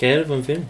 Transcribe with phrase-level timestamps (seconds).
[0.00, 0.62] Hva er det for en film?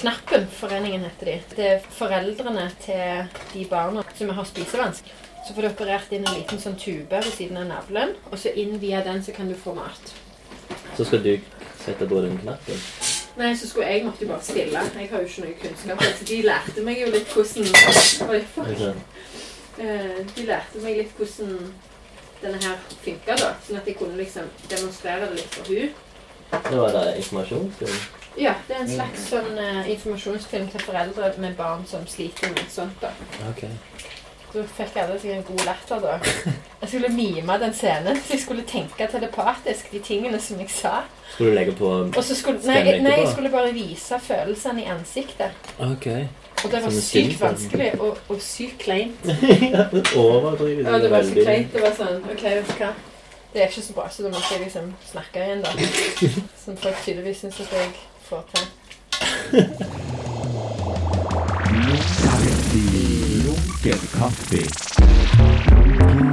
[0.00, 1.34] Knappen-foreningen heter de.
[1.56, 5.10] Det er foreldrene til de barna som har spisevansk.
[5.46, 8.52] Så får du operert inn en liten sånn tube ved siden av navlen, og så
[8.60, 10.12] inn via den så kan du få mat.
[10.96, 11.32] Så skal du
[11.80, 12.80] sette på den knappen.
[13.40, 14.82] Nei, så skulle jeg måtte jo bare stille.
[14.98, 16.02] Jeg har jo ikke noe kunnskap.
[16.18, 18.84] Så de lærte meg jo litt hvordan Oi, fuck.
[19.80, 21.54] Eh, De lærte meg litt hvordan
[22.42, 23.50] denne her funka, da.
[23.64, 25.94] Sånn at jeg kunne liksom demonstrere det litt for hun.
[26.50, 28.00] Det var det informasjonsfilm.
[28.38, 32.66] Ja, det er en slags sånn uh, informasjonsfilm til foreldre med barn som sliter med
[32.72, 33.10] sånt, da.
[33.50, 33.64] Ok.
[34.50, 36.14] Så fikk alle seg en god latter, da.
[36.80, 41.02] Jeg skulle mime den scenen, så jeg skulle tenke telepatisk de tingene som jeg sa.
[41.34, 41.90] Skulle du legge på
[42.26, 45.70] skulle, nei, nei, jeg skulle bare vise følelsene i ansiktet.
[45.78, 46.08] Ok.
[46.64, 49.30] Og det var sykt vanskelig og, og sykt kleint.
[50.16, 50.86] Overdrivet.
[50.86, 51.70] Ja, det var så kleint.
[51.72, 52.90] Det var sånn OK, vet du hva.
[53.52, 55.68] Det er ikke så bra, så da måtte jeg liksom snakke igjen, da.
[56.64, 57.90] Som folk tydeligvis syns at jeg
[58.28, 58.66] får til.
[63.44, 64.62] Lunken kaffe.
[65.36, 66.29] Kaffe.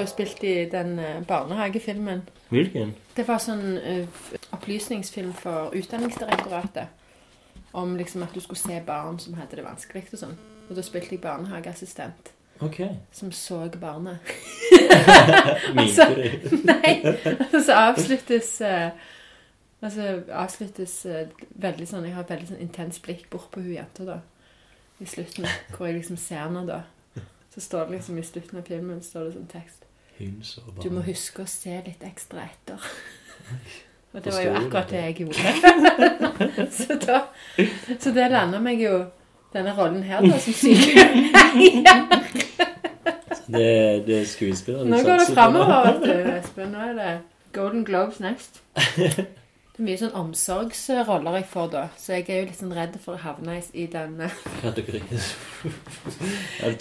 [0.00, 2.22] Jo spilt i den eh, barnehagefilmen.
[2.48, 2.94] Hvilken?
[3.16, 4.20] Det var sånn eh,
[4.56, 6.96] opplysningsfilm for Utdanningsdirektoratet.
[7.72, 10.36] Om liksom at du skulle se barn som hadde det vanskelig og sånn.
[10.68, 12.80] Og da spilte jeg barnehageassistent Ok.
[13.12, 14.18] som så barnet.
[15.76, 16.04] altså?
[16.64, 17.16] Nei!
[17.54, 18.90] Og så avsluttes uh,
[19.82, 21.22] Altså avsluttes uh,
[21.56, 24.18] veldig sånn Jeg har et veldig sånn intens blikk bort på hun jenta da.
[25.00, 25.46] I slutten.
[25.72, 26.82] Hvor jeg liksom ser henne da.
[27.54, 29.79] Så står det liksom i slutten av filmen står det sånn tekst.
[30.20, 30.82] Hun og bare.
[30.84, 32.90] Du må huske å se litt ekstra etter.
[34.12, 35.52] Og det var jo akkurat det jeg gjorde.
[36.78, 37.20] så, da,
[37.94, 39.04] så det lander meg jo
[39.54, 42.06] denne rollen her da, som sykepleier.
[43.50, 44.84] Det, det er skuespiller.
[44.84, 46.68] du Nå går det framover, vet du, Espen.
[46.70, 47.08] Nå er det
[47.52, 48.60] Golden Globes next.
[49.80, 53.22] Mye sånn omsorgsroller jeg får da, så jeg er jo litt sånn redd for å
[53.22, 54.30] havne i- den eh,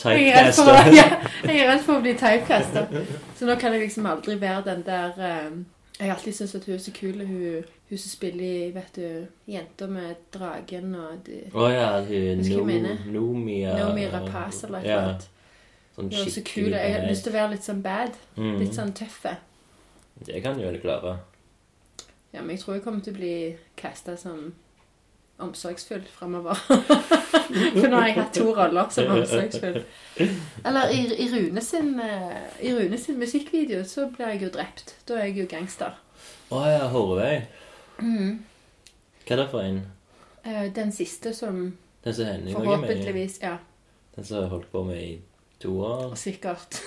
[0.09, 1.05] Jeg er redd for, å- ja,
[1.45, 2.83] jeg er redd for å bli typecasta.
[3.39, 5.49] Så nå kan jeg liksom aldri være den der eh,
[5.99, 8.95] Jeg har alltid syntes at hun er så kul, hun, hun som spiller i vet
[8.95, 12.43] du, 'Jenta med dragen' og de, oh, ja, hun
[12.83, 12.93] no?
[13.11, 15.27] Nomia Naomi Rapaz eller noe sånt.
[15.95, 16.71] sånn er så skikkelig kul.
[16.77, 18.15] Jeg har lyst til å være litt sånn bad.
[18.37, 18.59] Mm.
[18.59, 19.35] Litt sånn tøffe.
[20.25, 21.17] Det kan du vel klare.
[22.31, 23.35] Ja, men jeg tror jeg kommer til å bli
[23.79, 24.51] casta som
[25.39, 26.57] omsorgsfull framover.
[27.79, 29.79] For nå har jeg hatt to roller som omsorgsfull.
[30.67, 34.93] Eller i, i, Rune sin, eh, i Rune sin musikkvideo så blir jeg jo drept.
[35.07, 35.95] Da er jeg jo gangster.
[36.51, 37.33] Å ja, Horvei.
[38.03, 38.39] Mm.
[39.23, 39.81] Hva er det for en?
[40.43, 43.57] Eh, Den siste som Den som hender forhåpentligvis Ja,
[44.15, 45.19] Den som har holdt på med i
[45.59, 46.15] to år?
[46.15, 46.79] sikkert.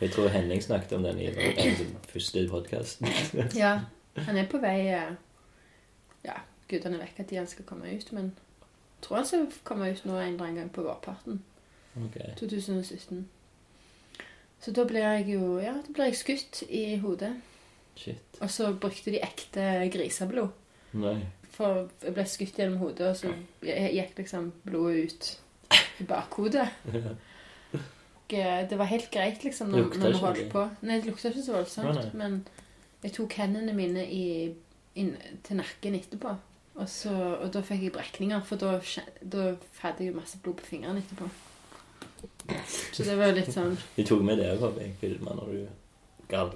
[0.00, 3.08] Jeg tror Henning snakket om den i den første podkasten.
[3.56, 3.80] Ja,
[4.26, 5.14] han er på vei eh,
[6.24, 6.34] Ja,
[6.68, 8.32] gudene vet at han skal komme ut, men
[8.98, 11.42] jeg tror han skal komme ut nå en eller annen gang på vårparten.
[11.96, 12.16] Ok.
[12.40, 13.28] 2017.
[14.60, 17.36] Så da blir jeg jo Ja, da blir jeg skutt i hodet.
[17.98, 18.38] Shit.
[18.40, 20.48] Og så brukte de ekte griseblod.
[20.98, 21.16] Nei.
[21.50, 25.30] For jeg ble skutt gjennom hodet, og så gikk liksom blodet ut
[25.98, 26.68] i bakhodet.
[28.28, 30.64] Og eh, det var helt greit, liksom, når, når vi holdt på.
[30.84, 32.10] Nei, det lukta ikke så Nei, voldsomt, nei.
[32.20, 32.38] men
[33.02, 34.24] jeg tok hendene mine i,
[34.98, 35.14] inn,
[35.46, 36.34] til nakken etterpå.
[36.78, 38.76] Og, så, og da fikk jeg brekninger, for da,
[39.22, 41.26] da hadde jeg masse blod på fingrene etterpå.
[42.92, 45.66] Så det var jo litt sånn De tok med det òg, jeg filma når du
[46.30, 46.54] gadd?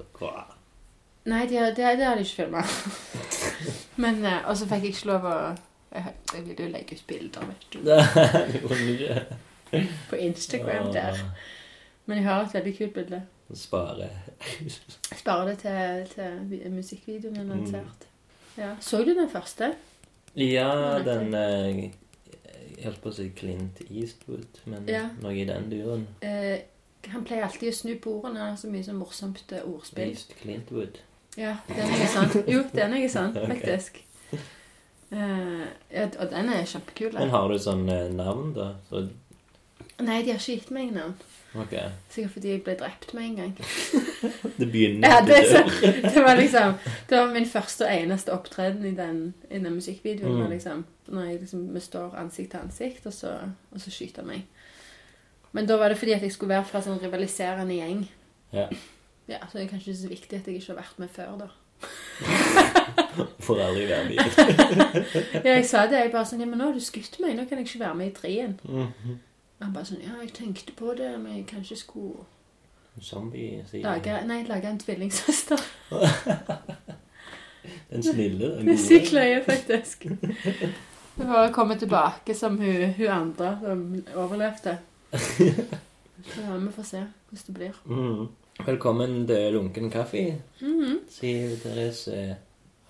[1.28, 2.62] Nei, det, det, det har de ikke filma.
[4.02, 5.36] Men eh, Og så fikk jeg ikke lov å
[5.92, 7.78] Jeg, jeg ville jo legge ut bilder vet du,
[10.10, 11.20] på Instagram der.
[12.08, 13.20] Men jeg har et veldig kult bilde.
[13.54, 14.08] Spare.
[14.40, 17.50] Jeg det til, til musikkvideoen er Mm.
[17.50, 18.06] lansert.
[18.58, 18.74] Ja.
[18.80, 19.74] Så du den første?
[20.36, 21.90] Ja, den eh,
[22.78, 25.08] Jeg holdt på å si Clint Eastwood, men Ja.
[25.22, 26.06] noe i den duren.
[26.22, 26.58] Eh,
[27.08, 28.38] han pleier alltid å snu på ordene.
[28.40, 30.08] Han har så mye sånn morsomt eh, ordspill.
[30.10, 30.98] East Clintwood.
[31.36, 32.44] Ja, den er sånn.
[32.48, 34.02] Jo, den er sånn, sant, faktisk.
[35.12, 37.12] Eh, ja, og den er kjempekul.
[37.14, 38.72] Men har du sånn eh, navn, da?
[38.88, 39.08] Så,
[40.02, 41.14] Nei, de har ikke gitt meg navn.
[41.54, 41.74] Ok.
[42.08, 43.50] Sikkert fordi jeg ble drept med en gang.
[44.58, 46.74] Det begynner Ja, det, så, det var liksom
[47.10, 50.42] Det var min første og eneste opptreden i den, i den musikkvideoen.
[50.42, 50.50] Mm.
[50.50, 53.34] Liksom, når jeg liksom, vi står ansikt til ansikt, og så,
[53.70, 54.46] og så skyter han meg.
[55.52, 58.06] Men da var det fordi at jeg skulle være fra sånn rivaliserende gjeng.
[58.52, 58.68] Ja.
[59.28, 61.36] Ja, Så det er kanskje ikke så viktig at jeg ikke har vært med før,
[61.42, 61.50] da.
[63.46, 64.16] Får aldri være med.
[65.44, 65.98] Ja, jeg sa det.
[65.98, 67.36] Jeg bare sånn Ja, men nå har du skutt meg.
[67.36, 68.56] Nå kan jeg ikke være med i treen.
[68.64, 69.20] Mhm.
[69.62, 72.24] Han bare sånn Ja, jeg tenkte på det, men jeg kanskje skulle
[73.00, 75.60] Zombie, sier lage Nei, lage en tvillingsøster.
[77.92, 78.78] Den snille, den gode.
[78.78, 80.04] sykt løye, faktisk.
[81.16, 83.82] Hun bare komme tilbake som hun, hun andre som
[84.16, 84.78] overlevde.
[85.12, 87.78] Så ja, vi får se hvordan det blir.
[87.86, 88.26] Mm.
[88.66, 90.24] Velkommen til Lunken kaffe,
[90.60, 90.98] Mhm.
[91.10, 92.36] sier Therese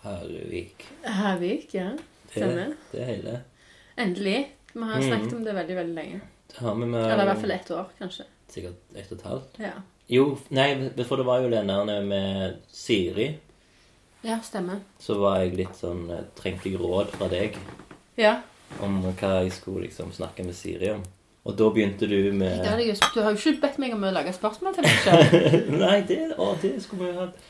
[0.02, 0.86] Harvik.
[1.04, 1.90] Harvik, ja.
[2.30, 2.72] Stemmer.
[2.72, 3.40] det det hele.
[3.98, 4.46] Endelig.
[4.74, 6.20] Vi har snakket snakket om det veldig, veldig lenge.
[6.52, 8.24] Det har vi med Eller i hvert fall ett år, kanskje.
[8.52, 9.58] Sikkert ett og et halvt.
[9.64, 9.72] Ja,
[10.12, 13.30] Jo, nei, for det var jo den der med Siri.
[14.24, 14.80] ja stemmer.
[15.00, 17.56] Så var jeg litt sånn eh, Trengte jeg råd fra deg
[18.18, 18.40] Ja.
[18.80, 21.02] om hva jeg skulle liksom snakke med Siri om.
[21.44, 23.94] Og da begynte du med Det hadde jeg jo, du har jo ikke bedt meg
[23.96, 25.72] om å lage spørsmål til deg selv.
[25.82, 27.40] Nei, det, å, det skulle vi hatt.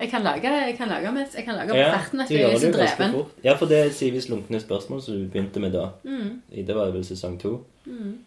[0.00, 2.40] Jeg kan lage, jeg kan lage, mens, jeg kan lage Ja, ferten du etter jeg
[2.44, 3.12] gjør er det så jo ganske dreven.
[3.18, 3.42] fort.
[3.44, 5.88] Ja, for det er Sivis lunkne spørsmål som du begynte med da.
[6.04, 7.64] Mm, Det var vel sesong to.
[7.86, 8.18] mm.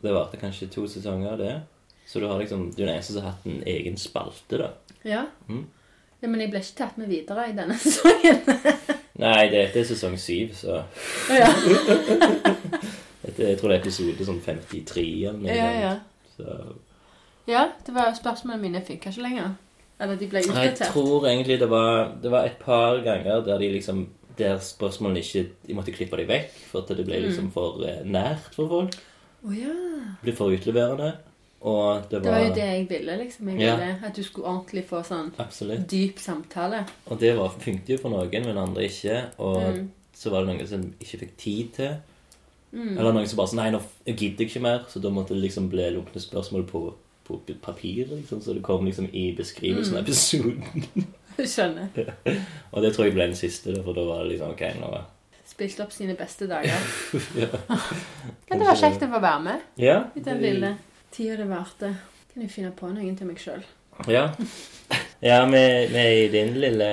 [0.00, 1.54] Det varte kanskje to sesonger, det.
[2.06, 4.70] Så du har liksom, du er den eneste som har hatt en egen spalte, da.
[5.04, 5.26] Ja.
[5.48, 5.66] Mm.
[6.20, 6.28] ja.
[6.28, 8.40] Men jeg ble ikke tatt med videre i denne sesongen.
[9.20, 10.78] Nei, det, det er sesong syv, så
[11.28, 11.48] ja,
[13.24, 15.56] dette, Jeg tror det er episode sånn 53 eller noe.
[15.56, 15.96] ja, ja.
[16.36, 16.54] Så
[17.50, 19.52] Ja, det var spørsmålene mine fikk ikke lenger.
[20.00, 23.68] Eller de ble Jeg tror egentlig det var, det var et par ganger der de
[23.74, 24.06] liksom
[24.38, 28.00] der spørsmålene ikke De måtte klippe dem vekk, for at det ble liksom for eh,
[28.08, 28.96] nært for folk.
[29.46, 29.74] Å ja.
[30.22, 31.12] Ble for utleverende.
[31.62, 33.48] Og det var, Det var jo det jeg ville, liksom.
[33.48, 33.76] Jeg Ja.
[33.76, 35.86] ville At du skulle ordentlig få sånn Absolutt.
[35.90, 36.86] dyp samtale.
[37.06, 39.24] Og det var, funket jo for noen, men andre ikke.
[39.38, 39.90] Og Mm.
[40.14, 41.96] så var det noen som ikke fikk tid til.
[42.72, 42.98] Mm.
[42.98, 44.84] Eller noen som bare sånn Nei, nå gidder jeg ikke mer.
[44.88, 46.94] Så da måtte det liksom bli lunkne spørsmål på,
[47.26, 48.40] på papir, liksom.
[48.40, 49.98] Så det kom liksom i beskrivelsen Mm.
[49.98, 51.06] av episoden.
[51.38, 51.88] Skjønner.
[52.72, 55.04] Og det tror jeg ble den siste, for da var det liksom OK, nå
[55.60, 56.72] Spilt opp sine beste dager.
[57.42, 57.48] ja.
[58.48, 59.98] Men det var kjekt å få være med Ja.
[60.16, 60.70] i den det- lille
[61.12, 61.90] tida det varte.
[62.32, 63.60] Kan jeg finne på noen til meg sjøl.
[64.08, 64.30] Ja.
[65.20, 66.86] Ja, med, med din lille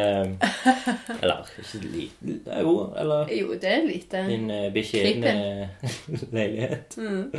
[1.21, 5.69] Eller ikke liten Jo, eller Jo, det er lite din uh, beskjedne
[6.35, 6.97] leilighet.
[6.97, 7.31] mm.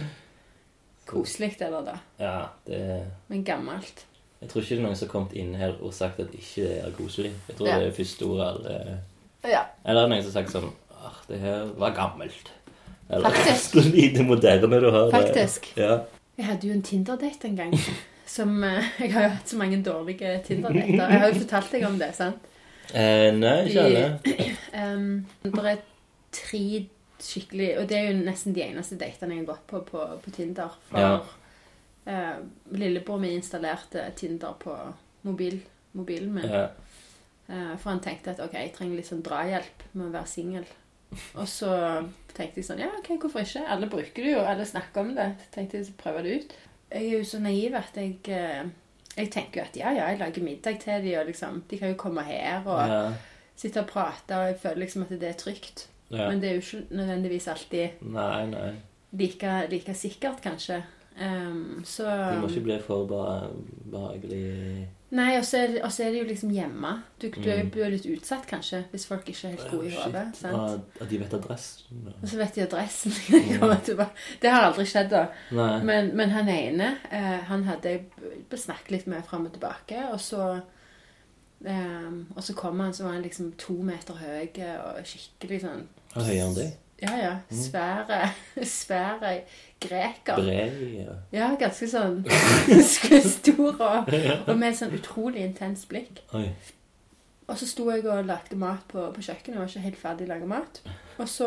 [1.08, 1.98] Koselig, det der, da.
[2.20, 2.32] Ja,
[2.66, 2.80] det
[3.28, 4.06] Men gammelt.
[4.40, 6.64] Jeg tror ikke det er noen som har kommet inn her og sagt at ikke
[6.64, 7.32] det er koselig.
[7.50, 7.78] Jeg tror Ja.
[7.82, 8.98] det er første ordet alle
[9.44, 9.62] Ja.
[9.84, 10.72] Eller noen som har sagt sånn
[11.28, 12.52] det her var gammelt.
[13.08, 13.74] Eller Faktisk.
[13.96, 15.12] lite moderne du har det.
[15.12, 15.72] Faktisk.
[15.76, 15.98] Ja.
[16.38, 17.74] Jeg hadde jo en Tinder-date en gang.
[18.28, 21.08] Som eh, Jeg har jo hatt så mange dårlige Tinder-dater.
[21.08, 22.44] Jeg har jo fortalt deg om det, sant?
[22.92, 24.06] Eh, nei, ikke alle.
[24.78, 25.80] Um, det er
[26.32, 26.60] tre
[27.18, 30.30] skikkelig Og det er jo nesten de eneste datene jeg har gått på på, på
[30.36, 30.76] Tinder.
[30.90, 31.16] For Ja.
[32.08, 32.36] uh,
[32.76, 34.76] lillebror min installerte Tinder på
[35.26, 35.58] mobil,
[35.92, 36.44] mobilen min.
[36.44, 36.66] Ja.
[37.48, 40.68] Uh, for han tenkte at ok, jeg trenger litt sånn drahjelp med å være singel.
[41.34, 41.70] Og så
[42.36, 43.62] tenkte jeg sånn Ja, ok, hvorfor ikke?
[43.68, 45.28] Alle bruker det jo, alle snakker om det.
[45.40, 46.52] Så tenkte jeg så prøve det ut.
[46.92, 48.68] Jeg er jo så naiv at jeg eh,
[49.16, 51.88] Jeg tenker jo at ja, ja, jeg lager middag til dem, og liksom De kan
[51.94, 53.00] jo komme her og Ja.
[53.56, 55.88] sitte og prate, og jeg føler liksom at det er trygt.
[56.10, 56.28] ja.
[56.28, 58.70] Men det er jo ikke nødvendigvis alltid Nei, nei.
[59.12, 60.82] like, like sikkert, kanskje.
[61.20, 63.06] Um, så Du må ikke bli for
[63.90, 66.90] behagelig Nei, og så er, er det jo liksom hjemme.
[67.20, 67.70] Du, du er Mm.
[67.80, 70.24] jo litt utsatt, kanskje, hvis folk ikke er helt gode i hodet.
[71.00, 72.02] At de vet adressen.
[72.22, 73.12] Og så vet de adressen.
[74.42, 75.26] Det har aldri skjedd, da.
[75.80, 78.04] Men, men han ene, eh, han hadde jeg
[78.60, 80.60] snakket litt med fram og tilbake, og så
[81.60, 85.80] Um, Og så kom han, så var han liksom to meter høy og skikkelig sånn
[86.14, 86.76] Høyere enn deg?
[87.02, 87.32] Ja, ja.
[87.50, 88.20] Svære,
[88.62, 89.32] svære
[89.80, 90.36] greker.
[90.36, 91.12] Brei, Ja.
[91.32, 92.24] Ja, ganske sånn
[93.38, 94.08] stor og,
[94.48, 96.22] og med sånn utrolig intenst blikk.
[96.34, 96.48] Oi.
[97.48, 99.54] Og så sto jeg og lagde mat på, på kjøkkenet.
[99.54, 100.82] Jeg var ikke helt ferdig å lage mat.
[101.18, 101.46] Og så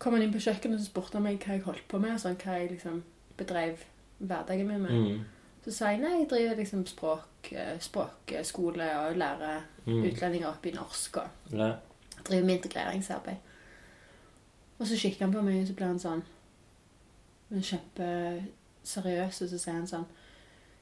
[0.00, 2.22] kom han inn på kjøkkenet og spurte han meg hva jeg holdt på med, og
[2.22, 3.02] sånn, hva jeg liksom
[3.36, 3.82] bedrev
[4.20, 4.90] hverdagen min med.
[4.96, 5.20] Mm.
[5.66, 10.02] Så sa jeg nei, jeg driver liksom språk, eh, språkskole og lærer Mm.
[10.04, 11.70] utlendinger opp i norsk og Ja.
[12.24, 13.36] driver med integreringsarbeid.
[14.78, 16.22] Og så kikker han på meg, og så blir han sånn
[17.50, 20.08] men kjempeseriøs, og så sier han sånn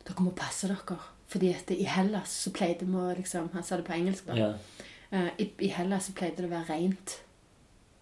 [0.08, 0.98] Dere må passe dere.
[1.28, 4.37] Fordi at i Hellas så pleide vi å liksom Han sa det på engelsk, da.
[4.37, 5.32] Yeah.
[5.40, 7.18] I, I Hellas så pleide det å være rent.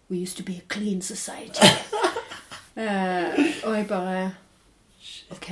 [0.07, 1.67] We used to be a clean society.
[2.77, 3.35] uh,
[3.67, 4.21] og jeg bare
[5.35, 5.51] OK.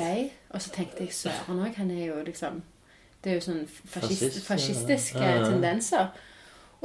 [0.50, 2.62] Og så tenkte jeg søren òg, han er jo liksom
[3.24, 6.12] Det er jo sånn fascist, Fascist, fascistiske tendenser.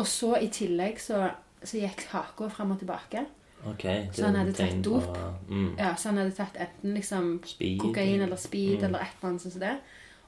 [0.01, 1.27] Og så i tillegg så,
[1.63, 3.27] så gikk haka fram og tilbake.
[3.67, 3.85] Ok.
[4.13, 5.19] Så han hadde tatt dop?
[5.49, 5.75] Mm.
[5.79, 7.79] Ja, Så han hadde tatt enten liksom Speed.
[7.81, 8.85] kokain eller speed Mm.
[8.85, 9.79] eller et eller annet sånt som det.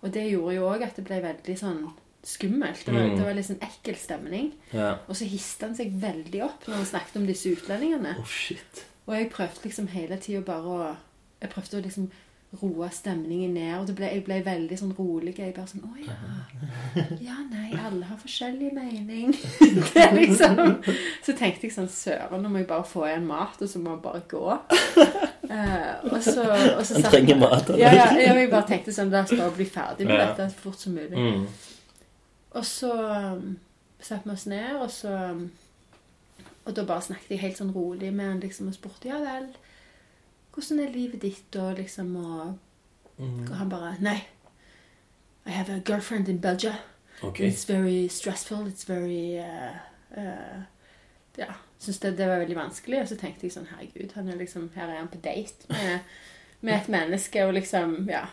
[0.03, 1.93] Og det gjorde jo òg at det ble veldig sånn
[2.25, 2.85] skummelt.
[2.85, 3.17] Det var, Mm.
[3.17, 4.53] det var litt sånn ekkel stemning.
[4.73, 4.99] Ja.
[5.09, 8.17] Og så hista han seg veldig opp når han snakket om disse utlendingene.
[8.19, 8.85] Oh, shit.
[9.09, 10.97] Og jeg prøvde liksom hele tida bare å
[11.43, 12.11] Jeg prøvde å liksom
[12.61, 13.73] roe stemningen ned.
[13.81, 15.33] Og det ble, jeg ble veldig sånn rolig.
[15.39, 16.17] Jeg bare sånn Å ja.
[17.23, 19.33] Ja, nei, alle har forskjellig mening.
[19.95, 20.59] Det liksom
[21.25, 23.97] Så tenkte jeg sånn Søren, nå må jeg bare få igjen mat, og så må
[23.97, 24.45] jeg bare gå.
[25.49, 26.45] Uh, og så,
[26.77, 27.73] og så Han trenger mat.
[27.81, 30.29] Ja, ja, ja, jeg bare tenkte sånn La oss bare bli ferdig med Ja.
[30.31, 31.17] dette så fort som mulig.
[31.19, 31.47] Mm.
[32.53, 33.57] Og så um,
[34.01, 35.47] satte vi oss ned, og så um,
[36.67, 39.49] Og da bare snakket jeg helt sånn rolig med han liksom, og spurte ja vel,
[40.55, 42.59] hvordan er livet ditt, og liksom og,
[43.19, 43.43] Mm.
[43.51, 44.23] og han bare Nei.
[45.47, 46.73] I have a girlfriend in Belgia.
[47.23, 47.49] Okay.
[47.51, 48.67] It's very stressful.
[48.67, 49.77] It's very uh,
[50.17, 50.63] uh,
[51.39, 51.53] Ja.
[51.79, 53.01] Syns det, det var veldig vanskelig.
[53.03, 55.99] Og så tenkte jeg sånn Herregud, han er liksom, her er han på date med,
[56.61, 58.25] med et menneske, og liksom Ja.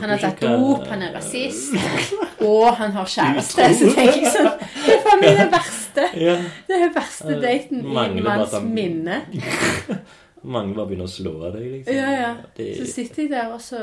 [0.00, 1.74] Han har tatt dop, han er rasist,
[2.48, 3.68] og han har kjæreste.
[3.74, 4.50] Så tenker jeg sånn
[4.86, 6.08] Det er faen meg det verste.
[6.14, 9.22] Det er den verste daten i en manns han- minne.
[10.44, 11.94] Mange bare begynner å slå av deg, liksom.
[11.94, 12.32] Ja, ja.
[12.56, 13.78] Det, Så sitter jeg der, og så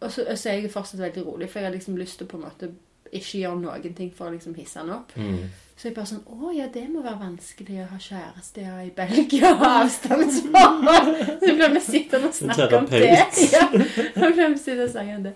[0.00, 2.26] Og så, og så er jeg fortsatt veldig rolig, for jeg har liksom lyst til
[2.26, 2.70] å på en måte
[3.12, 5.12] ikke gjøre noen ting for å liksom hisse han opp.
[5.16, 5.42] mm.
[5.80, 8.90] Så jeg bare sånn Å ja, det må være vanskelig å ha kjæreste ja, i
[8.96, 11.38] Belgia og avstandsforhold.
[11.40, 13.00] Så ble vi sittende og snakke om det.
[13.54, 15.34] Ja, så ble vi sittende og snakke om det.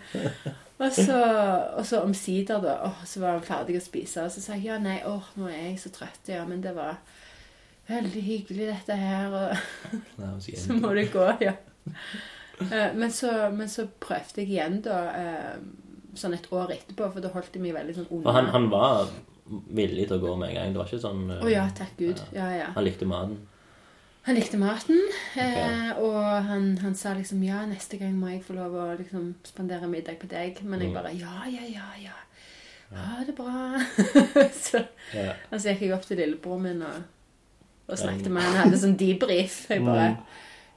[0.84, 1.18] Og så,
[1.78, 2.74] og så omsider, da.
[2.90, 4.26] Åh, så var han ferdig å spise.
[4.26, 6.28] Og så sa jeg ja, nei, åh, nå er jeg så trøtt.
[6.28, 6.98] Ja, men det var
[7.88, 9.34] veldig hyggelig, dette her.
[9.34, 9.56] Og
[10.22, 11.54] Nei, så må det gå, ja.
[12.70, 15.56] Eh, Men så, men så prøvde jeg igjen, da, eh,
[16.14, 18.34] sånn et år etterpå, for da holdt jeg meg veldig sånn unna.
[18.36, 19.08] Han, han var
[19.74, 20.70] villig til å gå med en gang.
[20.72, 22.22] Det var ikke sånn Å oh, ja, takk Gud.
[22.32, 22.68] Ja, ja.
[22.76, 23.40] Han likte maten.
[24.24, 25.02] Han likte maten,
[25.34, 25.90] okay.
[26.00, 26.14] og
[26.48, 30.16] han, han sa liksom ja, neste gang må jeg få lov å liksom spandere middag
[30.22, 30.62] på deg.
[30.64, 30.96] Men jeg Mm.
[30.96, 32.14] bare ja, ja, ja, ja.
[32.94, 33.76] Ha det bra.
[34.64, 34.80] så
[35.12, 35.34] Ja.
[35.50, 37.02] altså, gikk jeg opp til lillebroren min og,
[37.88, 38.56] og snakket med han.
[38.64, 39.66] hadde sånn debrief.
[39.70, 40.16] Jeg bare, Mm.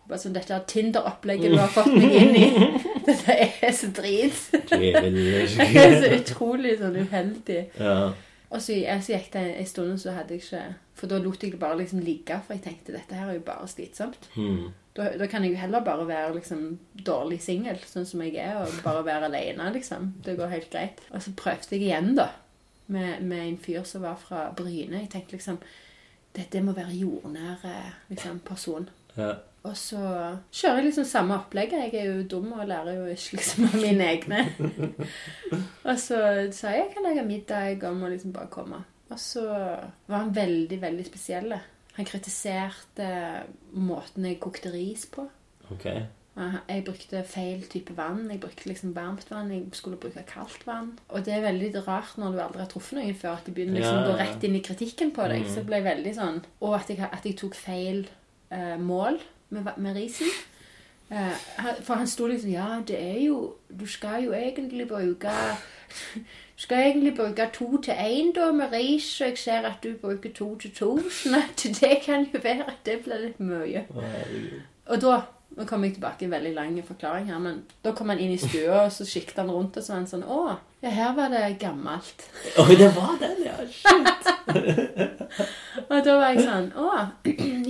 [0.09, 2.47] bare sånn, Dette Tinder-opplegget du har fått meg inn i,
[3.07, 4.41] dette er så drit.
[4.71, 7.61] Jeg er så utrolig sånn uheldig.
[7.79, 8.13] Ja.
[8.49, 10.61] Og så, så gikk det en stund, og så hadde jeg ikke
[10.97, 13.41] For da lot jeg det bare liksom ligge, for jeg tenkte dette her er jo
[13.45, 14.29] bare slitsomt.
[14.35, 14.71] Mm.
[14.97, 18.55] Da, da kan jeg jo heller bare være liksom dårlig singel, sånn som jeg er,
[18.63, 20.07] og bare være alene, liksom.
[20.25, 21.03] Det går helt greit.
[21.13, 22.29] Og så prøvde jeg igjen, da,
[22.87, 25.03] med, med en fyr som var fra Bryne.
[25.03, 25.59] Jeg tenkte liksom
[26.37, 28.89] Dette må være jordnær eh, liksom, person.
[29.17, 29.35] ja.
[29.67, 29.99] Og så
[30.53, 31.89] kjører jeg liksom samme opplegget.
[31.89, 34.43] Jeg er jo dum og lærer jo ikke liksom av mine egne.
[35.89, 36.19] og så
[36.55, 38.79] sa jeg jeg kan lage middag om må liksom bare komme.
[39.09, 41.57] Og så var han veldig, veldig spesiell.
[41.97, 43.09] Han kritiserte
[43.73, 45.25] måten jeg kokte ris på.
[45.73, 45.87] Ok.
[46.37, 48.27] Jeg brukte feil type vann.
[48.31, 49.51] Jeg brukte liksom varmt vann.
[49.51, 50.91] Jeg skulle bruke kaldt vann.
[51.09, 53.79] Og det er veldig rart når du aldri har truffet noen før, at de begynner
[53.79, 55.47] liksom Ja, å gå rett inn i kritikken på deg.
[55.47, 55.49] Mm.
[55.49, 58.05] Så det ble veldig sånn Og at jeg, at jeg tok feil
[58.53, 59.17] eh, mål
[59.49, 60.29] med, med risen.
[61.09, 61.47] Eh,
[61.87, 65.31] for han sto liksom Ja, det er jo Du skal jo egentlig bruke
[66.57, 69.93] Du skal egentlig bruke to til én da med ris, og jeg ser at du
[70.01, 70.89] bruker to til to.
[71.21, 73.85] Sånn at det kan jo være at det blir litt mye.
[74.85, 75.21] Og da
[75.55, 78.37] nå kommer jeg tilbake en veldig lang forklaring her, men da kom han inn i
[78.37, 81.29] stua, og så sikta han rundt, og så var han sånn Å, ja, her var
[81.33, 82.27] det gammelt.
[82.61, 83.55] Oi, det var den, ja.
[83.71, 84.27] Shit.
[85.89, 86.91] Og da var jeg sånn Å,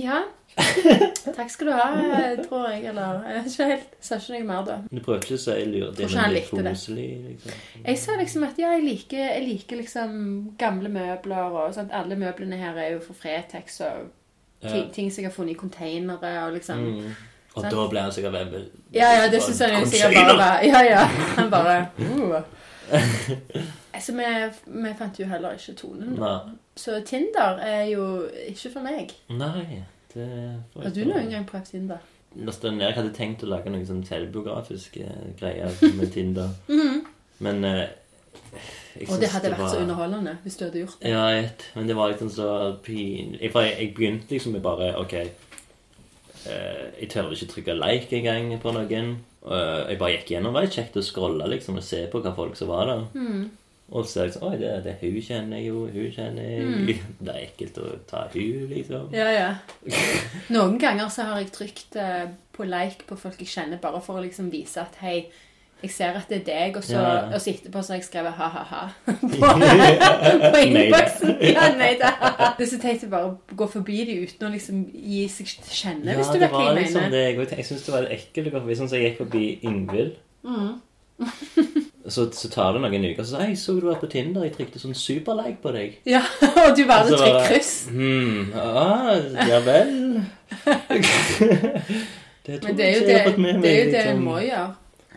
[0.02, 0.18] ja.
[0.58, 1.86] Takk skal du ha,
[2.42, 2.84] tror jeg.
[2.90, 3.92] Eller Jeg vet ikke helt.
[4.02, 4.76] Sa ikke noe mer da.
[4.90, 6.72] Du prøvde ikke å si lure det, likte det.
[6.74, 7.60] koselig, liksom.
[7.84, 10.12] Jeg sa liksom at ja, jeg liker, jeg liker liksom
[10.58, 11.94] gamle møbler og sånt.
[11.94, 14.14] Alle møblene her er jo fra Fretex og
[14.60, 14.72] Ja.
[14.72, 17.12] ting, ting som jeg har funnet i containere og liksom Mm.
[17.58, 18.62] Og da ble han sikkert veldig
[18.94, 21.02] Ja, ja, det syns han sikkert bare var Ja, ja.
[21.38, 22.38] Han bare uh.
[23.98, 24.24] Altså, vi,
[24.82, 26.12] vi fant jo heller ikke tonen.
[26.20, 26.36] Nei.
[26.78, 28.04] Så Tinder er jo
[28.46, 29.10] ikke for meg.
[29.34, 29.82] Nei,
[30.14, 30.28] det
[30.72, 32.04] får Har du noen gang prøvd Tinder?
[32.46, 32.86] Lasten ned.
[32.86, 35.08] Jeg hadde tenkt å lage noen sånn selvbiografiske
[35.40, 36.52] greier med Tinder.
[37.42, 37.88] Men eh,
[39.08, 41.10] Og det hadde vært var- så underholdende hvis du hadde gjort det.
[41.10, 41.26] Ja.
[41.74, 42.48] Men det var liksom så
[42.84, 45.14] pinlig jeg, jeg begynte liksom med bare OK
[46.48, 49.16] Jeg tør ikke trykke like engang på noen.
[49.48, 50.52] Og jeg bare gikk gjennom.
[50.52, 53.06] Det var kjekt å scrolle liksom og se på hva folk som var der.
[53.14, 53.48] Mm.
[53.88, 56.96] Og så er jeg sånn Oi, det, det hun kjenner jeg jo, hun kjenner jeg
[57.24, 59.14] Det er ekkelt å ta hun, liksom.
[59.16, 59.50] Ja, ja.
[60.54, 64.20] Noen ganger så har jeg trykt eh, på like på folk jeg kjenner, bare for
[64.20, 65.22] å liksom vise at hei,
[65.82, 67.10] jeg ser at det er deg, og så, Ja.
[67.34, 69.50] og så etterpå så har jeg skrevet ha-ha-ha på,
[70.52, 71.36] på innboksen.
[71.54, 72.10] Ja, nei da.
[72.58, 73.30] Det er så teit å bare
[73.60, 76.64] gå forbi de uten å liksom gi seg til kjenne, hvis du det vet hva
[76.64, 77.14] var jeg liksom mener.
[77.14, 77.22] det.
[77.28, 78.78] Jeg, jeg syns det var ekkelt å gå forbi.
[78.80, 80.18] Sånn som jeg gikk forbi Ingvild.
[80.48, 80.76] Mm.
[82.08, 84.54] Så, så tar det noen uker, så sier jeg, så du var på Tinder, jeg
[84.54, 85.96] trykte sånn superlike på deg.
[86.08, 86.22] Ja,
[86.62, 87.72] og du bare så trykker kryss.
[87.90, 89.10] Hmm, ah,
[89.50, 90.22] ja vel.
[92.46, 93.62] det tror jeg ikke jeg har fått med meg.
[93.62, 94.22] det, er jo det en liksom.
[94.24, 94.68] må gjøre.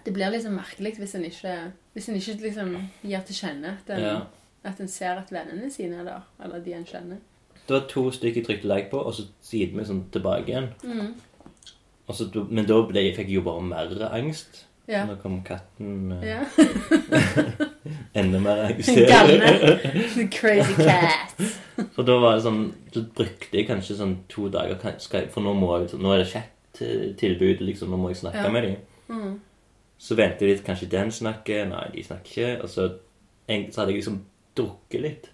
[0.05, 1.55] Det blir liksom merkelig hvis en ikke,
[1.93, 2.71] hvis en ikke liksom
[3.03, 4.21] gir til kjenne at en, Ja.
[4.63, 7.17] at en ser at vennene sine er der, eller de en kjenner.
[7.67, 10.69] Det var to stykker jeg trykte like på, og så gitt meg sånn tilbake igjen.
[10.83, 11.13] Mm.
[12.07, 14.65] Og så, men da ble, fikk jeg jo bare mer angst.
[14.87, 15.05] Ja.
[15.05, 16.39] Nå kom katten eh, ja.
[18.17, 18.89] enda mer angst.
[19.07, 20.27] Galne.
[20.33, 21.35] Crazy cat.
[21.95, 25.31] For da var det sånn Så brukte jeg kanskje sånn to dager kan- skal jeg-
[25.31, 27.89] For nå, må jeg, nå er det chat-tilbud, liksom.
[27.93, 28.49] Nå må jeg snakke Ja.
[28.51, 28.75] med dem.
[29.09, 29.39] Mm.
[30.01, 31.65] Så venter jeg litt, kanskje den snakker.
[31.69, 32.51] Nei, de snakker ikke.
[32.65, 32.87] Og så,
[33.51, 34.19] en, så hadde jeg liksom
[34.57, 35.27] drukket litt.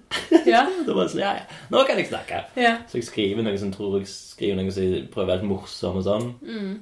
[0.48, 0.66] Ja.
[0.88, 2.44] Da var det sånn, ja, ja, nå kan jeg snakke.
[2.60, 2.74] ja.
[2.88, 5.50] Så jeg skriver noe som tror jeg skriver noe som jeg prøver å være litt
[5.54, 6.28] morsom og sånn.
[6.44, 6.74] Mm.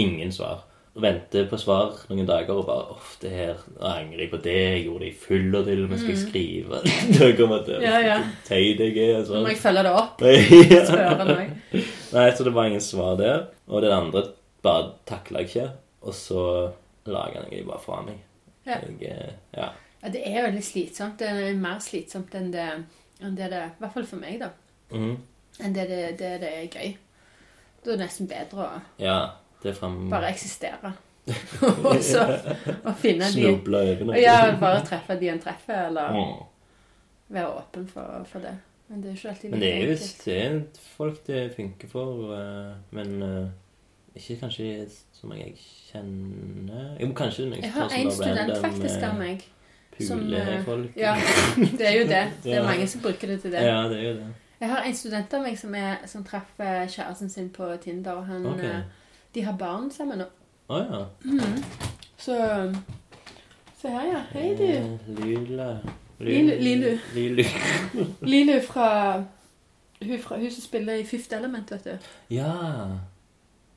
[0.00, 0.62] Ingen svar.
[1.02, 4.56] Venter på svar noen dager og bare Uff, det her Nå angrer jeg på det.
[4.60, 6.00] Jeg gjorde det i fylla til men.
[6.02, 6.80] Skal jeg skrive?
[7.16, 7.86] Da kommer det Mm.
[7.86, 8.16] Ja, ja.
[8.44, 9.48] teit jeg er Nå må sånn.
[9.54, 10.20] jeg følge det opp.
[10.74, 10.82] Ja.
[10.90, 11.56] Spørre meg.
[12.12, 13.46] Nei, så det var ingen svar der.
[13.72, 14.26] Og det andre
[14.62, 15.66] bare takla jeg ikke.
[16.04, 16.44] Og så
[17.06, 18.18] laga noe de bare fra meg.
[18.66, 18.78] Ja.
[18.78, 19.70] Jeg, eh, ja.
[20.02, 21.18] Ja, det er veldig slitsomt.
[21.18, 22.66] Det er mer slitsomt enn det,
[23.22, 24.50] enn det det I hvert fall for meg, da.
[24.92, 25.16] Mhm.
[25.62, 26.96] Enn det det, det, det er gøy.
[27.84, 29.16] Da er det nesten bedre å ja.
[29.62, 30.92] Det er bare eksistere.
[31.86, 32.22] og så
[32.82, 34.18] å finne Snuble over noe.
[34.18, 36.40] Ja, bare treffe de en treffer, eller Mm.
[37.32, 38.56] være åpen for, for det.
[38.88, 40.56] Men det er jo ikke alltid Men det er jo visst er
[40.96, 42.34] folk det funker for.
[42.36, 43.46] eh, Men eh,
[44.16, 45.54] ikke kanskje så mange jeg
[45.92, 49.44] kjenner Jo, kanskje noen Jeg har én en student faktisk av eh, meg.
[50.06, 50.96] som, eh, Pulefolk.
[50.96, 51.14] Ja,
[51.78, 52.22] det er jo det.
[52.44, 53.62] Det er mange som bruker det til det.
[53.64, 54.26] Ja, det er jo det.
[54.60, 58.12] Jeg har en student av meg som, er, som traff kjæresten sin på Tinder.
[58.12, 58.60] og Han, Ok.
[58.64, 58.80] eh,
[59.34, 60.24] De har barn sammen nå.
[60.68, 61.04] Å ja.
[62.18, 62.36] Så
[63.82, 64.20] Se her, ja.
[64.32, 64.98] Hei, du.
[65.22, 65.78] Lila
[66.20, 66.98] Lilu- Lilu.
[67.14, 67.44] Lilu.
[68.22, 69.16] Lilu fra
[70.02, 71.98] hun, fra hun som spiller i Fifth Element, vet du.
[72.30, 72.52] Ja.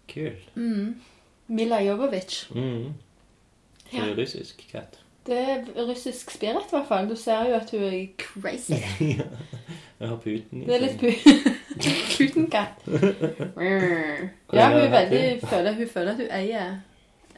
[0.07, 0.37] Kul.
[0.55, 0.95] Mm.
[1.47, 2.45] Mila Jovovic.
[2.55, 2.93] Mm.
[3.91, 4.99] Det er russisk katt.
[5.25, 7.09] Det er russisk spirit, i hvert fall.
[7.09, 8.71] Du ser jo at hun er crazy.
[9.99, 11.11] Jeg har puten i Det er litt pu
[12.17, 12.83] putenkatt.
[14.55, 16.75] Ja, hun, veldig, føler, hun føler at hun eier,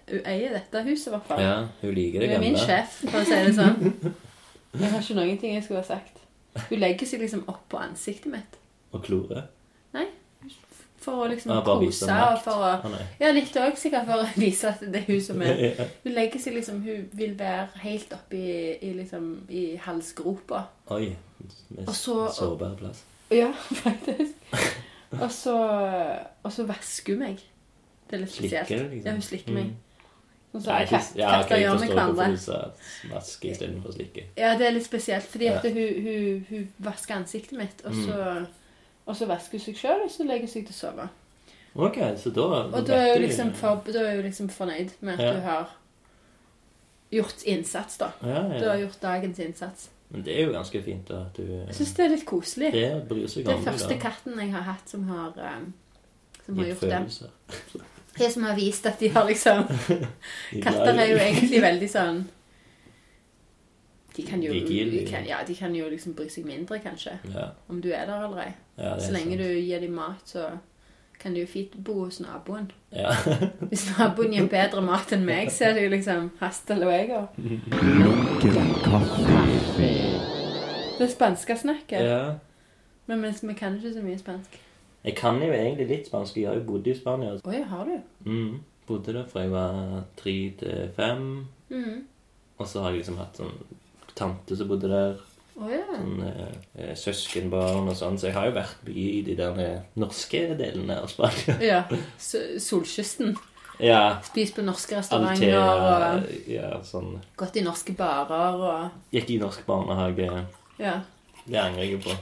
[0.10, 1.41] hun eier dette huset, i hvert fall.
[1.41, 3.93] Ja, hun liker det Hun er min sjef, for å si det sånn.
[4.77, 6.19] Jeg har ikke noen ting jeg skulle ha sagt.
[6.69, 8.60] Hun legger seg liksom opp på ansiktet mitt.
[8.91, 9.47] Og klore.
[11.08, 13.02] For å liksom Ja, kose og for å.
[13.22, 15.86] Ja, litt òg sikkert for å vise at det er hun som er Ja.
[16.04, 18.41] Hun legger seg liksom Hun vil være helt oppi
[18.84, 20.65] i, liksom, i halsgropa.
[20.91, 21.13] Oi.
[21.86, 23.06] Og så- sårbar plass.
[23.32, 23.50] Ja,
[23.84, 24.36] faktisk.
[25.22, 25.56] Og så,
[26.43, 27.43] og så vasker hun meg.
[28.08, 28.67] Det er litt spesielt.
[28.67, 29.06] Slikker liksom?
[29.08, 29.74] Ja, hun slikker meg.
[30.52, 32.60] Sånn som Nei, ikke, katt, ja, okay, katter gjør med hverandre.
[33.12, 34.24] vaske istedenfor slikke.
[34.39, 38.20] Ja, det er litt spesielt, fordi at hun, hun, hun vasker ansiktet mitt, og så,
[39.08, 41.10] og så vasker hun seg sjøl, og så legger hun seg til å sove.
[41.78, 45.13] Ok, så da Og da er hun liksom, for, da er hun liksom fornøyd med
[45.20, 45.34] at Ja.
[45.34, 45.67] du har
[47.12, 48.12] gjort innsats, da.
[48.24, 49.89] Ja, Du har gjort dagens innsats.
[50.10, 52.72] Men det er jo ganske fint da, at du Jeg syns det er litt koselig.
[52.72, 54.00] Det det bryr seg er om deg, første da.
[54.00, 55.74] katten jeg har hatt som har, um,
[56.46, 56.91] som har gjort det.
[56.91, 57.30] følelser.
[58.17, 59.67] Det som har vist at de har liksom
[60.63, 62.24] Katter er jo egentlig veldig sånn
[64.17, 65.06] De kan jo, Likegyldige.
[65.06, 68.06] de kan, ja, de kan jo liksom bry seg mindre, kanskje, Ja, om du er
[68.06, 68.51] der eller ei.
[68.77, 69.43] ja Så lenge sant.
[69.43, 70.47] du gir dem mat, så
[71.19, 72.71] kan du jo fint bo hos naboen.
[72.91, 73.12] Ja.
[73.69, 77.27] Hvis naboen gir bedre mat enn meg, så er det jo liksom hasta luego.
[80.99, 82.01] Det spanske snakket.
[82.06, 82.34] ja.
[83.06, 84.58] Men mens vi kan ikke så mye spansk.
[85.06, 86.38] Jeg kan jo egentlig litt spansk.
[86.38, 87.38] Jeg har jo bodd i Spania.
[87.45, 87.99] Oi, har du?
[88.30, 88.58] Mm.
[88.88, 91.45] Bodde der fra jeg var tre til fem.
[91.69, 92.01] Mm.
[92.58, 93.53] Og så har jeg liksom hatt sånn
[94.17, 95.17] tante som bodde der.
[95.58, 95.82] Oh, ja.
[95.89, 96.19] Sånn,
[96.77, 98.17] eh, søskenbarn og sånn.
[98.21, 101.56] Så jeg har jo vært mye i de der eh, norske delene av Spania.
[101.71, 101.80] ja.
[102.62, 103.36] Solkysten.
[103.80, 104.17] Ja.
[104.25, 109.39] Spist på norske restauranter Altea og Ja, sånn gått i norske barer og Gikk i
[109.41, 110.30] norsk barnehage.
[110.82, 110.95] Ja.
[111.45, 112.15] Det angrer jeg på.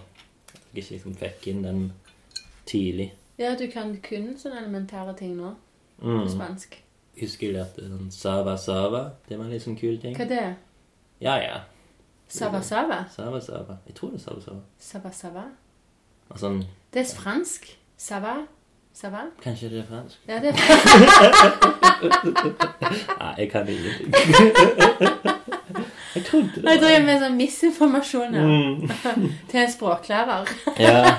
[0.76, 1.86] Jeg ikke liksom fikk inn den
[2.68, 3.12] tidlig.
[3.40, 5.54] Ja, du kan kun sånne elementære ting nå
[6.02, 6.28] på Mm.
[6.30, 6.76] spansk.
[7.22, 9.06] Husker jeg lærte sånn Sava Sava.
[9.28, 10.16] Det var en litt sånn kul ting.
[10.16, 10.56] Hva er det?
[11.24, 11.62] Ja, ja.
[12.28, 13.04] Sava sava?
[13.16, 13.78] Sava Sava.
[13.88, 14.60] Jeg tror det er Sava Sava.
[14.80, 15.44] Sava sava?
[16.32, 17.78] Altså, Det er fransk.
[17.98, 18.36] Sava.
[18.94, 19.22] Sava?
[19.44, 20.20] Kanskje det er fransk?
[20.28, 20.86] Ja, det er fransk.
[23.20, 24.14] Nei, jeg kan ingenting.
[26.16, 28.36] jeg trodde det Jeg driver med sånn misinformasjon.
[28.36, 28.90] Mm.
[29.52, 30.54] Til en språklærer.
[30.80, 31.00] Ja.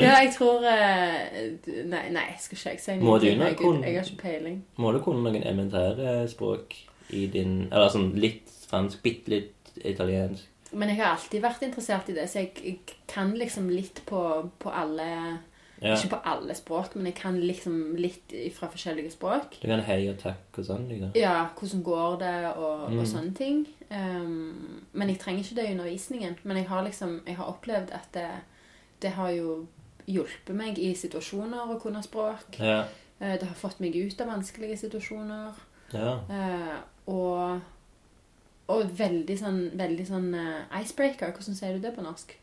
[0.00, 3.04] Ja, jeg tror eh, Nei, nei, skal ikke jeg si noe?
[3.04, 4.58] Må du Nei, nok Gud, kunne- Jeg har ikke peiling.
[4.80, 6.74] Må du kunne noen elementære språk
[7.12, 10.46] i din Eller sånn litt fransk, bitte litt italiensk?
[10.72, 14.50] Men jeg har alltid vært interessert i det, så jeg, jeg kan liksom litt på,
[14.58, 15.38] på alle
[15.82, 15.94] Ja.
[15.96, 19.54] Ikke på alle språk, men jeg kan liksom litt fra forskjellige språk.
[19.62, 21.14] Du kan hei og takk og sånn, liksom.
[21.16, 22.98] Ja, hvordan går det, og, Mm.
[23.00, 23.62] og sånne ting.
[23.90, 26.36] Um, men jeg trenger ikke det i undervisningen.
[26.44, 28.28] Men jeg har liksom Jeg har opplevd at det,
[29.00, 29.66] det har jo
[30.06, 32.58] hjulpet meg i situasjoner å kunne språk.
[32.58, 32.84] Ja.
[33.20, 35.54] Eh, Det har fått meg ut av vanskelige situasjoner.
[35.94, 36.20] ja.
[36.30, 37.60] Eh, og
[38.70, 41.32] og veldig sånn, veldig sånn uh, icebreaker.
[41.34, 42.36] Hvordan sier du det på norsk?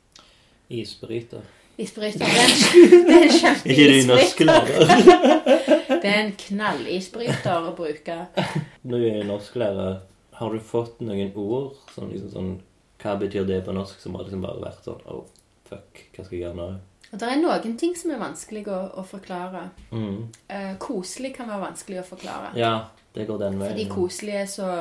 [0.76, 1.46] Isbryter.
[1.80, 2.26] Isbryter.
[2.26, 5.54] Det er en, det er en Ikke de norske norsklærer?
[6.02, 8.18] Det er en knallisbryter å bruke.
[8.90, 10.02] Når du er norsklærer,
[10.38, 12.52] har du fått noen ord som liksom sånn
[13.02, 13.98] Hva betyr det på norsk?
[14.02, 15.24] Som har liksom bare vært sånn Oh,
[15.70, 16.68] fuck, hva skal jeg gjøre nå?
[17.08, 19.70] Og det er noen ting som er vanskelig å, å forklare.
[19.96, 20.28] Mm.
[20.52, 22.52] Eh, koselig kan være vanskelig å forklare.
[22.60, 22.74] Ja,
[23.18, 23.74] det går den veien.
[23.74, 24.72] Fordi koselig er så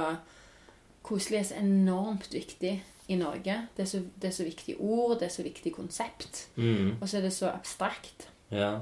[1.07, 2.73] Koselig er så enormt viktig
[3.07, 3.55] i Norge.
[3.77, 6.49] Det er så, det er så viktig ord, det er så viktig konsept.
[6.57, 6.97] Mm.
[7.01, 8.27] Og så er det så abstrakt.
[8.51, 8.73] Ja.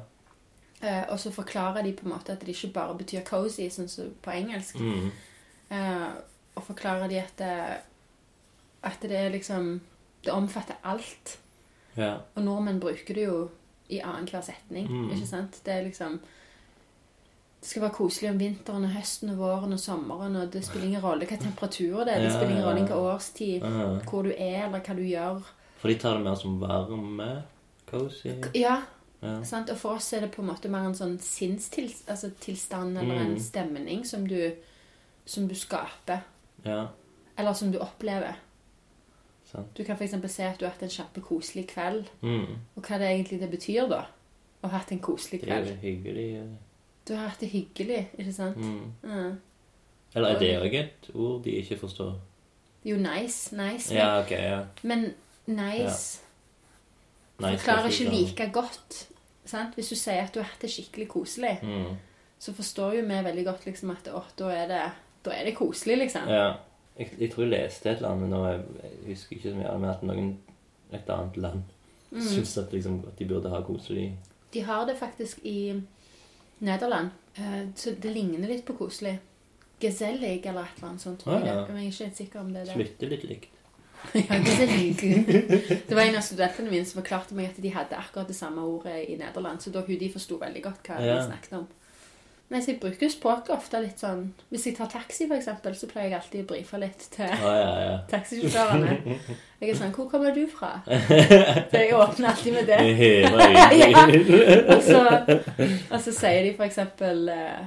[0.80, 3.90] Eh, og så forklarer de på en måte at det ikke bare betyr cozy, sånn
[3.92, 4.80] som på engelsk.
[4.80, 5.10] Mm.
[5.76, 6.08] Eh,
[6.54, 7.54] og forklarer de at det,
[8.84, 9.80] at det er liksom
[10.24, 11.38] Det omfatter alt.
[11.96, 12.14] Ja.
[12.34, 13.50] Og nordmenn bruker det jo
[13.92, 14.86] i annenhver setning.
[14.88, 15.10] Mm.
[15.12, 15.58] Ikke sant?
[15.66, 16.14] Det er liksom
[17.64, 20.85] Det skal være koselig om vinteren og høsten og våren og sommeren, og det spiller
[20.90, 22.18] ingen rolle hva temperatur det er.
[22.20, 23.62] Det Ja, spiller ingen rolle hva årstid,
[24.05, 25.38] hvor du er, eller hva du gjør.
[25.81, 27.31] For de tar det mer som varme.
[27.88, 28.35] Cozy.
[28.55, 28.83] Ja,
[29.22, 29.42] Ja.
[29.48, 29.70] sant?
[29.70, 33.33] Og for oss er det på en måte mer en sånn sinnstilstand altså eller en
[33.35, 33.38] Mm.
[33.40, 34.53] stemning som du,
[35.24, 36.20] som du skaper.
[36.64, 36.88] ja.
[37.38, 38.37] Eller som du opplever.
[39.50, 39.74] Sant.
[39.74, 40.31] Du kan f.eks.
[40.31, 42.05] se at du har hatt en kjempekoselig kveld.
[42.22, 42.46] Mm.
[42.77, 44.07] Og hva det egentlig det betyr, da?
[44.62, 45.64] Å ha hatt en koselig kveld.
[45.64, 46.37] Det er hyggelig.
[46.37, 46.73] eh.
[47.08, 48.56] Du har hatt det hyggelig, ikke sant?
[48.56, 48.92] Mm.
[49.04, 49.24] Ja.
[50.14, 52.14] Eller er det òg et ord de ikke forstår?
[52.84, 53.50] Jo, nice.
[53.56, 53.90] Nice.
[53.92, 54.60] Men, Ja, ok, ja.
[54.82, 55.04] men
[55.46, 56.20] nice
[57.40, 59.08] Nice, forklarer er ikke like godt.
[59.44, 59.74] Sant?
[59.74, 61.58] Hvis du sier at du har hatt det skikkelig koselig.
[61.62, 61.96] Mm.
[62.38, 64.80] så forstår jo vi veldig godt liksom at å, da, er det,
[65.24, 66.28] da er det koselig, liksom.
[66.28, 66.52] Ja.
[66.98, 69.78] Jeg, jeg tror jeg leste et eller annet nå, jeg, jeg husker ikke så mye,
[69.78, 70.28] men at noen
[70.92, 71.62] et annet land
[72.14, 72.20] Mm.
[72.22, 74.12] syns at, liksom, at de burde ha koselig
[74.54, 75.80] De har det faktisk i
[76.64, 77.11] Nederland.
[77.37, 79.18] Eh, Så det ligner litt på koselig.
[79.81, 81.20] Gesellig eller et eller annet sånt.
[81.20, 81.66] tror jeg Ah, ja.
[81.66, 82.74] Men jeg er ikke helt sikker om det er det.
[82.74, 83.50] Slutter litt likt.
[84.14, 84.96] Ja, gesellig.
[85.88, 88.61] Det var en av studentene mine som forklarte meg at de hadde akkurat det samme
[88.62, 89.61] ordet i Nederland.
[89.64, 91.16] Så da hun de forsto veldig godt hva Ja.
[91.16, 91.66] de snakket om.
[92.52, 96.18] Så jeg bruker språket ofte litt sånn Hvis jeg tar taxi, eksempel, så pleier jeg
[96.20, 97.94] alltid å brife litt til ah, ja, ja.
[98.12, 99.16] taxisjåførene.
[99.61, 100.83] Jeg er sånn 'Hvor kommer du fra?'
[101.70, 102.80] Så jeg åpner alltid med det.
[103.80, 104.04] ja.
[104.76, 105.00] Og så,
[105.90, 107.64] og så sier de eksempel eh,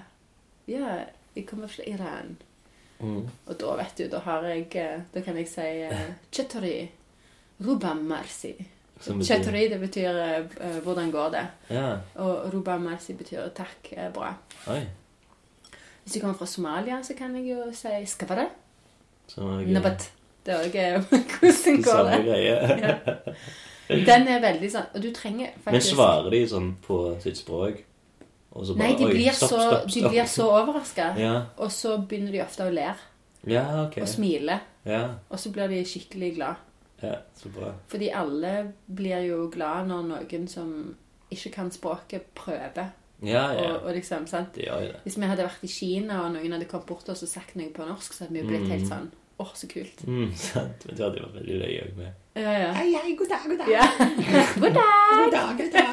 [0.70, 1.02] Ja,
[1.36, 2.38] jeg kommer fra Iran.
[3.00, 3.28] Mm.
[3.28, 5.68] Og da vet du, da har jeg eh, Da kan jeg si
[6.32, 6.78] Chetori
[7.66, 8.54] ruba marsi.
[9.02, 11.98] Chetori, det betyr eh, 'hvordan går det?' Ja.
[12.16, 14.34] Og ruba marsi betyr 'takk, eh, bra'.
[14.72, 14.88] Oi.
[16.04, 18.50] Hvis du kommer fra Somalia, så kan jeg jo si 'skavare'.
[19.68, 20.12] Nabat.
[20.46, 21.04] Det er òg
[21.40, 22.26] Hvordan går Samme det?
[22.26, 22.56] greie.
[23.90, 23.96] Ja.
[24.06, 27.86] Den er veldig sånn Og du trenger Men svarer de sånn på sitt språk?
[28.52, 31.14] Så Nei, de blir, stopp, så, stopp, de blir så overraska.
[31.20, 32.90] Ja, Og så begynner de ofte å le
[33.48, 34.02] ja okay.
[34.04, 34.60] og smile.
[34.86, 36.56] Ja, Og så blir de skikkelig glad.
[37.02, 37.74] Ja, så bra.
[37.92, 38.54] Fordi alle
[38.86, 40.72] blir jo glad når noen som
[41.34, 42.94] ikke kan språket, prøver.
[43.22, 43.72] Ja, ja.
[43.74, 44.54] Og, og liksom, sant?
[44.56, 45.00] Det gjør det.
[45.04, 47.56] Hvis vi hadde vært i Kina, og noen hadde kommet bort til oss og sagt
[47.58, 50.00] noe på norsk, så hadde vi jo blitt helt sånn Åh, så kult.
[50.10, 50.86] Mm, sant.
[50.88, 52.14] Men du hadde jo vært veldig løye òg med.
[52.38, 52.72] Ja, ja.
[52.74, 53.70] Hei, hei, god dag, god dag.
[53.70, 53.84] ja.
[54.64, 55.12] God dag!
[55.12, 55.92] God dag, god dag.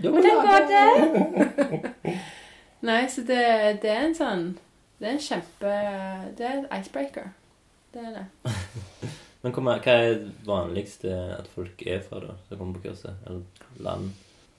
[0.00, 2.14] Hvordan går det?
[2.88, 3.44] Nei, så det,
[3.84, 4.44] det er en sånn
[4.98, 5.72] Det er en kjempe
[6.38, 7.30] Det er en icebreaker.
[7.94, 8.54] Det er det.
[9.42, 12.34] Men hva, er det vanligste at folk er fra, da?
[12.48, 13.14] Som kommer på kurset?
[13.26, 13.42] Eller
[13.80, 14.10] land?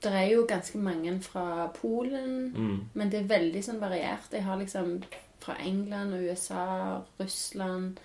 [0.02, 2.80] Det er jo ganske mange fra Polen, Mm.
[2.94, 4.32] men det er veldig sånn variert.
[4.34, 5.04] Jeg har liksom
[5.40, 8.00] fra England og USA, Russland,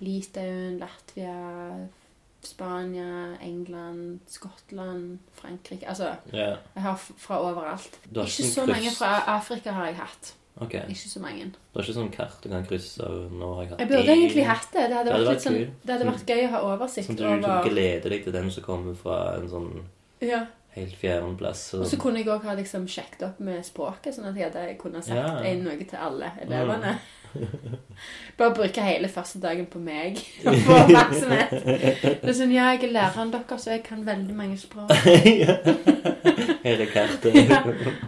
[0.00, 1.86] Litauen, Latvia,
[2.42, 6.58] Spania, England, Skottland, Frankrike Altså, yeah.
[6.74, 7.98] jeg har fra overalt.
[8.10, 10.34] Ikke ikke så mange fra Afrika har jeg hatt.
[10.60, 10.74] Ok.
[10.88, 11.50] Ikke så mange.
[11.52, 14.04] Det er ikke sånn kart du kan krysse av nå har jeg hatt Jeg burde
[14.12, 14.20] en.
[14.22, 14.84] egentlig hatt det.
[14.88, 17.26] Det hadde vært, det litt sånn, det hadde vært gøy å ha oversikt Sånn du
[17.26, 19.68] over gleder deg til den som kommer fra en sånn
[20.24, 20.46] ja.
[20.76, 21.66] helt fjern plass.
[21.76, 24.78] Og så kunne jeg òg ha liksom sjekket opp med språket, sånn at jeg hadde
[24.80, 25.42] kunne sagt Ja.
[25.44, 26.96] en noe til alle elevene.
[28.38, 30.16] Bare bruke hele første dagen på meg
[30.46, 31.52] og få oppmerksomhet.
[31.52, 34.88] Det er sånn, ja, jeg er læreren deres, så jeg kan veldig mange språk.
[36.66, 37.36] Her er kartet.
[37.44, 37.60] Ja.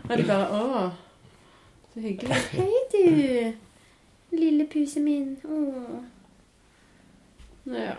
[0.09, 0.89] Og de bare Å,
[1.95, 2.35] så hyggelig.
[2.53, 3.53] Hei, du.
[4.37, 5.37] Lille puse min.
[5.45, 6.03] Å.
[7.73, 7.95] Ja.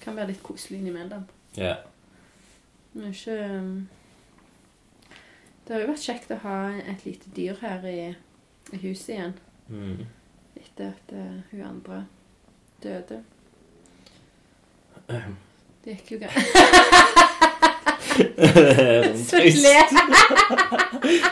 [0.00, 1.24] Kan være litt koselig innimellom.
[1.56, 1.76] ja.
[2.92, 3.88] Men ikke um,
[5.66, 8.00] Det har jo vært kjekt å ha et lite dyr her i,
[8.74, 9.34] i huset igjen.
[9.68, 10.00] Mm.
[10.58, 12.00] Etter at eh, hun andre
[12.82, 13.20] døde.
[15.84, 16.34] Det gikk jo greit.
[18.40, 19.76] le!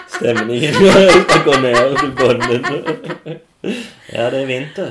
[0.19, 2.65] stemningen skal gå ned til bunnen.
[4.13, 4.91] Ja, det er vinter.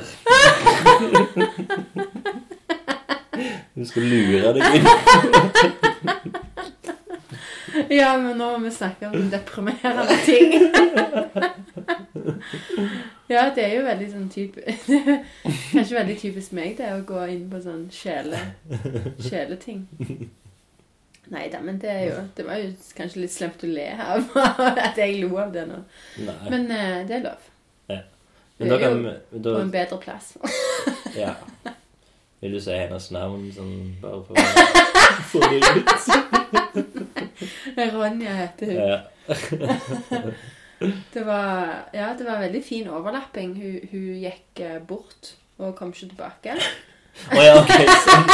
[3.74, 4.86] Du skal lure deg inn.
[7.90, 10.46] Ja, men nå må vi snakke om deprimerende ting.
[13.28, 14.62] Ja, det er jo veldig sånn type
[15.74, 18.40] Kanskje veldig typisk meg, det å gå inn på sånn sjele,
[19.20, 19.84] sjeleting.
[21.28, 24.30] Nei da, men det jo Det var jo kanskje litt slemt å le av
[24.88, 25.82] at jeg lo av det nå.
[26.24, 26.38] Nei.
[26.48, 27.48] Men eh, det er lov.
[28.58, 29.12] Men da kan vi
[29.44, 30.32] På en bedre plass.
[31.18, 31.34] Ja.
[32.40, 34.40] Vil du si hennes navn sånn bare for å
[35.32, 35.90] få det ut?
[37.94, 38.78] Ronja heter hun.
[38.78, 38.98] Ja.
[40.78, 43.56] Det var, ja, det var en veldig fin overlapping.
[43.58, 46.54] Hun, hun gikk eh, bort og kom ikke tilbake.
[47.28, 47.72] Å ja, ok.
[48.04, 48.24] Sånn.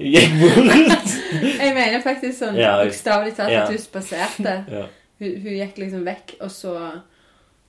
[0.00, 1.14] Gikk bort.
[1.60, 3.62] Jeg mener faktisk sånn Ja, bokstavelig talt ja.
[3.66, 4.54] at hun spaserte.
[4.76, 4.86] Ja.
[5.20, 6.70] Hun, hun gikk liksom vekk, og så,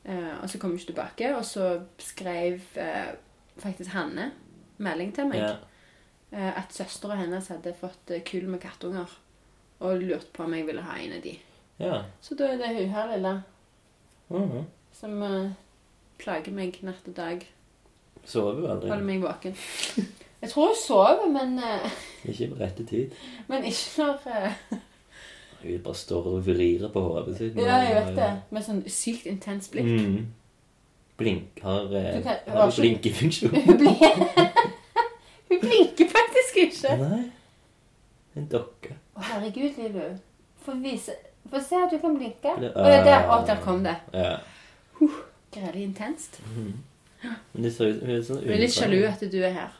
[0.07, 1.31] eh, og så kom hun ikke tilbake.
[1.35, 1.65] Og så
[1.99, 3.09] skrev eh,
[3.59, 4.29] faktisk Hanne
[4.81, 5.49] melding til meg Ja.
[6.31, 9.11] eh, at søstera hennes hadde fått eh, kull med kattunger.
[9.83, 11.35] Og lurte på om jeg ville ha en av de.
[11.81, 12.03] ja.
[12.23, 13.35] Så da er det hun her, lille,
[14.31, 14.65] Mhm.
[14.95, 15.51] som eh,
[16.23, 17.43] plager meg natt og dag.
[18.25, 19.55] Sover jo Holder meg våken.
[20.41, 21.89] Jeg tror hun sover, men, eh,
[22.25, 23.11] Ikke på rette tid.
[23.47, 24.51] men ikke når eh,
[25.63, 27.55] Hun bare står og vrir på hodet sitt.
[27.55, 28.29] Ja, jeg vet det.
[28.51, 29.85] Med sånn sykt intens blikk.
[29.85, 30.27] Mm.
[31.17, 33.53] Blink har, eh, Du kan- har du blinkefunksjon?
[33.65, 33.97] Hun blir
[35.51, 36.97] Hun blinker faktisk ikke.
[36.97, 37.23] Nei.
[38.35, 38.95] En dokke.
[39.17, 40.17] Å, herregud, Lilu.
[40.65, 41.11] Få vise
[41.51, 42.53] Få se at du kan blinke.
[42.61, 43.95] Det- Å, ja, der, å, der kom det.
[44.13, 44.37] Ja.
[45.51, 46.39] Grælig intenst.
[47.53, 49.71] Men de ser ut hun er sånn Hun er litt sjalu at du er her.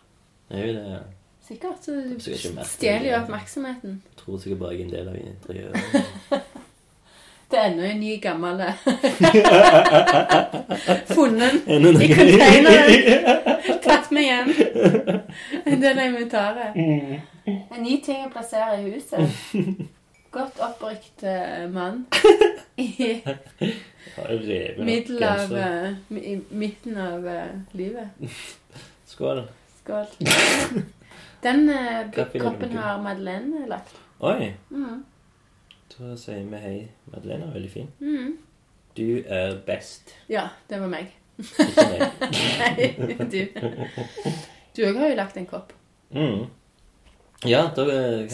[0.52, 0.84] Er hun det.
[0.94, 1.00] Ja.
[1.48, 1.80] Sikkert.
[1.84, 3.22] Så du Sikkert ikke merke stjeler jo det.
[3.24, 3.92] oppmerksomheten.
[4.22, 5.82] tror sikkert bare jeg er en del av interiøret.
[7.52, 8.76] Det er ennå en ny, gammel eh,
[11.12, 12.96] Funnet Enda i containeren.
[13.84, 14.50] Tatt med hjem.
[15.66, 16.72] En del av inventaret.
[17.46, 19.20] En ny ting å plassere i huset.
[20.32, 22.06] Godt opprykt eh, mann
[22.76, 23.22] i
[24.18, 28.08] av, eh, i midten av eh, livet.
[29.06, 29.44] Skål.
[29.82, 30.06] Skål.
[31.44, 31.68] Den
[32.14, 33.96] koppen har Madeleine lagt.
[34.20, 34.54] Oi.
[34.70, 35.04] Mm.
[35.98, 36.78] Da sier vi hei.
[37.12, 37.92] Madeleine er veldig fin.
[38.00, 38.38] Mm.
[38.96, 40.16] Du er best.
[40.30, 41.12] Ja, det var meg.
[41.42, 42.24] Ikke meg.
[42.62, 43.42] Nei, du.
[44.78, 45.74] Du òg har jo lagt en kopp.
[46.16, 46.46] Mm.
[47.44, 48.30] Ja, da eh,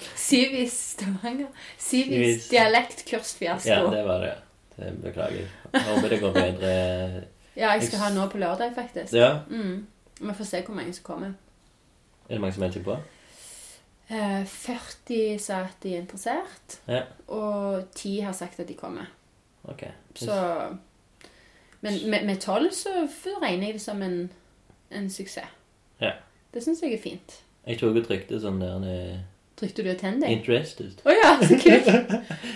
[0.00, 0.20] vi- Stavanger dialekt fiaskokurs.
[0.20, 1.46] Syv i Stavanger.
[1.78, 3.68] Syv i Syv i- dialektkurs fiasko.
[3.68, 4.34] Ja, det var det.
[4.76, 5.48] det beklager jeg.
[5.86, 7.24] Håper det går bedre.
[7.56, 9.12] Ja, jeg skal ha nå på lørdag, faktisk.
[9.12, 9.40] Ja.
[9.50, 9.86] Mm.
[10.20, 11.32] Vi får se hvor mange som kommer.
[12.28, 12.96] Er det mange som melder seg på?
[14.10, 17.02] Eh, 40 sa at de er interessert, Ja.
[17.28, 19.06] og 10 har sagt at de kommer.
[19.64, 19.84] Ok.
[20.14, 20.76] Så
[21.80, 22.88] Men med, med 12 så
[23.42, 24.30] regner jeg det som en,
[24.90, 25.46] en suksess.
[26.00, 26.10] Ja.
[26.54, 27.36] Det syns jeg er fint.
[27.66, 29.18] Jeg tok og trykte sånn der eh,
[29.60, 30.38] Trykte du attend deg?
[30.38, 31.02] Interested.
[31.04, 31.90] Å ja, så kult!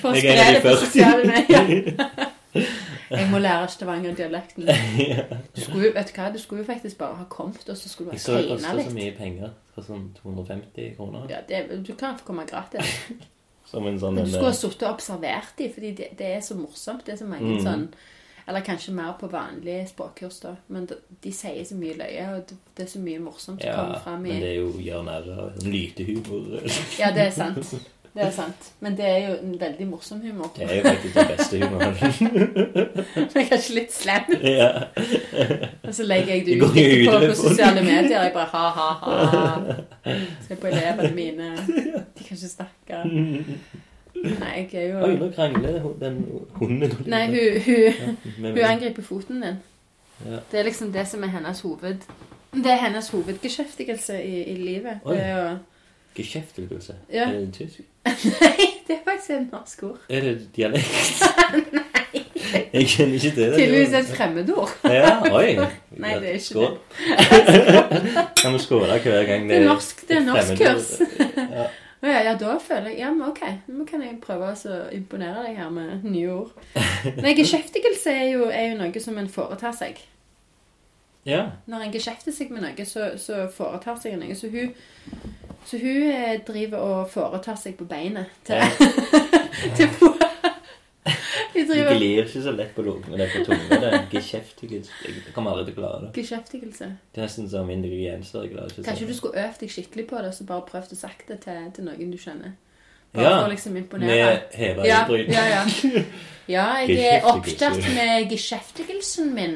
[0.00, 2.32] For å Jeg spre det på sosiale medier.
[3.14, 4.70] Jeg må lære Stavanger-dialekten.
[5.12, 5.26] ja.
[5.56, 8.10] Du skulle, vet du hva, du skulle jo faktisk bare ha kommet, og så skulle
[8.10, 9.52] du Jeg ha så det kosta så mye penger.
[9.74, 11.28] For sånn 250 kroner.
[11.30, 12.96] Ja, det, du kan få komme gratis.
[13.70, 16.32] Som en sånn Men du skulle ha eh, sittet og observert dem, fordi det, det
[16.36, 17.04] er så morsomt.
[17.06, 17.62] Det er så mange mm.
[17.64, 17.86] sånn
[18.46, 20.54] Eller kanskje mer på vanlige språkkurs, da.
[20.68, 23.70] Men de, de sier så mye løye, og det, det er så mye morsomt som
[23.70, 26.56] Ja, kommer fram i men det er jo gjør narr av sånn lytehumor.
[27.00, 27.76] Ja, det er sant.
[28.14, 28.68] Det er sant.
[28.80, 30.52] Men det er jo en veldig morsom humor.
[30.54, 31.96] Det er jo faktisk den beste humoren.
[33.34, 34.36] Men kanskje litt slem.
[34.60, 34.68] ja.
[35.82, 38.22] Og så legger jeg det ut på det, sosiale medier.
[38.22, 40.14] Jeg bare ha-ha-ha.
[40.46, 41.50] Se på elevene mine.
[41.66, 43.02] De kan ikke snakke.
[44.14, 46.20] Nei, jeg er Oi, nå krangler den
[46.54, 46.94] hunden.
[47.10, 49.60] Nei, hun, hun, hun angriper foten din.
[50.24, 50.38] Ja.
[50.50, 52.06] Det er liksom det som er hennes hoved...
[52.54, 55.02] Det er hennes hovedgeskjeftigelse i, i livet.
[55.04, 55.16] Oi.
[55.16, 55.56] Det er
[56.14, 56.94] Geskjeftigelse.
[57.12, 57.26] Ja.
[57.28, 57.80] Er det tysk?
[58.40, 59.98] Nei, det er faktisk et norsk ord.
[60.08, 61.24] Er det dialekt?
[61.72, 61.82] Nei.
[62.72, 63.54] Jeg kjenner ikke til det.
[63.54, 64.70] Tydeligvis et fremmedord.
[64.84, 65.56] Ja, oi.
[66.02, 66.76] Nei, det er ikke Skål.
[68.42, 70.92] Kan vi skåle hver gang Det er norsk, det er norskkurs.
[71.36, 71.66] Ja.
[72.04, 73.40] Å ja, ja, da føler jeg Ja, men ok,
[73.72, 76.50] nå kan jeg prøve å imponere deg her med nye ord.
[77.24, 80.02] Nei, geskjeftigelse er jo, er jo noe som en foretar seg.
[81.24, 81.46] ja.
[81.64, 84.36] Når en geskjefter seg med noe, så, så foretar seg noe.
[84.36, 84.74] Så hun,
[85.64, 88.60] så hun eh, driver og foretar seg på beinet til,
[89.78, 90.20] til Hun
[91.54, 93.18] Du glir ikke så lett på lungene.
[93.20, 93.78] Det er på tunga.
[93.82, 94.92] Det er geskjeftigelse.
[95.04, 96.10] Jeg kommer aldri til å klare det.
[96.18, 96.88] Geskjeftigelse.
[97.12, 98.46] Det er nesten som ingredienser.
[98.46, 100.96] Jeg klarer ikke Kanskje du skulle øvd deg skikkelig på det, og så bare prøvd
[100.96, 102.56] å sagt det til, til noen du kjenner.
[103.14, 104.14] Bare Ja, for å liksom imponere.
[104.14, 106.02] Med heva Ja, ja, ja.
[106.48, 109.54] Ja, jeg er opptatt med geskjeftigelsen min,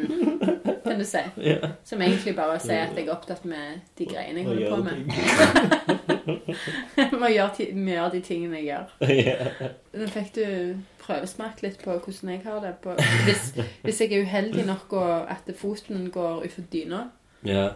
[0.84, 1.20] kan du si.
[1.44, 1.74] Ja.
[1.84, 4.94] Som egentlig bare sier at jeg er opptatt med de greiene jeg holder på med.
[5.12, 6.08] ting.
[7.20, 9.70] Må gjøre, må gjøre de tingene jeg gjør.
[9.96, 10.44] Nå fikk du
[11.00, 12.74] prøvesmakt litt på hvordan jeg har det.
[12.84, 13.52] På, hvis,
[13.84, 17.06] hvis jeg er uheldig nok og at foten går utfor dyna,
[17.48, 17.70] ja.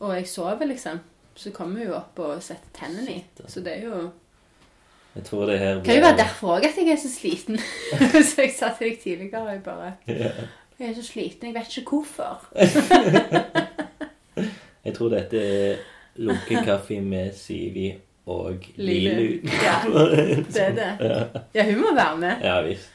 [0.00, 0.98] og jeg sover, liksom,
[1.38, 3.22] så kommer hun opp og setter tennene i.
[3.46, 4.02] Så det er jo
[5.14, 7.58] Jeg tror det her Det kan jo være derfor òg at jeg er så sliten.
[8.30, 10.42] så jeg sa til deg tidligere jeg bare yeah.
[10.78, 12.40] Jeg er så sliten, jeg vet ikke hvorfor.
[14.84, 15.76] Jeg tror dette er
[16.16, 17.92] lunken kaffe med Sivi
[18.26, 19.38] og Lilu.
[19.62, 19.76] Ja,
[20.54, 21.42] det er det.
[21.54, 22.42] Ja, hun må være med.
[22.42, 22.88] Ja visst.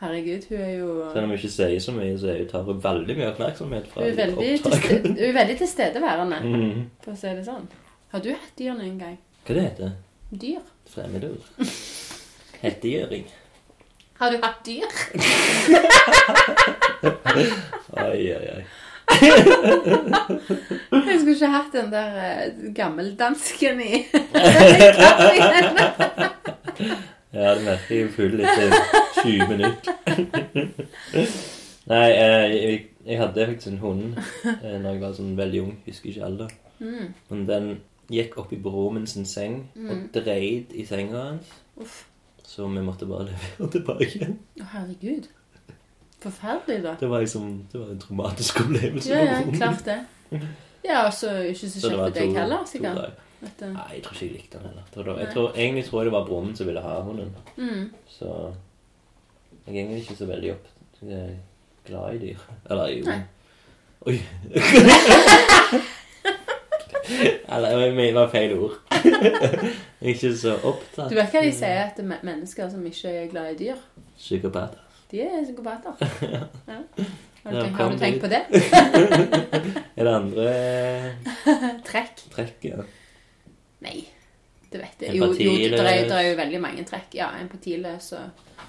[0.00, 2.80] Herregud, hun er jo Selv om hun ikke sier så mye, så hun tar hun
[2.84, 6.82] veldig mye oppmerksomhet fra Hun er veldig, til, hun er veldig tilstedeværende, Mhm.
[7.04, 7.68] for å si det sånn.
[8.12, 9.18] Har du hatt dyr noen gang?
[9.46, 9.92] Hva det heter
[10.40, 10.60] Dyr?
[10.90, 11.42] Fremmedord.
[12.60, 13.26] Hettegjøring.
[14.18, 14.88] Har du hatt dyr?
[18.04, 18.64] Oi, oi, oi.
[21.04, 24.02] Jeg skulle ikke hatt den der eh, gammeldansken i
[24.98, 25.42] kaffen.
[27.34, 28.74] Ja, det merker jeg full etter
[29.22, 29.92] 20 minutter.
[31.90, 35.74] Nei, eh, jeg, jeg hadde faktisk en hund eh, når jeg var sånn veldig ung.
[35.86, 36.54] Husker ikke alder.
[36.78, 37.10] Mm.
[37.30, 37.68] Men den
[38.12, 41.52] gikk opp i broren sin seng og dreide i senga hans.
[41.80, 42.04] Uff.
[42.44, 44.38] Så vi måtte bare levere tilbake igjen.
[44.60, 45.28] Å, herregud.
[46.24, 46.94] Forferdelig, da.
[47.00, 49.10] Det var liksom, det var en traumatisk opplevelse.
[49.12, 49.98] Ja, ja, klart det.
[50.84, 53.16] Ja, og så ikke så kjekt for deg heller, sikkert.
[53.44, 54.84] At, Nei, jeg tror ikke jeg likte den heller.
[54.86, 57.34] Jeg tror, jeg tror, egentlig tror jeg det var broren som ville ha hunden.
[57.56, 57.82] mm.
[58.08, 58.30] Så
[59.66, 60.70] jeg er egentlig ikke så veldig opp
[61.84, 62.46] glad i dyr.
[62.70, 63.18] Eller jo.
[64.08, 64.16] Oi.
[67.48, 68.78] Eller jeg mener, feil ord.
[69.04, 69.20] Jeg
[70.00, 71.10] er ikke så opptatt.
[71.10, 73.82] Du vet hva de sier til mennesker som ikke er glad i dyr,
[74.16, 74.80] Psykopater.
[75.10, 76.00] de er psykopater.
[76.74, 76.80] Ja.
[77.44, 78.38] Har, du tenkt, har du tenkt på det?
[80.00, 80.44] Er det andre
[81.90, 82.22] Trekk?
[82.32, 82.64] trekk?
[82.64, 82.86] Ja.
[83.84, 83.98] Nei.
[84.72, 85.18] Det vet jeg.
[85.18, 87.12] Jo, jo det er jo veldig mange trekk.
[87.18, 88.64] Ja, empatiløs og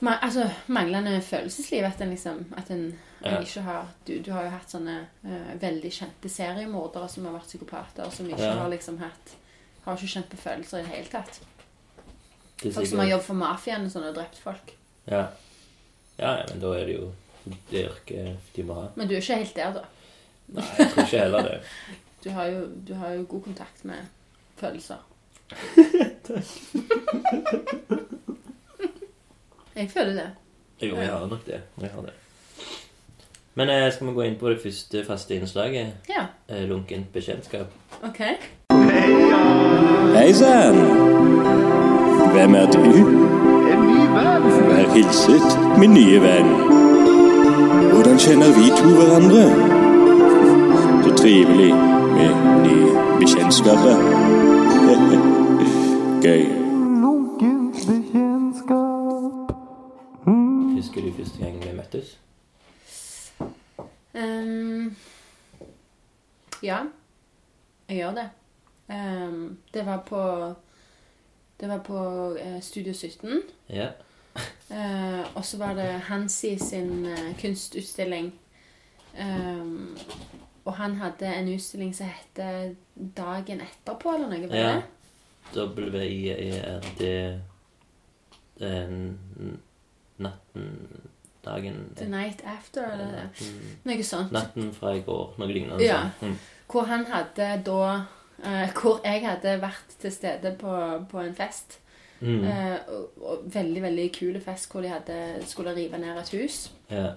[0.00, 1.84] Ma, Altså, manglende følelsesliv.
[1.84, 3.40] At en liksom At en Ja.
[3.40, 7.46] ikke har du, du har jo hatt sånne uh, veldig kjente seriemordere som har vært
[7.50, 8.52] psykopater, som ikke Ja.
[8.60, 9.32] har liksom hatt
[9.84, 11.40] Har ikke kjent på følelser i det hele tatt.
[12.62, 14.72] Det Folk som har jobbet for mafiaen og sånn og drept folk.
[15.10, 15.26] Ja.
[16.18, 17.12] ja, men da er det jo
[17.70, 18.88] det yrket de må ha.
[18.96, 19.82] Men du er ikke helt der, da.
[20.48, 21.60] Nei, jeg tror ikke heller det.
[22.24, 23.96] Du har jo, du har jo god kontakt med
[24.56, 24.96] følelser.
[29.78, 30.30] Jeg føler det.
[30.82, 31.60] Jo, jeg har nok det.
[31.80, 32.10] Jeg har det.
[33.54, 35.86] Men eh, skal vi gå inn på det første faste innslaget?
[36.08, 36.24] Ja.
[36.48, 37.66] Eh, lunkent bekjentskap.
[38.02, 38.18] OK.
[40.16, 40.78] Hei sann!
[42.32, 42.82] Hvem er du?
[42.82, 44.50] En ny venn.
[44.68, 46.52] Vær hilset, min nye venn.
[47.94, 49.44] Hvordan kjenner vi to hverandre?
[51.04, 51.74] Så trivelig
[52.18, 52.30] med
[52.66, 54.06] nye bekjentskaper.
[56.26, 56.57] Gøy.
[61.28, 62.18] Første gang vi møttes?
[64.14, 64.96] Um,
[66.62, 66.78] ja,
[67.88, 68.28] jeg gjør det.
[68.88, 70.54] Um, det var på
[71.60, 71.98] Det var på
[72.32, 73.42] uh, Studio 17.
[73.68, 73.88] Ja.
[74.70, 78.34] uh, og så var det Hansi sin uh, kunstutstilling.
[79.20, 79.98] Um,
[80.64, 82.74] og han hadde en utstilling som heter
[83.16, 84.48] Dagen etterpå, eller noe.
[84.48, 84.80] Var Ja.
[88.58, 89.18] Den
[90.18, 91.07] natten
[91.48, 94.32] Dagen The Night After, eller natten, noe sånt.
[94.36, 95.34] natten fra i går.
[95.40, 95.82] Noe lignende.
[95.84, 96.04] Ja.
[96.22, 96.36] Mm.
[96.68, 97.82] Hvor han hadde da
[98.44, 100.72] eh, Hvor jeg hadde vært til stede på,
[101.10, 101.78] på en fest.
[102.20, 102.42] Mm.
[102.44, 106.64] Eh, og, og veldig veldig kule fest hvor de hadde, skulle rive ned et hus.
[106.90, 107.12] Ja.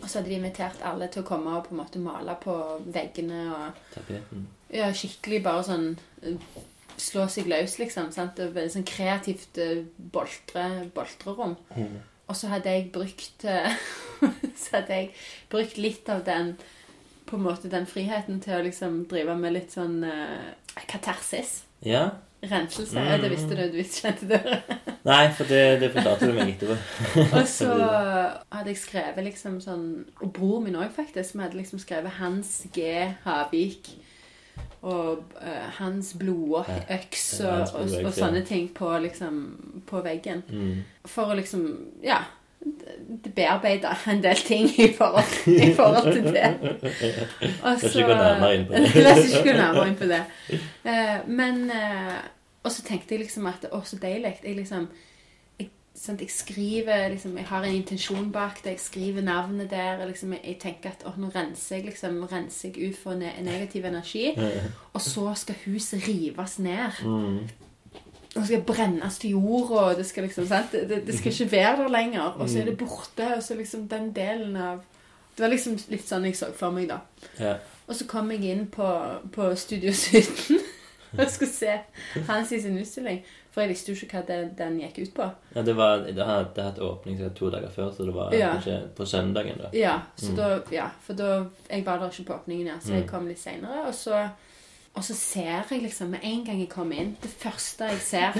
[0.00, 2.54] Og så hadde de invitert alle til å komme og på en måte male på
[2.88, 3.40] veggene.
[3.52, 4.46] og Tapeten.
[4.72, 5.88] ja, Skikkelig bare sånn
[6.24, 6.36] eh,
[7.00, 8.10] slå seg løs, liksom.
[8.12, 8.36] sant?
[8.40, 10.66] Det var Sånn kreativt eh, boltre,
[10.96, 11.56] boltrerom.
[12.30, 13.74] Og så hadde jeg brukt eh,
[14.62, 15.10] Så hadde jeg
[15.50, 16.54] brukt litt av den
[17.26, 21.60] på en måte den friheten til å liksom drive med litt sånn uh, katarsis.
[21.86, 22.08] Ja.
[22.42, 22.98] Renselse.
[22.98, 23.62] Ja, det visste du.
[23.70, 24.58] Du visste kjente det.
[25.10, 26.76] Nei, for det, det fortalte du meg etterpå.
[27.38, 29.84] Og så hadde jeg skrevet liksom sånn
[30.18, 31.36] Og bror min òg, faktisk.
[31.36, 32.88] Vi hadde liksom skrevet Hans G.
[33.22, 33.92] Havik.
[34.82, 39.40] Og uh, Hans blod og, øks og, blodøks, og sånne ting på liksom
[39.86, 40.40] på veggen.
[40.48, 40.78] Mm.
[41.04, 41.66] For å liksom
[42.02, 42.22] Ja.
[43.24, 46.54] det- Bearbeide en del ting i forhold, i forhold til det.
[47.64, 48.94] Og så ikke gå nærmere inn på det.
[49.04, 50.24] La oss ikke gå nærmere inn på det.
[50.84, 52.18] Uh, men uh,
[52.62, 54.34] Og så tenkte jeg liksom at Å, så deilig.
[54.44, 54.98] Jeg liksom jeg,
[56.00, 58.70] sant, jeg skriver liksom, Jeg har en intensjon bak det.
[58.70, 60.00] Jeg skriver navnet der.
[60.00, 63.32] og Liksom, jeg, tenker at å, nå renser jeg liksom, renser jeg ut for ne
[63.44, 64.30] negativ energi.
[64.92, 67.02] Og så skal huset rives ned.
[67.04, 67.40] Mm.
[68.36, 70.72] Og skal brennes til jorda, det skal liksom sant?
[70.72, 72.38] Det, det, det skal ikke være der lenger.
[72.38, 73.34] Og så er det borte.
[73.36, 74.86] Og så liksom den delen av
[75.36, 76.98] Det var liksom litt sånn jeg så for meg, da.
[77.38, 77.54] Ja.
[77.88, 78.86] Og så kom jeg inn på,
[79.32, 80.58] på Studio 17
[81.18, 81.78] og skulle se
[82.28, 83.22] hans i sin utstilling.
[83.50, 85.30] For jeg visste jo ikke hva den, den gikk ut på.
[85.56, 88.52] ja, det var Det hadde hatt åpning sikkert to dager før, så det var Ja.
[88.58, 89.68] ikke på søndagen, da.
[89.72, 93.02] Ja, så da, ja, for da Jeg var der ikke på åpningen, ja, så jeg
[93.02, 93.08] Mm.
[93.08, 93.86] kom litt seinere.
[93.88, 94.28] Og så
[94.96, 98.32] og så ser jeg liksom med en gang jeg kommer inn Det første jeg ser,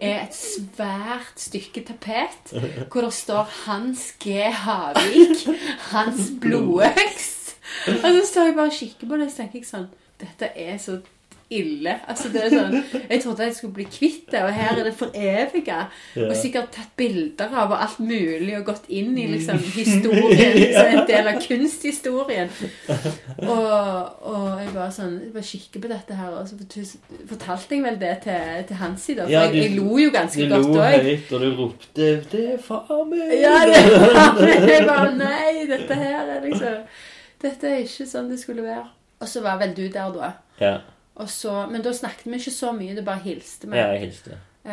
[0.00, 4.26] er et svært stykke tapet hvor det står 'Hans G.
[4.50, 5.58] Havik'.
[5.92, 7.54] Hans blodøks.
[7.88, 9.88] Og så står jeg bare og kikker på det, og så tenker jeg sånn
[10.20, 11.00] Dette er så
[11.58, 11.94] ille.
[12.08, 12.74] Altså det er sånn
[13.10, 15.82] Jeg trodde jeg skulle bli kvitt det, og her er det for Ja.
[16.16, 20.54] Og sikkert tatt bilder av og alt mulig og gått inn i liksom historien.
[20.56, 22.48] Liksom en del av kunsthistorien.
[23.42, 26.58] Og, og jeg bare sånn Jeg bare kikker på dette her, og så
[27.30, 29.26] fortalte jeg vel det til, til Hansi, da.
[29.26, 31.06] For Ja, jeg, du- jeg lo jo ganske godt òg.
[31.06, 35.94] høyt, og du ropte 'Det er far min!' Ja, det var Jeg bare Nei, dette
[35.94, 36.74] her er liksom
[37.42, 38.84] Dette er ikke sånn det skulle være.
[39.20, 40.32] Og så var vel du der, da.
[40.60, 40.76] Ja,
[41.30, 43.76] så, men da snakket vi ikke så mye, det bare hilste vi.
[43.76, 44.38] ja, jeg hilste.
[44.64, 44.72] Eh,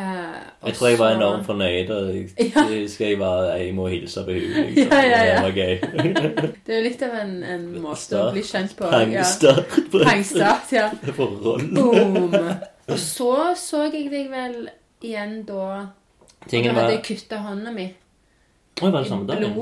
[0.62, 2.62] og Jeg tror jeg var enormt fornøyd, og jeg, Ja.
[2.70, 4.66] jeg husker jeg må hilse på henne.
[4.70, 4.92] Liksom.
[4.94, 5.36] Ja, ja, ja.
[5.36, 5.80] Det var gøy.
[6.66, 8.28] Det er jo litt av en, en måte Start.
[8.30, 8.86] å bli kjent på.
[8.86, 9.00] Ja.
[9.00, 10.04] Pangstart Ja.
[10.06, 10.90] Pangstart, ja.
[11.18, 11.70] forhold.
[11.74, 12.36] Boom.
[12.90, 14.70] Og så så jeg deg vel
[15.02, 15.88] igjen da
[16.50, 17.86] Tingen Da hadde jeg kutta hånda mi
[18.82, 19.54] Oi, var det samme dagen?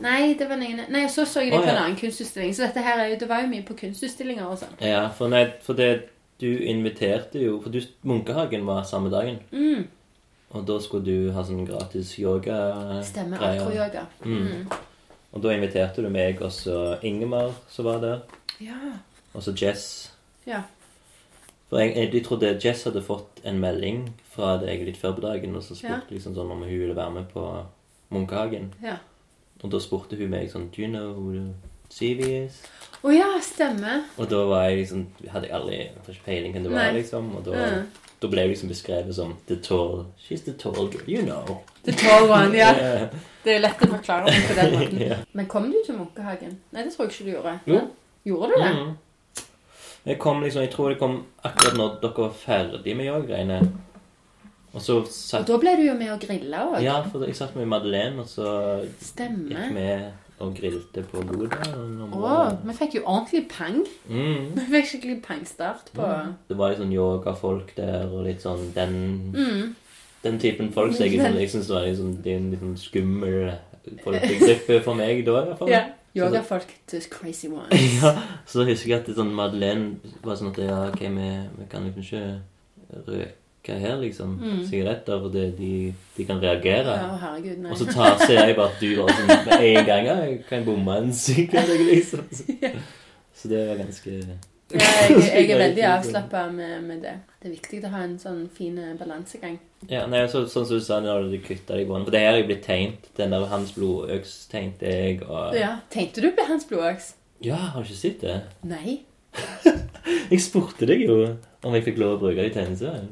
[0.00, 0.84] Nei, det var ingen...
[0.94, 1.82] Nei, så så jeg deg Å, på en ja.
[1.82, 2.52] annen kunstutstilling.
[2.54, 4.76] Så dette her er jo, det var jo mye på kunstutstillinger og sånn.
[4.80, 5.88] Ja, for, nei, for det
[6.42, 9.36] Du inviterte jo For du, Munkehagen var samme dagen.
[9.52, 9.84] Mm,
[10.52, 12.56] Og da skulle du ha sånn gratis yoga
[13.06, 13.38] stemmer.
[13.46, 14.02] Akroyoga.
[14.26, 14.66] Mm.
[15.32, 18.18] Og da inviterte du meg og så Ingemar som var der.
[18.60, 18.76] Ja.
[19.32, 19.86] Og så Jess.
[20.46, 20.60] Ja.
[21.70, 24.02] For jeg, jeg, jeg trodde Jess hadde fått en melding
[24.34, 26.16] fra deg litt før på dagen, og så spurte Ja.
[26.18, 27.46] liksom sånn om hun ville være med på
[28.12, 28.74] Munkehagen.
[28.84, 28.98] Ja.
[29.62, 31.54] Og da spurte hun meg sånn Do you know
[32.00, 32.62] who years.
[33.02, 34.04] Å oh, ja, stemmer.
[34.16, 35.00] Og da var jeg liksom
[35.32, 37.32] Hadde jeg aldri jeg hadde ikke peiling hvem det var, liksom.
[37.36, 37.86] Og da, Mm.
[38.22, 41.58] da ble jeg liksom beskrevet som the tall She's the tall girl, you know.
[41.84, 42.70] The tall one, ja.
[43.44, 45.00] Det er lett å forklare det på den måten.
[45.02, 45.24] yeah.
[45.32, 46.60] Men kom du til Munkehagen?
[46.70, 47.56] Nei, det tror jeg ikke du gjorde.
[47.66, 47.80] Jo.
[48.24, 48.70] Gjorde du det?
[48.76, 48.92] Mm.
[50.06, 53.58] Jeg kom liksom, jeg tror det kom akkurat når dere var ferdig med yoga-greiene.
[54.72, 56.78] Og så Og da ble du jo med og grilla òg.
[56.82, 58.46] Ja, for jeg satt med Madeleine, og så
[58.86, 59.88] gikk vi
[60.38, 61.68] og grilte på bordet.
[62.12, 63.82] Oh, vi fikk jo ordentlig peng.
[64.08, 64.52] Mm.
[64.56, 66.08] Vi fikk skikkelig pengestart på
[66.48, 68.96] Det var litt sånn yogafolk der, og litt sånn den,
[69.36, 69.74] mm.
[70.24, 73.52] den typen folk som jeg, jeg synes var liksom, en litt sånn skummel
[74.02, 75.72] folkegruppe for meg da, i hvert fall.
[75.72, 75.84] Ja.
[76.12, 77.72] Yogafolk, to crazy ones.
[78.02, 81.68] Ja, så husker jeg at det, sånn Madeleine var sånn at ja, ok, vi, vi
[81.72, 83.30] kan liksom ikke
[83.62, 84.38] røyke her, liksom.
[84.40, 84.66] Mm.
[84.66, 86.90] Sigaretter, for det, de, de kan reagere.
[86.90, 87.70] Ja, herregud, nei.
[87.70, 90.44] Og så tar, ser jeg bare at du bare sånn med en gang ja, jeg
[90.48, 92.26] kan bomme en sigarett, liksom.
[93.32, 94.10] Så, så det var ganske
[94.72, 97.14] Ja, jeg, jeg er veldig avslappa med, med det.
[97.42, 99.56] Det er viktig å ha en sånn fin eh, balansegang.
[99.90, 102.06] Ja, nei, så, sånn som du sa når du kutta deg i bånd.
[102.06, 103.08] For det her er blitt tegnet.
[103.18, 105.74] Den der Hans blodøks tegnte jeg, og Ja.
[105.90, 107.14] Tegnte du på hans blodøks?
[107.42, 108.38] Ja, har du ikke sett det?
[108.68, 109.00] Nei.
[110.32, 111.16] Jeg spurte deg jo
[111.62, 113.10] om jeg fikk lov å bruke det i tegneserien.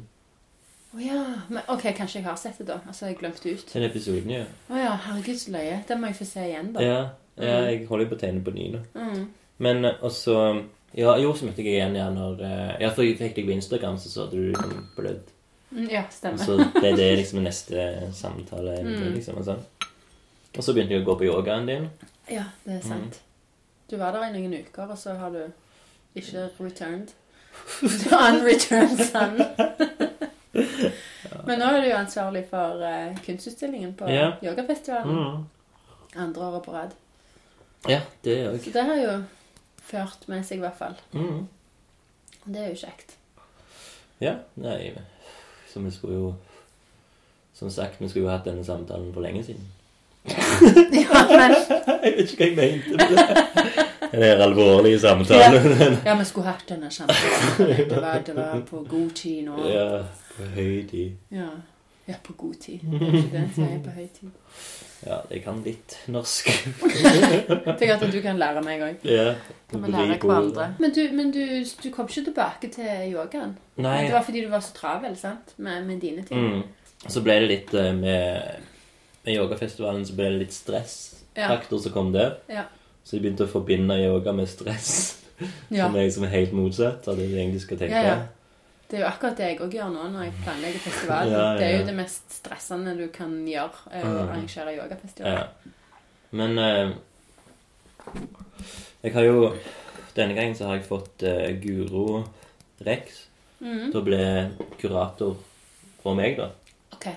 [0.91, 1.20] Å ja.
[1.49, 2.80] Men, ok, kanskje jeg har sett det, da.
[2.86, 3.68] Altså, jeg glemte ut.
[3.72, 4.45] Den episoden, ja.
[4.70, 5.80] Å ja, herregud, så løye.
[5.88, 6.82] Den må jeg få se igjen, da.
[6.84, 7.01] Ja,
[7.38, 8.82] ja jeg holder jo på å tegne på ny nå.
[8.99, 9.26] Mm.
[9.61, 10.36] Men eh, også
[10.99, 13.55] Ja, jo, så møtte jeg igjen ja, når eh, Ja, for jeg fikk deg på
[13.55, 15.36] Instagram, så så du liksom blødd
[15.70, 16.38] Mm, Ja, stemmer.
[16.43, 18.80] Så ble det liksom neste samtale.
[18.82, 19.12] Mm.
[19.14, 19.61] Liksom, og, sånn.
[20.57, 21.86] og så begynte jeg å gå på yogaen din.
[22.26, 23.20] Ja, det er sant.
[23.91, 25.45] Du var der i noen uker, og så har du
[26.18, 27.14] ikke returned.
[27.80, 29.38] Du har en return son.
[30.53, 34.32] Men nå er du jo ansvarlig for uh, kunstutstillingen på Ja.
[34.42, 35.16] yogafestivalen.
[35.16, 35.44] Mm.
[36.24, 36.90] Andre året på rad.
[37.88, 38.59] Ja, det òg.
[38.64, 39.22] Så det har jo
[39.90, 40.96] ført med seg, i hvert fall.
[41.12, 41.46] Mm.
[42.44, 43.16] Det er jo kjekt.
[44.20, 44.92] Ja, nei
[45.72, 46.34] Så vi skulle jo
[47.55, 49.64] Som sagt, vi skulle jo hatt denne samtalen for lenge siden.
[51.01, 51.55] Ja, men
[52.03, 53.86] Jeg vet ikke hva jeg mente med det.
[54.12, 55.96] Den her alvorlige samtalen.
[56.05, 57.88] Ja, vi skulle hatt denne samtalen.
[57.90, 59.57] Det var, det var på god tid nå.
[59.68, 60.03] Ja,
[60.41, 61.18] på høy tid.
[61.34, 61.49] Ja.
[62.09, 62.84] ja, på god tid.
[62.84, 64.30] Det er ikke det en sier på høy tid.
[65.01, 66.51] Ja, jeg kan litt norsk.
[67.80, 69.07] Tenk at du kan lære meg òg.
[69.09, 69.30] Ja.
[69.70, 70.66] Kan vi lære hverandre.
[70.76, 73.55] Men, du, men du, du kom ikke tilbake til yogaen?
[73.80, 73.95] Nei.
[74.05, 75.55] Det var fordi du var så travel, sant?
[75.57, 76.45] Med, med dine ting?
[76.45, 77.07] Mm.
[77.09, 78.61] Så ble det litt eh, med,
[79.24, 82.36] med yogafestivalen så ble det litt stressfaktor som kom der.
[82.53, 82.66] Ja.
[83.01, 84.93] Så jeg begynte å forbinde yoga med stress.
[85.72, 85.86] Ja.
[85.86, 87.97] Som er liksom helt motsatt av det du egentlig skal tenke.
[88.05, 88.39] Ja, ja.
[88.91, 91.28] Det er jo akkurat det jeg òg gjør nå når jeg planlegger festival.
[91.30, 94.16] Ja, ja, Det er jo det mest stressende du kan gjøre, å Mm.
[94.28, 95.32] arrangere yogafestival.
[95.32, 95.47] Ja.
[96.32, 96.93] Men eh,
[99.03, 99.53] jeg har jo
[100.16, 102.24] Denne gangen så har jeg fått eh, Guro
[102.84, 103.26] Rex
[103.61, 103.91] Mhm.
[103.93, 104.18] til å bli
[104.80, 105.36] kurator
[106.03, 106.47] for meg, da.
[106.97, 107.12] Okay.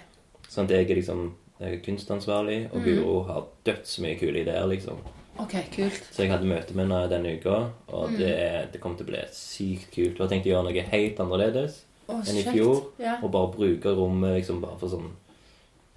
[0.49, 2.83] Sånn at jeg er liksom jeg er kunstansvarlig, og Mm.
[2.85, 4.97] Guro har dødsmye kule ideer, liksom.
[5.39, 6.03] Ok, kult.
[6.11, 7.57] Så jeg hadde møte med henne denne uka,
[7.87, 8.17] og Mm.
[8.17, 8.35] det,
[8.73, 10.19] det kom til å bli sykt kult.
[10.19, 12.85] Og jeg tenkte å gjøre noe helt annerledes oh, enn i fjor.
[12.99, 13.17] Ja.
[13.23, 15.11] Og bare bruke rommet liksom bare for sånn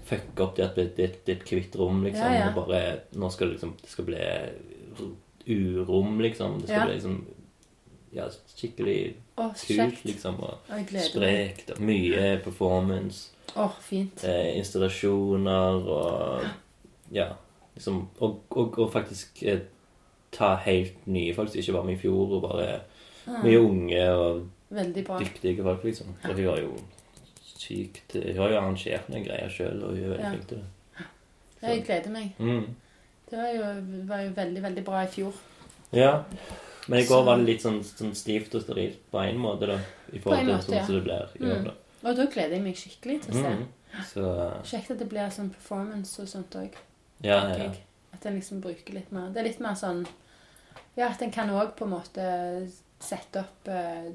[0.07, 2.29] Fucke opp det at det, er et kvitt rom, liksom.
[2.31, 2.51] Ja, ja.
[2.53, 4.21] Og bare Nå skal det liksom Det skal bli
[5.51, 6.61] urom, liksom.
[6.61, 7.17] Det skal bli liksom
[8.15, 10.39] Ja, skikkelig oh, kult, liksom.
[10.47, 11.73] Og sprekt.
[11.75, 13.33] Og mye performance.
[13.57, 14.23] Oh, fint.
[14.25, 16.47] Eh, installasjoner og
[17.13, 17.33] Ja.
[17.77, 19.61] Liksom Og, og, og faktisk eh,
[20.33, 22.81] ta helt nye folk som ikke var med i fjor, og bare
[23.45, 24.47] mye unge og
[25.21, 26.15] dyktige folk, liksom.
[26.23, 26.73] For hun har jo
[27.57, 30.31] sykt Hun har jo arrangert noen greier sjøl, og hun er veldig Ja.
[30.33, 31.07] flink til det.
[31.63, 32.35] Ja, Jeg gleder meg.
[32.39, 32.67] Mm.
[33.31, 33.63] Det var jo,
[34.07, 35.33] var jo veldig, veldig bra i fjor.
[35.93, 36.23] Ja.
[36.89, 39.79] Men i går var det litt sånn, sånn stivt og sterilt på en måte, da.
[40.13, 40.85] I forhold til sånn ja.
[40.87, 41.65] som det blir i år, Mm.
[41.65, 41.73] da.
[42.09, 43.49] Og da gleder jeg meg skikkelig til å se.
[43.49, 43.67] Mm.
[44.05, 44.23] Så
[44.65, 46.77] Kjekt at det blir sånn performance og sånt òg.
[47.25, 47.71] Ja, ja.
[48.13, 50.07] At en liksom bruker litt mer Det er litt mer sånn
[50.97, 52.27] Ja, at en kan òg på en måte
[53.03, 54.09] sette opp uh,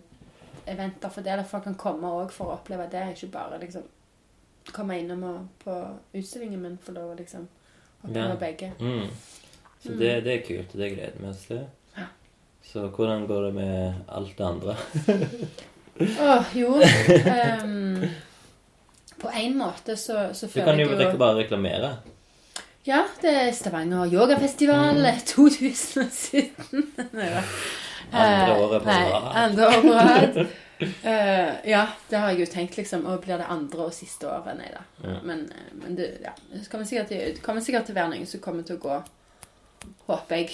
[0.65, 1.33] eventer for det.
[1.35, 3.03] Eller folk kan komme òg for å oppleve det.
[3.13, 3.83] Ikke bare liksom
[4.73, 5.75] komme innom og, på
[6.17, 7.47] utstillingen, men få lov å liksom
[8.01, 8.39] oppleve Ja.
[8.41, 8.71] begge.
[8.79, 9.07] Mm.
[9.81, 11.61] Så det, det er kult, og det gleder vi oss til.
[11.97, 12.07] Ja.
[12.71, 14.75] Så hvordan går det med alt det andre?
[16.29, 18.03] Åh, jo um,
[19.21, 21.91] På en måte så, så Du føler kan jo jeg rekke bare reklamere.
[22.84, 26.51] Ja, det er Stavanger Yogafestival 2017.
[27.13, 27.43] Nei, da.
[28.11, 29.27] Andre Eh, året på rad.
[29.43, 30.41] Andre året på rad.
[30.82, 33.03] Eh, ja, det har jeg jo tenkt, liksom.
[33.05, 34.55] Og blir det andre og siste året?
[34.57, 34.79] Nei da.
[35.05, 35.19] Ja.
[35.29, 36.32] Men, eh, men det, ja.
[36.49, 38.82] det kommer sikkert, til- det kommer sikkert til å være noen som kommer til å
[38.82, 38.95] gå,
[40.07, 40.49] håper jeg,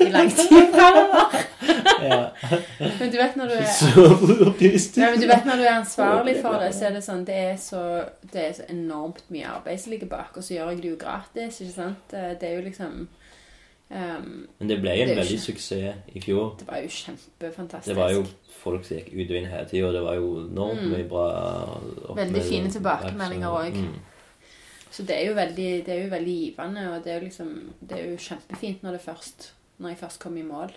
[0.00, 1.36] i lang tid framover.
[2.06, 2.18] Ja.
[3.00, 6.58] Men du vet når du er ja, men du vet Når du er ansvarlig for
[6.60, 7.80] det, så er det sånn Det er så,
[8.32, 10.98] det er så enormt mye arbeid som ligger bak, og så gjør jeg det jo
[11.00, 11.60] gratis.
[11.64, 12.12] ikke sant?
[12.16, 12.92] Eh, Det er jo liksom
[13.90, 16.56] um, Men det ble en det veldig suksess i fjor.
[16.60, 17.88] Det var jo kjempefantastisk.
[17.92, 18.24] Det var jo
[18.62, 20.92] folk som gikk ut og inn hele tida, og det var jo enormt Mm.
[20.92, 21.26] mye bra
[22.16, 23.72] Veldig fine tilbakemeldinger.
[23.74, 23.94] Mm.
[24.90, 27.48] Så det er jo veldig, det er jo veldig givende, og det er jo liksom
[27.80, 30.70] Det er jo kjempefint når det først Når jeg først kommer i mål.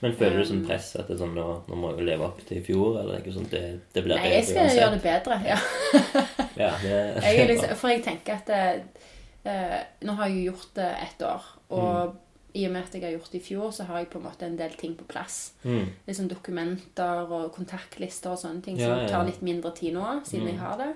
[0.00, 2.24] Men føler du sånn Um, press at det er sånn, nå, nå må jeg leve
[2.24, 3.60] opp til i fjor, eller ikke sånn, det,
[3.92, 5.36] det blir Nei, jeg skal gjøre det bedre.
[5.44, 5.58] ja.
[6.56, 6.96] Ja, det,
[7.26, 9.04] Jeg liksom, for jeg tenker at det,
[9.44, 9.76] eh,
[10.08, 11.44] Nå har jeg jo gjort det ett år,
[11.76, 12.16] og
[12.56, 14.24] i og med at jeg har gjort det i fjor, så har jeg på en
[14.24, 15.52] måte en del ting på plass.
[15.62, 15.84] mm.
[16.08, 20.48] Liksom dokumenter og kontaktlister og sånne ting Ja, som tar litt mindre tid nå, siden
[20.48, 20.50] Mm.
[20.50, 20.90] jeg har det.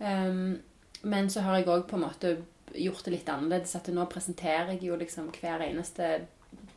[0.00, 0.60] Um,
[1.02, 2.36] men så har jeg òg på en måte
[2.74, 3.76] gjort det litt annerledes.
[3.76, 6.26] At nå presenterer jeg jo liksom hver eneste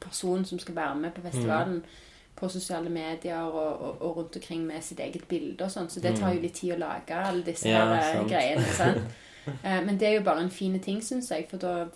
[0.02, 1.82] person som skal være med på festivalen.
[1.82, 2.08] Mm.
[2.42, 5.90] På sosiale medier og, og, og rundt omkring med sitt eget bilde og sånn.
[5.92, 7.76] Så det tar jo litt tid å lage alle disse Mm.
[7.76, 8.30] Ja, eh, sant.
[8.30, 8.72] greiene.
[8.80, 9.20] Sant?
[9.64, 11.88] Eh, Men det er jo bare en fin ting, syns jeg, for da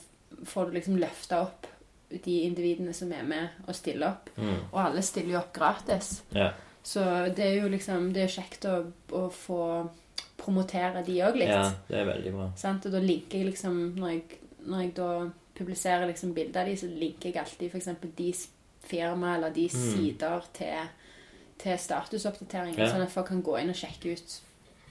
[0.45, 1.67] får du liksom løfta opp
[2.25, 4.29] de individene som er med og stiller opp.
[4.37, 4.59] Mm.
[4.71, 6.21] Og alle stiller jo opp gratis.
[6.35, 6.53] Yeah.
[6.83, 7.01] Så
[7.35, 8.75] det er jo liksom Det er kjekt å,
[9.17, 9.61] å få
[10.37, 11.49] promotere de òg litt.
[11.49, 12.49] ja, det er veldig bra.
[12.59, 12.85] Sant?
[12.85, 14.21] Og da ligger jeg liksom Når jeg,
[14.65, 15.09] når jeg da
[15.55, 17.87] publiserer liksom bilder av de, så ligger jeg alltid f.eks.
[18.17, 18.47] deres
[18.85, 20.89] firma eller de sider til,
[21.57, 22.89] til statusoppdateringer, Ja.
[22.91, 24.35] sånn at folk kan gå inn og sjekke ut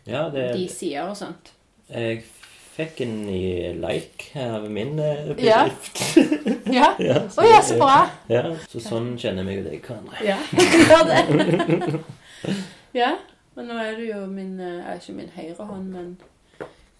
[0.07, 1.53] Ja, det de sider og sånt.
[1.91, 2.25] Jeg
[2.75, 5.45] fikk en ny like her ved min bedrift.
[5.45, 5.65] Ja.
[5.69, 6.01] bedrift.
[6.75, 6.89] Ja.
[7.31, 8.11] så, oh, ja, så bra!
[8.29, 10.09] Ja, så sånn kjenner jeg meg og deg Karen.
[10.25, 10.39] Ja,
[10.89, 12.01] gjør det.
[12.97, 13.13] ja,
[13.55, 16.17] men nå er du jo min eh, er ikke min høyre hånd, men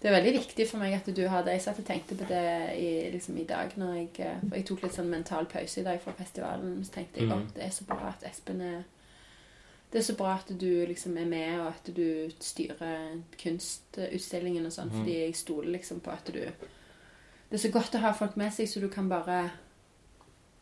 [0.01, 1.55] det er veldig viktig for meg at du har det.
[1.55, 2.41] Jeg satt og tenkte på det
[2.77, 5.85] i, liksom, i dag når jeg eh, For jeg tok litt sånn mental pause i
[5.87, 6.75] dag fra festivalen.
[6.85, 8.83] Så tenkte jeg at det er så bra at Espen er
[9.89, 14.73] Det er så bra at du liksom er med, og at du styrer kunstutstillingen og
[14.75, 14.95] sånn, mm.
[14.99, 18.53] fordi jeg stoler liksom på at du Det er så godt å ha folk med
[18.53, 19.39] seg, så du kan bare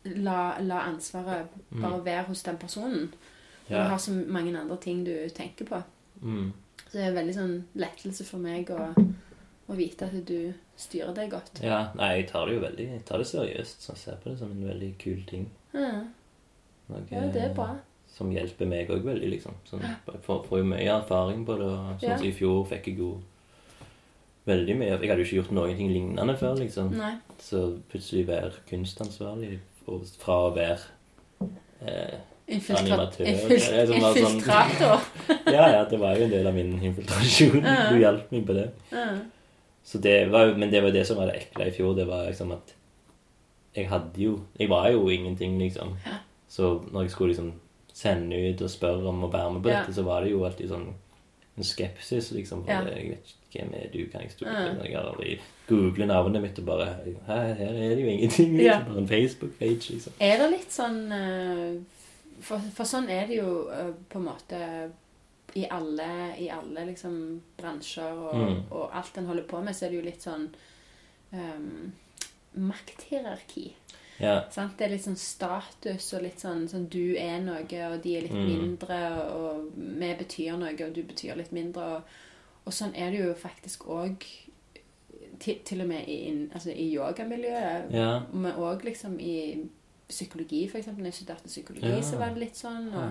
[0.04, 3.12] la, la ansvaret bare være hos den personen.
[3.68, 5.82] Du har så mange andre ting du tenker på.
[6.22, 6.52] Mm.
[6.90, 8.90] Så det er veldig sånn lettelse for meg å,
[9.68, 11.62] å vite at du styrer det godt.
[11.62, 11.90] ja.
[11.96, 13.82] Nei, jeg tar det jo veldig Jeg tar det seriøst.
[13.82, 15.48] Så jeg ser på det som en veldig kul ting.
[15.72, 16.04] Ja,
[16.88, 17.70] Noe, ja det er bra.
[18.14, 19.54] Som hjelper meg òg veldig, liksom.
[19.66, 21.70] Sånn, jeg får, får jo mye erfaring på det.
[21.70, 22.18] Og sånn Ja.
[22.18, 23.14] som i fjor fikk jeg jo
[24.46, 26.92] veldig mye Jeg hadde jo ikke gjort noen ting lignende før, liksom.
[26.98, 27.14] Nei.
[27.40, 29.58] Så plutselig være kunstansvarlig
[29.88, 30.78] og fra å være
[31.88, 33.26] eh, Infiltra Animatør.
[33.26, 35.00] infil Det som bare sånn- infiltrator.
[35.54, 37.62] Ja, ja, det var jo en del av min infiltrasjon.
[37.64, 38.66] Du hjalp meg på det.
[39.84, 41.94] Så det var men det var det som var det ekle i fjor.
[41.96, 42.74] Det var liksom at
[43.74, 45.96] jeg hadde jo Jeg var jo ingenting, liksom.
[46.06, 46.18] Ja.
[46.48, 47.52] Så når jeg skulle liksom
[47.94, 49.80] sende ut og spørre om å være med på Ja.
[49.80, 50.86] dette, så var det jo alltid sånn
[51.56, 52.64] en skepsis, liksom.
[52.64, 52.80] For Ja.
[52.84, 54.84] Jeg vet ikke hvem er du, kan jeg stole på?
[54.84, 55.38] Jeg har aldri
[55.68, 56.86] googlet navnet mitt og bare
[57.26, 58.56] Her, her er det jo ingenting.
[58.58, 58.84] Liksom.
[58.88, 60.12] Bare en Facebook-page, liksom.
[60.20, 61.80] Er det litt sånn eh,
[62.40, 64.60] for, for sånn er det jo eh, på en måte
[65.54, 68.62] i alle, i alle liksom bransjer og, Mm.
[68.74, 70.48] og alt en holder på med, så er det jo litt sånn
[71.32, 71.92] um,
[72.54, 73.72] makthierarki.
[74.18, 74.44] Ja.
[74.50, 74.76] Sant?
[74.78, 78.22] Det er litt sånn status og litt sånn, sånn Du er noe, og de er
[78.26, 78.46] litt Mm.
[78.46, 81.82] mindre, og, og vi betyr noe, og du betyr litt mindre.
[81.82, 82.02] Og,
[82.66, 84.24] og sånn er det jo faktisk òg
[85.40, 87.90] til, til og med i, altså, i yogamiljøet.
[87.92, 88.20] ja.
[88.32, 89.68] Men òg liksom i
[90.08, 91.02] psykologi, eksempel.
[91.04, 92.00] Når jeg studerte psykologi, Ja.
[92.02, 92.88] så var det litt sånn.
[92.94, 93.10] Og,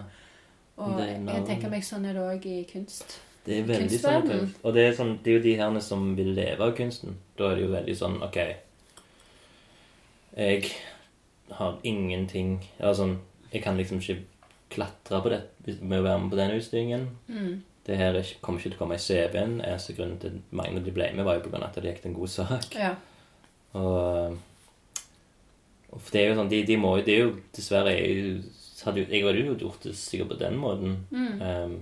[0.78, 3.20] og jeg tenker meg sånn er det òg i kunst.
[3.46, 6.30] Det er veldig sånn Og det er, sånn, det er jo de herne som vil
[6.34, 7.18] leve av kunsten.
[7.38, 8.38] Da er det jo veldig sånn OK
[10.38, 10.70] Jeg
[11.52, 13.18] har ingenting sånn
[13.52, 14.24] Jeg kan liksom ikke
[14.74, 15.42] klatre på det
[15.82, 17.04] med å være med på den utstillingen.
[17.28, 17.62] Mm.
[17.86, 19.60] Det her er kommer ikke til å komme i CV-en.
[19.62, 21.92] Eneste grunnen til at mange de ble med, var jo på grunn av at det
[21.92, 22.74] gikk til en god sak.
[22.80, 22.96] Ja.
[23.78, 24.40] Og
[26.00, 28.44] for det er jo sånn De, de må jo Det er jo dessverre jeg,
[28.84, 30.96] hadde jeg hadde jo gjort det sikkert på den måten.
[31.12, 31.42] Mm.
[31.42, 31.76] Um,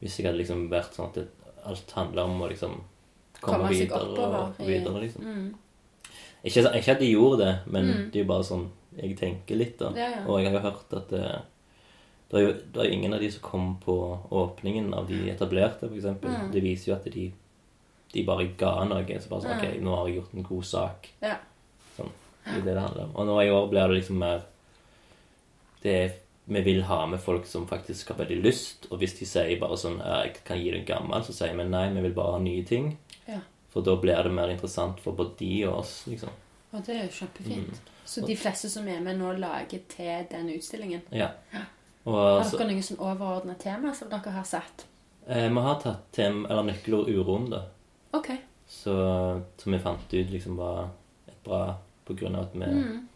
[0.00, 1.24] hvis jeg hadde liksom vært sånn at
[1.64, 2.74] alt handler om å liksom
[3.40, 5.24] komme, Komme videre oppover og videre, liksom.
[5.24, 5.54] Mm.
[6.44, 8.10] Ikke, ikke at de gjorde det, men Mm.
[8.12, 8.66] det er jo bare sånn
[8.96, 9.88] jeg tenker litt, da.
[9.96, 10.20] Ja, ja.
[10.28, 11.22] Og jeg har jo hørt at det,
[12.30, 13.96] det, er jo, det er ingen av de som kom på
[14.30, 16.30] åpningen av de etablerte, eksempel.
[16.30, 16.52] Mm.
[16.52, 17.24] Det viser jo at de,
[18.12, 19.18] de bare ga noe.
[19.18, 21.08] Så bare sånn, ok, nå har jeg gjort en god sak.
[21.24, 21.34] Ja.
[22.44, 23.16] Det er det det handler om.
[23.16, 24.44] Og nå i år blir det liksom mer
[25.82, 26.12] det er,
[26.46, 28.86] Vi vil ha med folk som faktisk har veldig lyst.
[28.90, 31.88] Og hvis de sier bare sånn 'Jeg kan gi deg gammel', så sier vi nei,
[31.88, 32.98] vi vil bare ha nye ting.
[33.26, 33.40] Ja.
[33.70, 36.28] For da blir det mer interessant for både de og oss, liksom.
[36.72, 37.70] Og det er jo kjempefint.
[37.70, 37.90] Mm.
[38.04, 41.02] Så de fleste som er med nå, lager til den utstillingen.
[41.12, 41.28] Ja.
[42.04, 44.84] Og Har så, dere noen sånn overordna tema som dere har satt?
[45.26, 47.62] eh, vi har tatt tem, eller nøkkelord urom, da.
[48.12, 48.36] Okay.
[48.68, 48.92] Så,
[49.56, 50.90] som vi fant ut liksom var
[51.26, 51.76] et bra
[52.06, 53.08] på grunn av at vi Mm.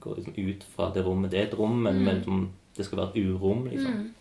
[0.00, 1.30] går liksom ut fra det rommet.
[1.30, 2.48] Det er et rom, men Mm.
[2.76, 3.92] det skal være et urom, liksom.
[3.92, 4.14] Mm.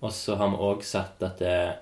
[0.00, 1.76] Og så har vi òg sagt at det,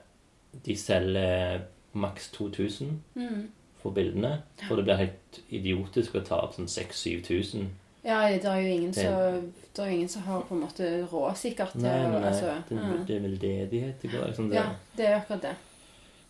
[0.66, 1.60] de selger
[1.94, 3.48] maks 2000 Mm.
[3.82, 4.42] for bildene.
[4.68, 7.66] For det blir helt idiotisk å ta opp sånn 6000-7000.
[8.04, 11.08] Ja, det er jo ingen som Det er jo ingen som har på en måte
[11.12, 12.28] råd sikkert Nei, nei, nei.
[12.28, 13.04] altså, Det, ja.
[13.06, 14.26] det er veldedighet det går.
[14.28, 14.54] Liksom det.
[14.56, 15.54] Ja, det er akkurat det.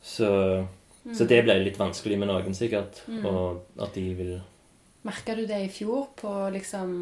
[0.03, 0.66] Så,
[1.05, 1.14] Mm.
[1.14, 3.03] så det ble litt vanskelig med noen, sikkert.
[3.07, 3.26] Mm.
[3.26, 4.40] Og at de vil
[5.05, 6.93] Merka du det i fjor på liksom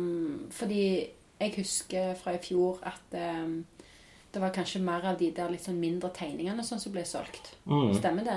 [0.50, 0.84] Fordi
[1.42, 3.64] jeg husker fra i fjor at um,
[4.32, 7.54] det var kanskje mer av de der litt sånn mindre tegningene sånn som ble solgt.
[7.66, 7.94] mm.
[7.98, 8.36] Stemmer det?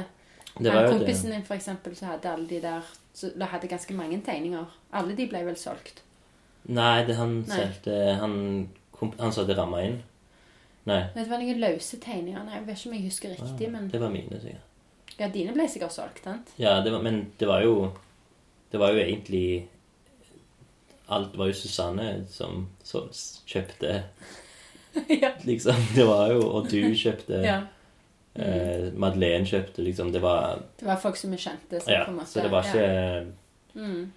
[0.57, 0.97] Det var jo det.
[0.97, 2.81] kompisen din, for eksempel, så hadde alle de der
[3.15, 4.65] så Da hadde ganske mange tegninger.
[4.91, 6.01] Alle de ble vel solgt.
[6.67, 7.59] Nei, det han Nei.
[7.61, 8.35] solgte Han,
[9.19, 10.01] han det ramma inn.
[10.85, 11.01] Nei.
[11.15, 12.43] Men det var noen løse tegninger.
[12.43, 15.19] Nei, jeg vet ikke om jeg husker riktig, Ah, men Det var mine, sikkert.
[15.19, 16.51] ja, dine ble sikkert solgt, sant?
[16.57, 17.91] Ja, det var, men det var jo
[18.75, 19.45] Det var jo egentlig
[21.15, 23.07] Alt var jo Susanne som, som
[23.47, 23.91] kjøpte
[25.21, 25.29] ja.
[25.45, 25.75] Liksom.
[25.95, 27.39] Det var jo Og du kjøpte.
[27.45, 27.61] ja.
[28.35, 30.09] Eh, Madeleine kjøpte, liksom.
[30.11, 31.79] Det var Det var folk som vi kjente.
[31.79, 32.73] Så, Ja, på en måte, så det var ja.
[32.73, 33.33] ikke
[33.75, 34.11] Mm.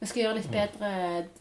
[0.00, 0.88] Vi skal gjøre litt bedre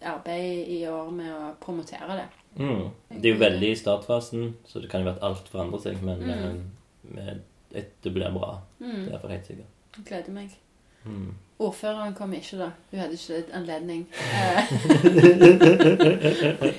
[0.09, 2.27] arbeid i år med å promotere det.
[2.57, 2.85] mm.
[3.21, 6.01] Det er jo veldig i startfasen, så det kan jo være at alt forandrer seg,
[6.03, 6.27] men Mm.
[6.27, 7.41] med,
[7.73, 8.61] med det blir bra.
[8.79, 9.05] Mm.
[9.05, 9.71] Det er for helt sikkert.
[9.97, 10.55] Jeg gleder meg.
[11.05, 11.35] Mm.
[11.59, 12.67] Ordføreren kom ikke, da.
[12.91, 14.03] Hun hadde ikke anledning.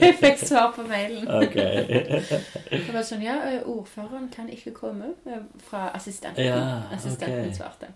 [0.01, 1.25] Jeg fikk svar på mailen.
[1.27, 1.57] Ok.
[2.71, 3.35] Det var sånn, ja,
[3.67, 5.07] ordføreren kan ikke komme
[5.69, 6.45] fra assistenten.
[6.47, 6.61] Ja,
[6.95, 7.57] assistenten ok.
[7.59, 7.87] svarte.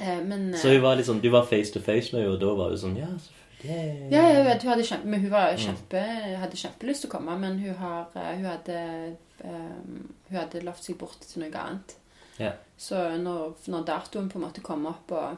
[0.00, 2.52] Eh, Men Så hun var liksom, du var face to face med henne, og da
[2.54, 4.12] var hun sånn Ja, selvfølgelig.
[4.12, 6.02] Ja, jeg hadde- hun hadde kjempe, men hun var kjempe,
[6.44, 10.98] hadde kjempelyst til å komme, men hun, har, hun, hadde, um, hun hadde lovt seg
[11.00, 11.94] bort til noe annet.
[12.38, 12.52] Ja.
[12.78, 15.36] Så når, når datoen på en måte kom opp, og,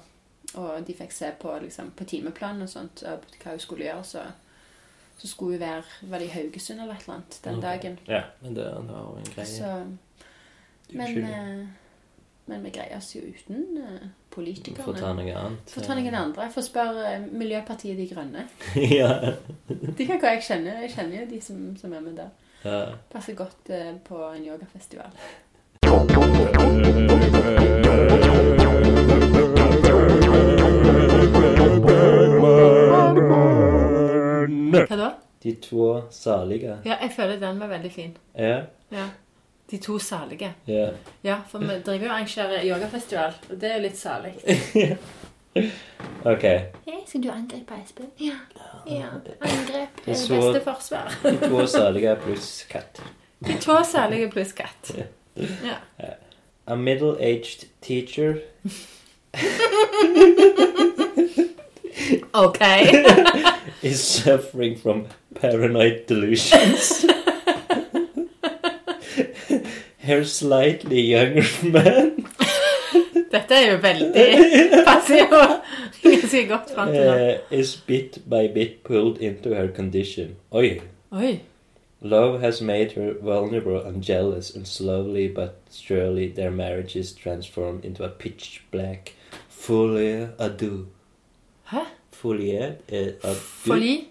[0.55, 4.05] og de fikk se på, liksom, på timeplanen og sånt, og hva hun skulle gjøre,
[4.05, 4.23] så,
[5.19, 7.99] så skulle hun være Var det i Haugesund eller et eller annet den dagen?
[8.09, 9.47] Ja, men det, det var jo en greie.
[9.47, 9.87] Så,
[10.91, 11.67] men, eh,
[12.51, 14.85] men vi greier oss jo uten eh, politikerne.
[14.85, 15.71] Få ta noe annet.
[15.71, 16.49] Få ta noen andre.
[16.51, 18.47] Få spørre eh, Miljøpartiet De Grønne.
[19.01, 19.13] ja.
[19.69, 22.35] De kan gå, jeg kjenner, jeg kjenner jo de som, som er med der.
[22.65, 22.83] ja.
[23.13, 25.15] Passer godt eh, på en yogafestival.
[34.91, 35.09] Hva da?
[35.43, 36.73] De to salige.
[36.85, 38.17] Ja, jeg føler den var veldig fin.
[38.35, 38.63] Ja.
[38.91, 39.05] Ja.
[39.71, 40.49] De to salige.
[40.67, 40.89] ja.
[41.23, 44.35] Ja, for vi driver jo og arrangerer yogafestival, og det er jo litt salig.
[46.25, 46.43] Ok.
[46.43, 48.07] Hey, skal du angripe Espen?
[48.21, 48.33] Ja.
[48.87, 49.07] ja.
[49.41, 51.15] Angrep er det beste forsvar.
[51.25, 53.03] De to salige pluss katt.
[53.47, 54.93] De to salige pluss katt.
[55.37, 55.75] Ja.
[56.67, 58.35] A middle-aged teacher
[62.33, 62.59] Ok.
[63.83, 67.05] is suffering from paranoid delusions.
[69.99, 72.27] Her slightly younger man
[73.31, 74.25] Dette er jo veldig
[74.87, 75.39] Passer jo
[76.03, 77.15] ganske godt fram til nå.
[77.15, 80.37] uh, is bit by bit pulled into her condition.
[80.53, 80.81] Oi.
[81.13, 81.41] Oi.
[82.01, 87.85] Love has made her vulnerable and jealous, and slowly but surely their marriage is transformed
[87.85, 89.13] into a pitch black
[89.49, 90.87] folie à deux.
[91.65, 91.87] Hæ?
[92.21, 93.15] Folie à deux?
[93.67, 94.09] Folie?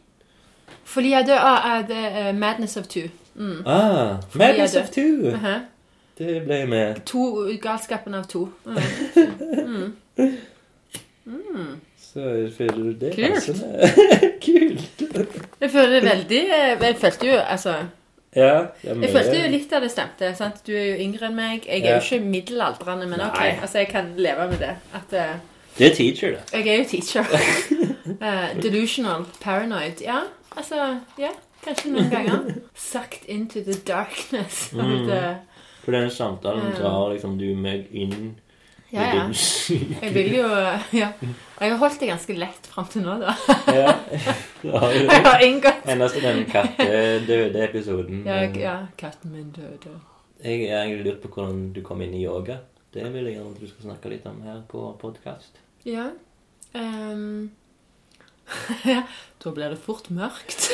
[0.83, 3.09] Folie à deux ah, er det eh, Madness of Two.
[3.35, 3.63] Mm.
[3.65, 5.31] Ah, Madness of Two!
[5.31, 5.65] Mhm.
[6.19, 6.95] Det ble med.
[7.05, 8.49] To Galskapen av to.
[8.65, 9.93] Mm.
[12.13, 13.33] Så føler du det Kult.
[13.33, 13.89] passende?
[14.45, 15.01] Kult!
[15.61, 17.73] Jeg føler det veldig eh, Jeg følte jo altså
[18.35, 18.65] Ja, er.
[18.83, 20.31] Jeg følte jo litt av det stemte.
[20.37, 20.59] sant?
[20.67, 21.63] Du er jo yngre enn meg.
[21.67, 21.95] Jeg er Ja.
[21.95, 23.39] jo ikke middelaldrende, men ok.
[23.39, 23.53] Nei.
[23.61, 24.73] Altså, jeg kan leve med det.
[24.93, 25.39] At uh,
[25.77, 26.57] Det er teacher, da.
[26.57, 27.23] jeg er jo teacher.
[28.21, 29.25] Eh, delusional.
[29.41, 30.01] Paranoid.
[30.01, 30.21] Ja,
[30.57, 31.31] altså Ja,
[31.65, 32.53] kanskje noen ganger.
[32.75, 34.71] Sucked into the darkness.
[34.73, 35.07] Mm.
[35.07, 35.37] the-
[35.83, 38.35] For denne samtalen drar liksom du meg inn
[38.91, 39.23] Ja, ja.
[40.01, 40.47] Jeg vil jo
[40.93, 41.11] Ja.
[41.61, 43.35] Jeg har holdt det ganske lett fram til nå, da.
[43.79, 43.93] Ja.
[44.79, 48.23] Har du Jeg har inngått Eneste den kattedøde episoden.
[48.25, 49.93] Ja, ja katten min døde.
[50.43, 52.57] Jeg har egentlig lurt på hvordan du kom inn i yoga.
[52.93, 55.59] Det vil jeg gjerne at du skal snakke litt om her på podkast.
[55.85, 56.09] Ja.
[56.73, 56.89] ja.
[59.43, 60.73] Da blir det fort mørkt.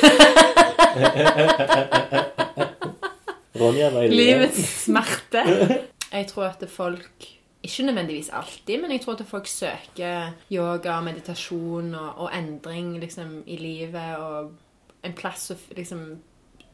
[3.60, 5.44] Ronja Livets smerte.
[6.16, 7.28] Jeg tror at folk
[7.66, 13.42] ikke nødvendigvis alltid, men jeg tror at folk søker yoga, meditasjon og, og endring liksom,
[13.46, 14.52] i livet og
[15.02, 16.04] en plass å liksom,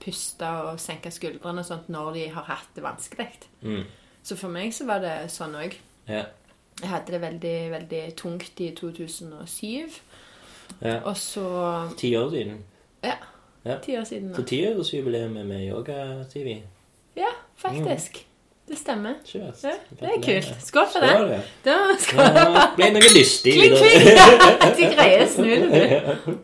[0.02, 3.28] puste og senke skuldrene og sånt når de har hatt det vanskelig.
[3.62, 3.84] Mm.
[4.22, 5.78] Så for meg så var det sånn òg.
[6.10, 6.26] Ja.
[6.82, 9.98] Jeg hadde det veldig, veldig tungt i 2007.
[10.82, 10.98] ja.
[11.04, 11.46] Og så
[11.98, 12.64] Ti år siden.
[13.04, 13.16] Ja.
[13.64, 13.78] Ja.
[13.82, 14.28] Ti år siden.
[14.28, 14.36] Da.
[14.36, 16.62] Så tiårsjubileet med Yoga-TV.
[17.16, 18.26] Ja, faktisk.
[18.68, 19.14] Det stemmer.
[19.34, 19.38] Ja,
[20.00, 20.56] det er kult.
[20.62, 21.42] Skål for Skål, det.
[21.64, 24.76] Da skal Ja, ble noe lystig Kling, kling!
[24.78, 25.82] De greier snu det,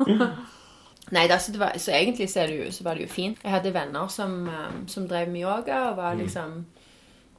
[0.07, 0.25] du.
[1.15, 3.39] Nei, da, så, det var, så egentlig så, det jo, så var det jo fint.
[3.45, 6.67] Jeg hadde venner som, um, som drev med yoga og var liksom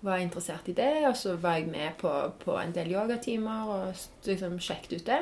[0.02, 0.94] var interessert i det.
[1.10, 5.20] Og så var jeg med på, på en del yogatimer og liksom sjekket ut det.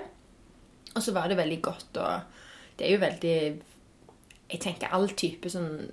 [0.96, 2.22] Og så var det veldig godt og
[2.78, 3.38] Det er jo veldig
[4.52, 5.92] Jeg tenker all type sånn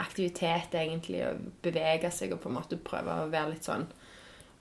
[0.00, 3.86] aktivitet egentlig, å bevege seg og på en måte prøve å være litt sånn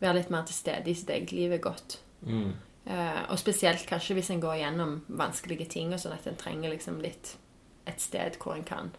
[0.02, 2.00] Være litt mer til stede i sitt eget liv er godt.
[2.26, 2.54] Mm.
[2.90, 6.74] Uh, og spesielt kanskje hvis en går gjennom vanskelige ting, og sånn at en trenger
[6.74, 7.36] liksom litt
[7.86, 8.90] et sted hvor en kan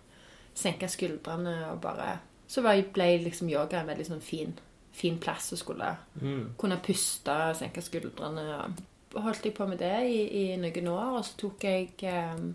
[0.54, 4.54] senke skuldrene og bare Så ble liksom yoga en veldig sånn fin,
[4.92, 6.54] fin plass å skulle Mm.
[6.58, 8.42] kunne puste og senke skuldrene.
[8.58, 8.82] Og
[9.16, 10.20] holdt jeg på med det i,
[10.52, 11.88] i noen år, og så tok jeg
[12.36, 12.54] um,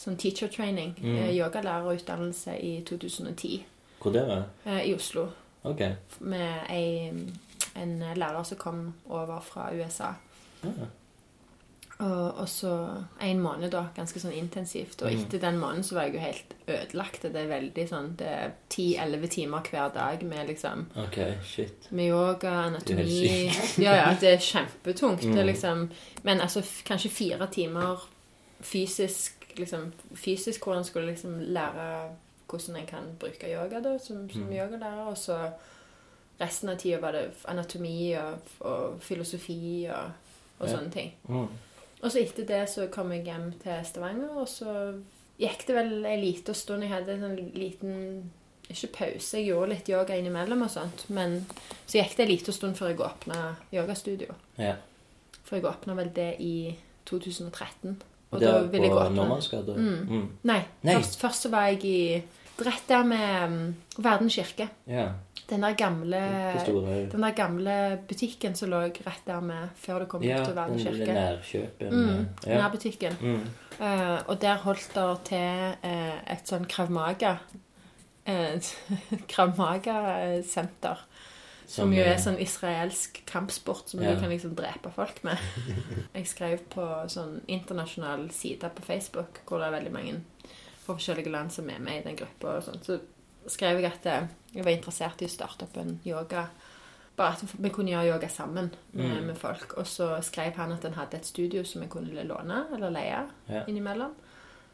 [0.00, 1.16] sånn teacher training, Mm.
[1.16, 3.64] eh, yogalærerutdannelse i 2010
[4.02, 4.44] Hvor det var?
[4.66, 5.26] eh, i Oslo
[5.64, 5.80] Ok.
[6.20, 7.10] med ei,
[7.76, 10.14] en lærer som kom over fra USA.
[10.64, 10.86] Ja.
[12.00, 12.70] Og, og så
[13.20, 13.82] en måned, da.
[13.96, 15.02] Ganske sånn intensivt.
[15.02, 15.20] Og Mm.
[15.20, 17.22] etter den måneden så var jeg jo helt ødelagt.
[17.22, 21.88] Det er veldig sånn Det er ti-elleve timer hver dag med liksom Ok, shit.
[21.92, 23.50] med yoga, anatomi
[23.84, 25.20] Ja, ja, det er kjempetungt.
[25.20, 25.46] Det er Mm.
[25.52, 25.90] liksom,
[26.22, 27.98] men altså kanskje fire timer
[28.62, 32.08] fysisk liksom, Fysisk hvor en skulle liksom lære
[32.48, 34.52] hvordan en kan bruke yoga da, som, som Mm.
[34.52, 35.06] yogalærer.
[35.06, 35.50] Og så
[36.40, 40.10] resten av tida var det anatomi og, og filosofi og,
[40.60, 40.76] og Ja.
[40.76, 41.12] sånne ting.
[41.28, 41.48] Mm.
[42.02, 44.74] Og så etter det så kom jeg hjem til Stavanger, og så
[45.40, 46.82] gikk det vel en liten stund.
[46.84, 48.30] Jeg hadde en sånn liten
[48.70, 51.04] Ikke pause, jeg gjorde litt yoga innimellom og sånt.
[51.10, 51.40] Men
[51.86, 54.34] så gikk det en liten stund før jeg åpna yogastudio.
[54.58, 54.76] Ja.
[55.44, 56.76] For jeg åpna vel det i
[57.10, 57.96] 2013.
[58.30, 59.74] Og det er ville jeg på åpne- Nordmannsgata?
[59.74, 60.06] Mm.
[60.08, 60.28] Mm.
[60.44, 60.60] Nei.
[60.86, 60.94] Nei.
[60.94, 62.22] Først, først så var jeg i
[62.60, 63.74] Rett der med um,
[64.04, 64.68] Verdens kirke.
[64.86, 65.06] Ja.
[65.50, 66.20] Den der gamle
[67.10, 67.76] den der gamle
[68.08, 71.94] butikken som lå rett der med før du kom Ja, bort til Verden den nærkjøpen.
[71.94, 72.60] Mm, ja.
[72.62, 73.16] Nærbutikken.
[73.20, 73.42] Mm.
[73.80, 77.38] Uh, og der holdt det til uh, et sånn Krav Maga
[78.30, 78.70] eh,
[79.32, 81.04] Krav Maga-senter.
[81.70, 84.14] Som jo er sånn israelsk kampsport som Ja.
[84.14, 85.38] du kan liksom drepe folk med.
[86.16, 90.16] Jeg skrev på sånn internasjonal side på Facebook hvor det er veldig mange
[90.82, 92.56] fra forskjellige land som er med i den gruppa.
[92.56, 92.84] og sånt.
[92.84, 92.98] Så
[93.46, 96.48] skrev jeg at eh, jeg var interessert i å starte opp en yoga.
[97.16, 99.26] Bare at vi kunne gjøre yoga sammen med, Mm.
[99.26, 99.74] med folk.
[99.78, 103.28] Og så skrev han at han hadde et studio som vi kunne låne eller leie
[103.48, 103.64] Ja.
[103.66, 104.12] innimellom.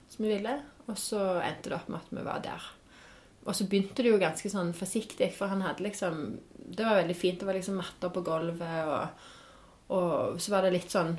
[0.09, 0.63] Som vi ville.
[0.89, 2.63] Og så endte det opp med at vi var der.
[3.47, 6.39] Og så begynte det jo ganske sånn forsiktig, for han hadde liksom
[6.69, 7.39] Det var veldig fint.
[7.39, 9.09] Det var liksom matter på gulvet, og,
[9.91, 11.17] og så var det litt sånn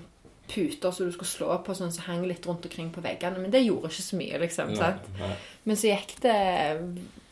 [0.48, 3.40] puter som du skulle slå på, sånn som hang litt rundt omkring på veggene.
[3.40, 4.74] Men det gjorde ikke så mye, liksom.
[4.76, 5.36] Nei, nei.
[5.66, 6.36] Men så gikk det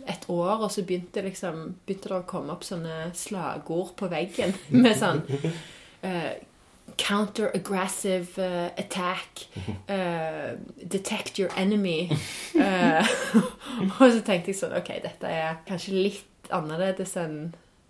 [0.08, 4.53] et år, og så begynte, liksom, begynte det å komme opp sånne slagord på veggen
[4.84, 5.24] med sånn
[6.06, 6.34] uh,
[7.01, 9.47] Counter-aggressive uh, attack.
[9.89, 12.12] Uh, detect your enemy.
[13.99, 17.39] Og så tenkte jeg sånn Ok, dette er kanskje litt annerledes enn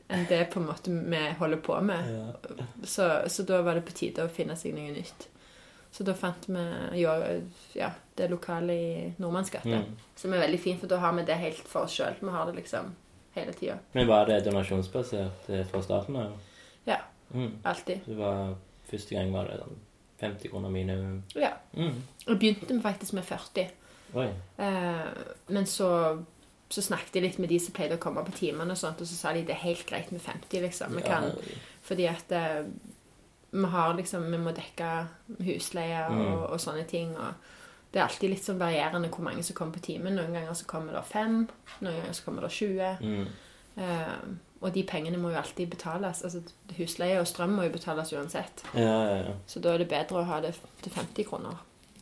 [0.08, 2.10] enn det på en måte vi holder på med.
[2.84, 5.28] Så, så da var det på tide å finne seg noe nytt.
[5.96, 6.62] Så da fant vi
[7.00, 7.12] jo,
[7.74, 9.78] ja, det lokale i Nordmannsgata.
[9.80, 9.94] Mm.
[10.20, 12.18] Som er veldig fint, for da har vi det helt for oss sjøl.
[12.20, 12.90] Vi har det liksom
[13.38, 13.78] hele tida.
[13.94, 16.34] Men var det donasjonsbasert eh, fra starten av?
[16.84, 16.98] Ja.
[17.32, 17.62] Mm.
[17.64, 18.04] Alltid.
[18.06, 18.58] Det var,
[18.92, 19.80] første gang var det sånn
[20.20, 21.22] 50 kroner minimum.
[21.36, 21.54] Ja.
[21.74, 22.02] Mm.
[22.28, 23.72] Og begynte vi faktisk med 40.
[24.20, 24.28] Oi.
[24.68, 25.08] Eh,
[25.48, 25.90] men så,
[26.68, 29.08] så snakket jeg litt med de som pleide å komme på timene, og sånt, og
[29.08, 31.00] så sa de det er helt greit med 50, liksom.
[31.00, 32.62] Vi kan, Ja, fordi at eh,
[33.56, 34.90] vi har liksom Vi må dekke
[35.48, 36.44] husleie og, Mm.
[36.52, 37.16] og sånne ting.
[37.18, 37.34] Og
[37.94, 40.16] det er alltid litt sånn varierende hvor mange som kommer på timen.
[40.20, 41.48] Noen ganger så kommer det fem,
[41.82, 42.98] noen ganger så kommer det 20.
[43.02, 43.28] mm.
[43.78, 46.22] Uh, og de pengene må jo alltid betales.
[46.24, 46.42] Altså
[46.78, 48.64] Husleie og strøm må jo betales uansett.
[48.74, 49.34] ja, ja, ja.
[49.48, 51.58] Så da er det bedre å ha det til 50 kroner.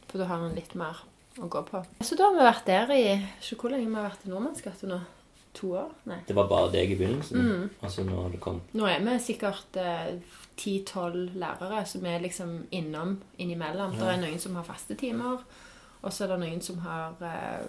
[0.08, 0.96] For da har man litt mer
[1.40, 1.82] å gå på.
[2.06, 4.88] Så da har vi vært der i Så hvor lenge vi har vært i Nordmannsgata
[4.88, 5.00] nå?
[5.54, 5.92] To år?
[6.10, 6.20] Nei.
[6.28, 7.38] Det var bare deg i begynnelsen?
[7.40, 7.70] Mm.
[7.86, 9.78] Altså når det kom Nå er vi sikkert
[10.58, 13.96] ti-tolv lærere som er liksom innom innimellom.
[13.98, 15.42] Det er noen som har faste timer,
[16.02, 17.66] og så er det noen som har eh,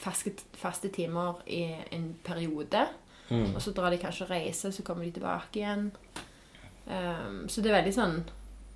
[0.00, 1.62] faste, faste timer i
[1.92, 2.86] en periode.
[3.28, 3.54] mm.
[3.54, 5.90] Og så drar de kanskje og reiser, så kommer de tilbake igjen.
[6.86, 8.20] Um, så det er veldig sånn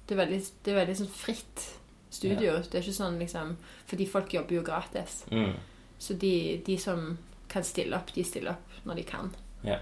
[0.02, 1.60] Det er veldig, det er veldig sånn fritt
[2.10, 2.56] studio.
[2.58, 3.52] Det er ikke sånn liksom
[3.86, 5.20] Fordi folk jobber jo gratis.
[5.30, 5.52] Mm.
[6.00, 7.12] Så de, de som
[7.50, 9.32] kan stille opp, de stiller opp når de kan.
[9.66, 9.76] Ja.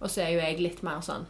[0.00, 1.24] Og så er jo jeg litt mer sånn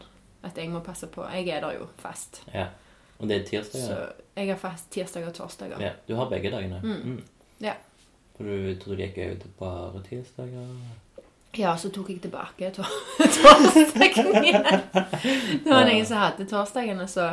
[0.46, 1.22] at jeg må passe på.
[1.32, 2.42] Jeg er der jo fast.
[2.54, 2.68] ja.
[3.16, 3.80] Og det er tirsdag?
[3.80, 3.94] Så
[4.36, 5.80] jeg har fast tirsdag og torsdager.
[5.80, 5.94] ja.
[6.08, 6.82] Du har begge dagene?
[6.84, 7.22] Mm.
[7.64, 7.72] Ja.
[8.36, 10.66] For du tror det gikk ut bare tirsdager?
[11.56, 12.84] Ja, så tok jeg tilbake tor
[13.38, 14.68] torsdagen igjen.
[15.64, 17.30] Det var noen som hadde torsdagene, så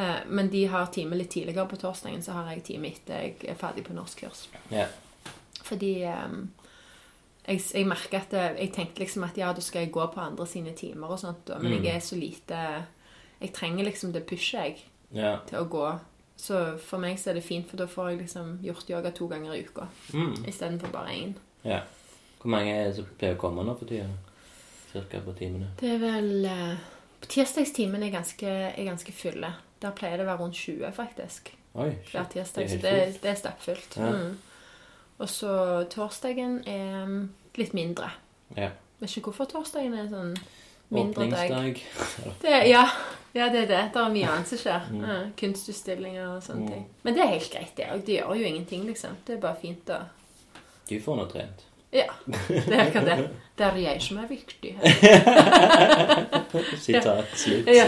[0.00, 3.36] eh, Men de har time litt tidligere på torsdagen, så har jeg time etter jeg
[3.52, 4.46] er ferdig på norskkurs.
[4.72, 4.86] Ja.
[5.68, 6.38] Fordi eh,
[7.48, 10.20] jeg, jeg merker at det, Jeg tenkte liksom at ja, da skal jeg gå på
[10.20, 11.84] andre sine timer og sånt, men Mm.
[11.84, 12.84] jeg er så lite
[13.40, 14.76] Jeg trenger liksom det pushet jeg
[15.12, 15.36] ja.
[15.46, 15.98] til å gå.
[16.36, 19.26] Så for meg så er det fint, for da får jeg liksom gjort yoga to
[19.28, 20.44] ganger i uka Mm.
[20.46, 21.34] istedenfor bare én.
[21.64, 21.80] ja.
[22.42, 24.06] Hvor mange er det som pleier å komme nå for tida?
[24.92, 25.68] Cirka på timene?
[25.80, 26.46] Det er vel
[27.20, 29.52] på Tirsdagstimen er ganske, er ganske fulle.
[29.80, 31.52] Der pleier det å være rundt 20, faktisk.
[31.74, 32.68] Oi, Hver tirsdag.
[32.68, 33.96] Det er det er stappfullt.
[33.96, 34.10] Ja.
[34.10, 34.38] Mm.
[35.20, 35.52] Og så
[35.92, 38.10] torsdagen er mm, litt mindre.
[38.56, 38.70] Ja.
[39.00, 40.32] Vet ikke hvorfor torsdagen er sånn
[40.92, 41.50] mindre dag.
[41.50, 41.82] Åpningsdag.
[42.42, 42.84] Det, ja,
[43.34, 43.82] ja, det er det.
[43.94, 44.88] Det er mye annet som skjer.
[44.92, 45.02] Mm.
[45.08, 46.72] Ja, kunstutstillinger og sånne Mm.
[46.72, 46.86] ting.
[47.02, 48.04] Men det er helt greit, det òg.
[48.06, 49.16] Det gjør jo ingenting, liksom.
[49.26, 50.00] Det er bare fint å
[50.88, 51.64] Du får nå trent.
[51.92, 52.04] Ja,
[52.48, 53.28] det er akkurat det.
[53.58, 54.70] Det er jeg som er viktig.
[56.80, 57.66] Sitat slutt.
[57.68, 57.84] Ja.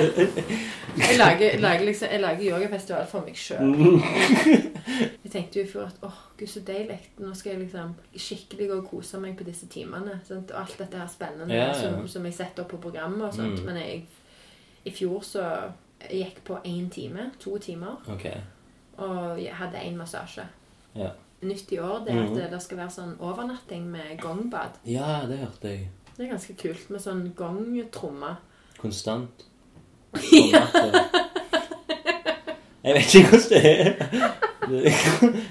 [0.98, 3.72] Jeg lager, lager liksom, jeg lager yogafestival for meg sjøl.
[5.24, 6.98] Jeg tenkte jo i fjor at åh, gud, så deilig.
[7.18, 10.18] Nå skal jeg liksom skikkelig gå og kose meg på disse timene.
[10.28, 10.52] Sant?
[10.52, 11.80] Og alt dette her spennende Ja, ja.
[11.80, 13.62] Som, som jeg setter opp på programmet og sånt.
[13.62, 13.70] Mm.
[13.70, 14.04] Men jeg,
[14.84, 15.46] i fjor så
[16.04, 17.30] jeg gikk på én time.
[17.40, 18.04] To timer.
[18.18, 18.36] Okay.
[19.00, 20.44] Og jeg hadde én massasje.
[20.94, 21.14] Ja.
[21.44, 22.38] Nytt i år det er Mhm.
[22.44, 24.78] at det skal være sånn overnatting med gongbad.
[24.86, 25.88] ja, det hørte jeg.
[26.16, 28.36] Det er ganske kult med sånn gongtromme.
[28.78, 29.44] Konstant.
[30.52, 30.66] Ja.
[32.84, 33.94] Jeg vet ikke hvordan det er.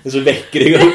[0.03, 0.89] Det så vekker deg opp.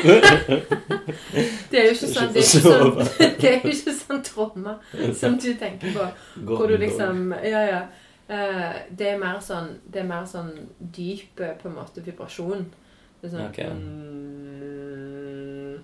[1.71, 2.99] Det er jo ikke sånn, det er ikke sånn,
[3.43, 4.75] det er ikke sånn tromme
[5.19, 6.07] som du tenker på.
[6.49, 7.81] Hvor du liksom Ja, ja.
[8.29, 12.67] Eh, det er mer sånn Det er mer sånn dyp eh, på en måte vibrasjon.
[13.21, 13.59] Det er sånn Ok.
[14.59, 15.79] mm,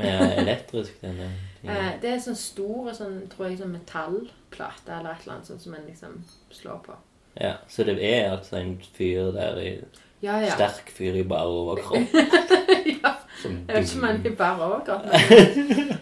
[0.00, 1.26] Mer elektrisk, denne.
[1.64, 5.60] eh, Det er sånn stor sånn, tror jeg, sånn metallplate eller et eller annet sånt
[5.62, 6.14] som en liksom
[6.50, 6.94] slår på.
[7.40, 9.84] Ja, så det er altså en fyr der i
[10.22, 10.50] Ja, ja.
[10.54, 12.14] Sterk fyr i bare overkropp.
[13.02, 13.14] ja.
[13.42, 15.14] Som Jeg vet ikke om han er bare overkropp, men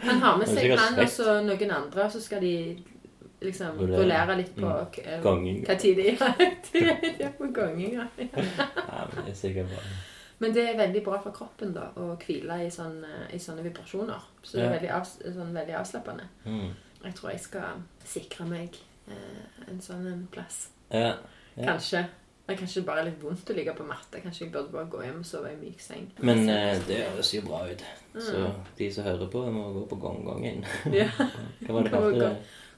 [0.11, 2.41] han har med Han er seg sikkert han og så noen andre, og så skal
[2.43, 2.55] de
[3.43, 3.99] liksom Rullere.
[4.01, 4.87] rullere litt på Mm.
[4.93, 5.61] k- Gonging.
[5.66, 6.16] hva tid de er.
[6.72, 6.79] De
[7.24, 8.07] er på gonging, ja.
[8.18, 9.83] Ja, men det er sikkert bra.
[10.39, 13.64] Men det er veldig bra for kroppen da, å hvile i, sånn, eh, i sånne
[13.66, 14.28] vibrasjoner.
[14.43, 16.28] Så det er veldig, av, sånn, veldig avslappende.
[16.45, 16.70] Mm.
[17.03, 18.78] Jeg tror jeg skal sikre meg
[19.11, 20.68] eh, en sånn en plass.
[20.95, 21.16] Ja.
[21.57, 21.72] Ja.
[21.72, 22.07] Kanskje.
[22.49, 24.22] Det er kanskje bare litt vondt å ligge på matte.
[24.24, 26.07] Kanskje jeg burde bare gå hjem og sove i myk seng.
[26.24, 27.82] Men eh, det høres jo bra ut.
[28.14, 28.22] Mm.
[28.24, 28.45] Så
[28.78, 30.62] de som hører på, må gå på gongongen.
[30.95, 31.11] Ja.
[31.66, 32.30] Hva var det kalte det?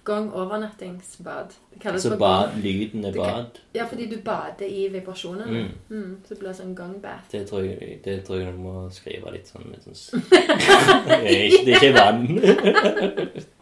[0.05, 1.55] Gang overnattingsbad.
[1.75, 3.61] Det kalles Så bad, lyden er bad.
[3.75, 5.61] Ja, fordi du bader i vibrasjonene.
[5.61, 5.97] Mm.
[5.97, 6.17] Mm.
[6.25, 7.29] så det blir sånn gangbath.
[7.33, 10.25] Det tror, jeg, det tror jeg du må skrive litt sånn, litt sånn
[11.07, 13.47] det, er ikke, det er ikke vann.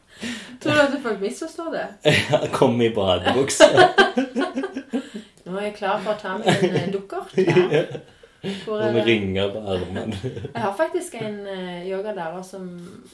[0.59, 2.15] Tror du at folk misforstår det?
[2.59, 3.69] Kom i badebukse.
[5.47, 7.37] Nå er jeg klar for å ta meg en eh, dukkert.
[7.39, 7.85] Ja.
[8.65, 10.15] Hvor Og er med ringer på armen.
[10.55, 12.69] Jeg har faktisk en uh, yogalærer som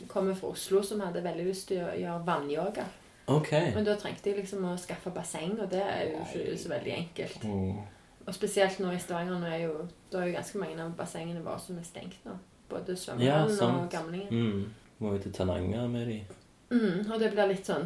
[0.08, 2.84] kommer fra Oslo, som hadde veldig lyst til å gjøre vannyoga.
[3.26, 3.50] Ok.
[3.74, 6.94] Men da trengte jeg liksom å skaffe basseng, og det er jo ikke så veldig
[6.98, 7.44] enkelt.
[7.48, 7.78] Mm.
[8.24, 11.42] Og spesielt nå i Stavanger, nå er jo, da er jo ganske mange av bassengene
[11.44, 12.36] våre som er stengt nå.
[12.68, 14.30] Både Ja, og gamlingen.
[14.30, 14.72] Mm.
[14.98, 16.22] Må jo til Tananger med de.
[16.70, 17.84] Mm, og det blir litt sånn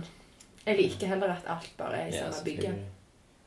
[0.65, 2.79] Jeg liker heller at alt bare er i Ja, samme bygget.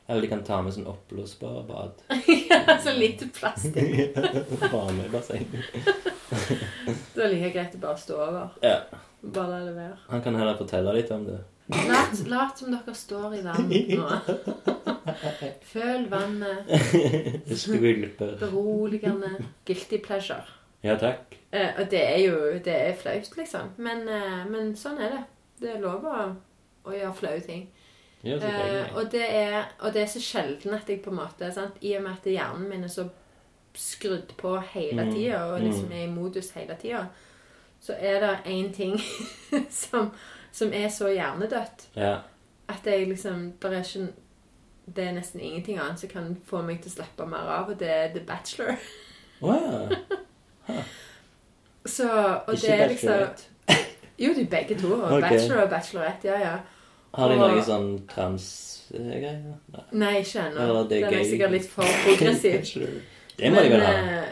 [0.08, 2.02] Eller de kan ta med sånn oppblåsbar bad.
[2.50, 4.16] ja, så lite plastikk.
[4.72, 5.46] Bare med basseng.
[7.12, 8.54] Da er det like greit å bare stå over.
[8.64, 8.78] Ja.
[9.20, 9.96] Bare la det være.
[10.08, 11.38] Han kan heller fortelle litt om det.
[11.66, 14.08] Lat, lat som dere står i vann nå.
[15.72, 16.72] Føl vannet.
[17.58, 18.34] Skvulper.
[18.40, 19.30] Beroligende.
[19.64, 20.44] Guilty pleasure.
[20.82, 21.38] Ja, takk.
[21.52, 22.34] Eh, og det er jo
[22.64, 23.70] Det er flaut, liksom.
[23.76, 25.22] Men, eh, men sånn er det.
[25.62, 26.26] Det er lov å,
[26.84, 27.68] å gjøre flaue ting.
[28.22, 31.48] Ja, Eh, og, det er, og det er så sjelden at jeg på en måte
[31.54, 31.78] sant?
[31.82, 33.08] I og med at hjernen min er så
[33.74, 35.92] skrudd på hele Mm, tida, og liksom mm.
[35.96, 37.06] er i modus hele tida,
[37.80, 38.94] så er det én ting
[39.82, 40.12] som,
[40.52, 42.16] som er så hjernedødt Ja.
[42.68, 44.12] at jeg liksom Det er ikke
[44.96, 47.78] det er nesten ingenting annet som kan få meg til å slappe mer av, og
[47.78, 48.76] det er The Bachelor.
[49.40, 49.88] Wow.
[50.62, 50.78] Huh.
[51.86, 52.04] Så,
[52.46, 53.12] og Ikke det er liksom
[53.68, 53.74] Jo,
[54.28, 54.92] Jo, de begge to.
[54.94, 55.20] Og Ok.
[55.20, 56.52] Bachelor og Bachelorette, ja, ja.
[57.14, 59.40] Har de noe sånn trans-greier?
[59.74, 59.82] Nei.
[59.90, 60.84] Nei, ikke ennå.
[60.88, 62.86] Det er Den er sikkert litt for progressiv.
[63.38, 64.22] Det må de vel ha.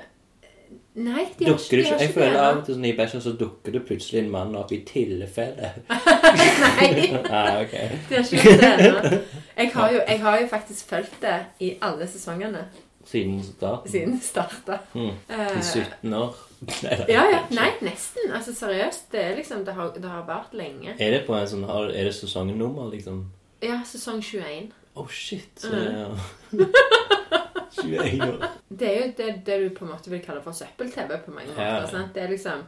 [0.96, 2.74] Eh, Nei, de har ikke, det de ikke, har jeg føler det av og til
[2.74, 5.70] sånn i Bæsja så dukker det plutselig en mann opp i tilfelle.
[5.90, 6.90] Nei,
[7.30, 7.88] ah, okay.
[8.08, 9.18] de har ikke gjort det ennå.
[9.60, 12.62] Jeg har, jo, jeg har jo faktisk fulgt det i alle sesongene
[13.04, 13.90] Siden starten.
[13.92, 14.78] siden starta.
[14.94, 15.10] Mm.
[15.28, 16.36] Eh, I 17 år.
[16.84, 17.40] Nei, ja, ja.
[17.50, 18.30] Nei, nesten.
[18.34, 19.10] Altså seriøst.
[19.12, 20.94] Det liksom Det har, det har vart lenge.
[20.98, 23.26] Er det på en sånn, er det sesongnummer, liksom?
[23.62, 24.70] Ja, sesong 21.
[24.96, 25.50] Oh shit.
[25.60, 25.84] Så Mm.
[25.96, 26.70] ja.
[27.84, 28.46] 21 år.
[28.68, 31.48] Det er jo det, det du på en måte vil kalle for søppel-TV på mange
[31.54, 31.98] måter.
[31.98, 32.04] Ja.
[32.14, 32.62] Det er liksom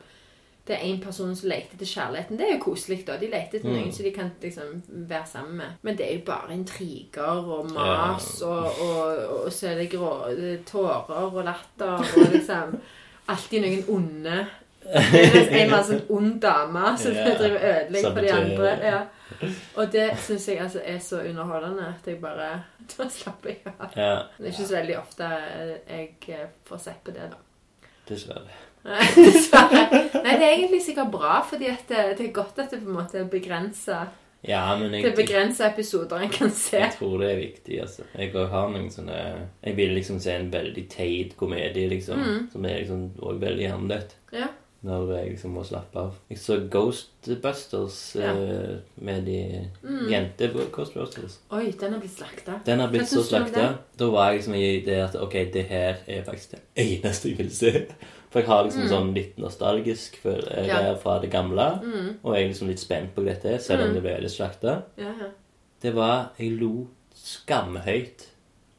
[0.66, 2.36] det er en person som leter etter kjærligheten.
[2.38, 3.16] Det er jo koselig, da.
[3.18, 3.76] De leter etter Mm.
[3.80, 5.66] noen som de kan liksom være sammen med.
[5.82, 10.12] Men det er jo bare intriger og mas, og, og, og så er det grå
[10.30, 12.76] er tårer og latter og liksom
[13.28, 14.46] Alltid noen onde.
[14.82, 17.24] Det en eller annen sånn ond dame som Ja.
[17.38, 18.72] driver og ødelegger for de andre.
[18.82, 19.02] Ja.
[19.76, 22.48] Og det syns jeg altså er så underholdende at jeg bare
[22.96, 23.96] Da slapper jeg av.
[23.96, 25.28] Ja, Det er ikke så veldig ofte
[25.88, 27.88] jeg eh, får sett på det, da.
[28.08, 28.58] dessverre.
[29.14, 29.82] Dessverre.
[30.24, 32.96] Nei, det er egentlig sikkert bra, fordi det, det er godt at det på en
[32.98, 34.00] måte er begrensa
[34.42, 36.80] Ja, men Det begrenser episoder en kan se.
[36.80, 38.02] jeg tror det er viktig, altså.
[38.18, 39.20] Jeg har noen sånne
[39.62, 42.18] Jeg vil liksom se en veldig teit komedie, liksom.
[42.18, 42.48] Mm.
[42.50, 44.16] Som er liksom også veldig hjernedødt.
[44.34, 44.48] Ja.
[44.82, 46.14] Når jeg liksom må slappe av.
[46.30, 48.32] Jeg så Ghostbusters Ja.
[48.34, 49.36] uh, med de
[50.10, 51.38] jente-Ghostbusters.
[51.50, 52.56] Oi, den har blitt slakta.
[52.66, 53.68] Den har blitt så slakta.
[53.98, 57.38] Da var jeg liksom i det at ok, det her er faktisk det eneste jeg
[57.38, 57.72] vil se.
[58.32, 60.66] For jeg har liksom sånn litt nostalgisk for, Mm.
[60.66, 60.80] Ja.
[60.94, 60.98] Mm.
[61.02, 61.66] fra det gamle.
[62.24, 64.82] Og jeg er liksom litt spent på dette, selv om det ble litt slakta.
[64.98, 65.30] Ja, ja.
[65.82, 68.26] Det var Jeg lo skamhøyt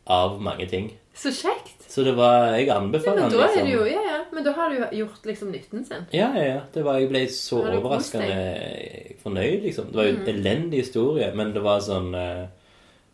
[0.08, 0.91] av mange ting.
[1.14, 1.84] Så kjekt.
[1.93, 3.68] Så det var Jeg Ja, anbefaler men den, da er liksom.
[3.68, 4.20] det jo, ja, ja.
[4.34, 6.07] Men da har du jo gjort liksom nytten sin.
[6.14, 6.59] Ja, ja, ja.
[6.74, 9.86] Det var, jeg ble så overraskende fornøyd, liksom.
[9.91, 10.22] Det var jo Mm.
[10.28, 12.47] en elendig historie, men det var sånn uh,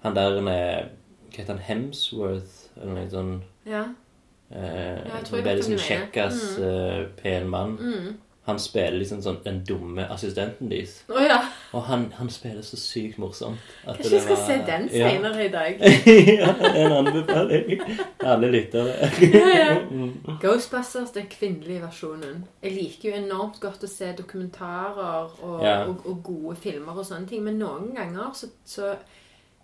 [0.04, 0.90] Han der med
[1.30, 1.60] Hva heter han?
[1.68, 2.70] Hemsworth?
[2.82, 3.84] Eller noe sånn Ja.
[4.52, 6.08] eh, jeg tror jeg Veldig vet sånn hvem du mener.
[6.08, 7.78] kjekkas, eh, pen mann.
[7.78, 8.18] Mm.
[8.48, 11.04] Han spiller liksom sånn den dumme assistenten deres.
[11.12, 11.38] Oh, ja.
[11.78, 13.60] Og han, han spiller så sykt morsomt.
[13.86, 15.10] Kanskje jeg skal var- se den Ja.
[15.12, 15.84] senere i dag.
[16.40, 16.54] ja,
[16.86, 17.84] en anbefaling.
[18.26, 18.96] Alle lyttere.
[19.36, 19.76] Ja, ja.
[20.42, 22.46] Ghostbusters, den kvinnelige versjonen.
[22.64, 25.84] Jeg liker jo enormt godt å se dokumentarer og, Ja.
[25.86, 28.96] og, og gode filmer og sånne ting, men noen ganger så, så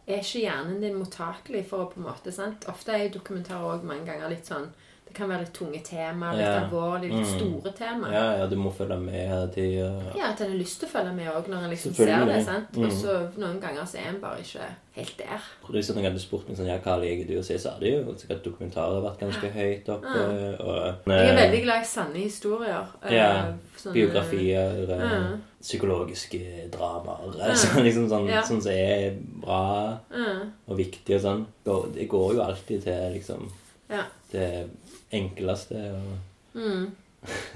[0.07, 2.67] er ikke hjernen din mottakelig for å på en måte, sant?
[2.69, 4.69] Ofte er dokumentarer også mange ganger litt sånn
[5.15, 6.59] kan være litt tunge tema, litt Ja.
[6.65, 7.39] alvorlige, litt Mm.
[7.39, 8.11] store tema.
[8.11, 9.89] Ja, ja, du må følge med hele tida.
[10.15, 12.45] Ja, at en har lyst til å følge med òg når en liksom ser det.
[12.45, 12.71] sant?
[12.73, 12.85] Mm.
[12.85, 15.41] Og så noen ganger så er en bare ikke helt der.
[15.69, 18.13] Hvis noen hadde spurt meg sånn, ja, hva liker du å se, så hadde jo
[18.17, 20.59] sikkert dokumentarer vært ganske høyt oppe.
[20.59, 22.85] Og, Jeg er veldig glad i sanne historier.
[23.03, 25.37] eh, Ja, sånne- Biografier, eh, Ja.
[25.61, 28.41] psykologiske dramaer, altså, liksom sånn, Ja.
[28.41, 30.39] sånn som er bra Ja.
[30.67, 31.45] og viktig og sånn.
[31.93, 33.49] Det går jo alltid til liksom
[33.89, 34.03] Ja.
[34.31, 34.69] det
[35.11, 36.17] enkleste og
[36.55, 36.95] Mm.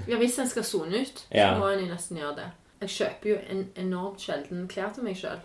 [0.08, 1.54] ja, hvis en skal sone ut, Ja.
[1.54, 2.48] så må en jo nesten gjøre det.
[2.80, 5.38] Jeg kjøper jo en enormt sjelden klær til meg sjøl.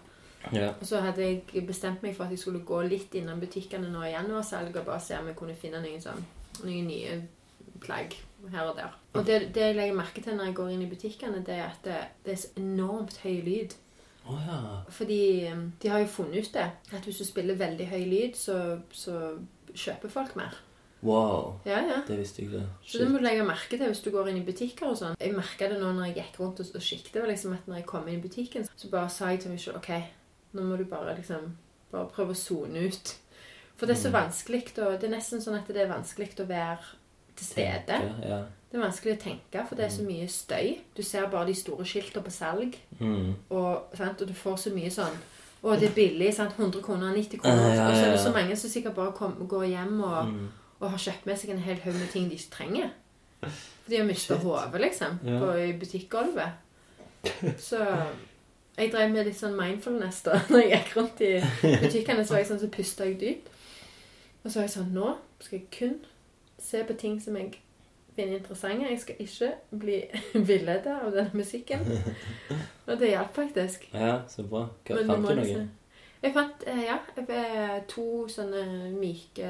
[0.53, 0.69] Ja.
[0.81, 1.21] Og så hadde
[1.53, 4.85] jeg bestemt meg for at jeg skulle gå litt innom butikkene nå i januarsalget og
[4.85, 6.25] bare se om jeg kunne finne noen, sånn,
[6.63, 7.21] noen nye
[7.81, 8.13] plagg
[8.51, 8.91] her og der.
[9.13, 11.63] Og det, det jeg legger merke til når jeg går inn i butikkene, det er
[11.65, 13.73] at det, det er så enormt høy lyd.
[14.27, 14.59] Oh, ja.
[14.89, 16.69] Fordi um, de har jo funnet ut det.
[16.93, 19.37] At hvis du spiller veldig høy lyd, så, så
[19.73, 20.55] kjøper folk mer.
[21.05, 21.59] Wow.
[21.65, 21.99] Ja, ja.
[22.07, 22.63] Det visste jeg ikke.
[22.87, 25.15] Så det må du legge merke til hvis du går inn i butikker og sånn.
[25.21, 26.81] Jeg merka det nå når jeg gikk rundt og, og
[27.21, 29.59] var liksom at når jeg kom inn i butikken, så bare sa jeg til meg
[29.61, 29.91] selv OK,
[30.57, 31.53] nå må du bare liksom
[31.91, 33.15] bare prøve å sone ut.
[33.77, 36.47] For det er så vanskelig å Det er nesten sånn at det er vanskelig å
[36.47, 36.79] være
[37.35, 37.85] til stede.
[37.99, 38.43] Tenke, Ja.
[38.71, 40.79] Det er vanskelig å tenke, for det er så mye støy.
[40.97, 43.35] Du ser bare de store skiltene på salg, Mm.
[43.49, 43.85] og,
[44.21, 45.15] og du får så mye sånn
[45.63, 46.33] Å, det er billig.
[46.35, 46.53] sant?
[46.59, 47.69] 100 kroner, 90 kroner.
[47.69, 50.25] Ja, ja, Og så er det så mange som sikkert bare kom, går hjem og,
[50.27, 50.49] Mm.
[50.85, 52.93] Og har kjøpt med seg en hel haug med ting de ikke trenger.
[53.41, 55.39] For de har mista hodet, liksom, Ja.
[55.41, 56.51] på i butikkgulvet.
[57.57, 57.81] Så
[58.77, 61.29] jeg drev med litt sånn mindfulness da når jeg gikk rundt i
[61.83, 62.25] butikkene.
[62.25, 63.51] Så var jeg sånn, så pusta jeg dypt.
[64.43, 65.95] Og så var jeg sånn Nå skal jeg kun
[66.61, 67.55] se på ting som jeg
[68.15, 68.89] finner interessante.
[68.89, 69.97] Jeg skal ikke bli
[70.51, 71.81] villedet av denne musikken.
[72.87, 73.89] Og det hjalp faktisk.
[73.93, 74.67] ja, så bra.
[74.85, 75.35] Hva, fant du noe?
[75.41, 75.69] liksom-
[76.23, 78.61] Jeg fant eh, ja, jeg to sånne
[78.97, 79.49] myke,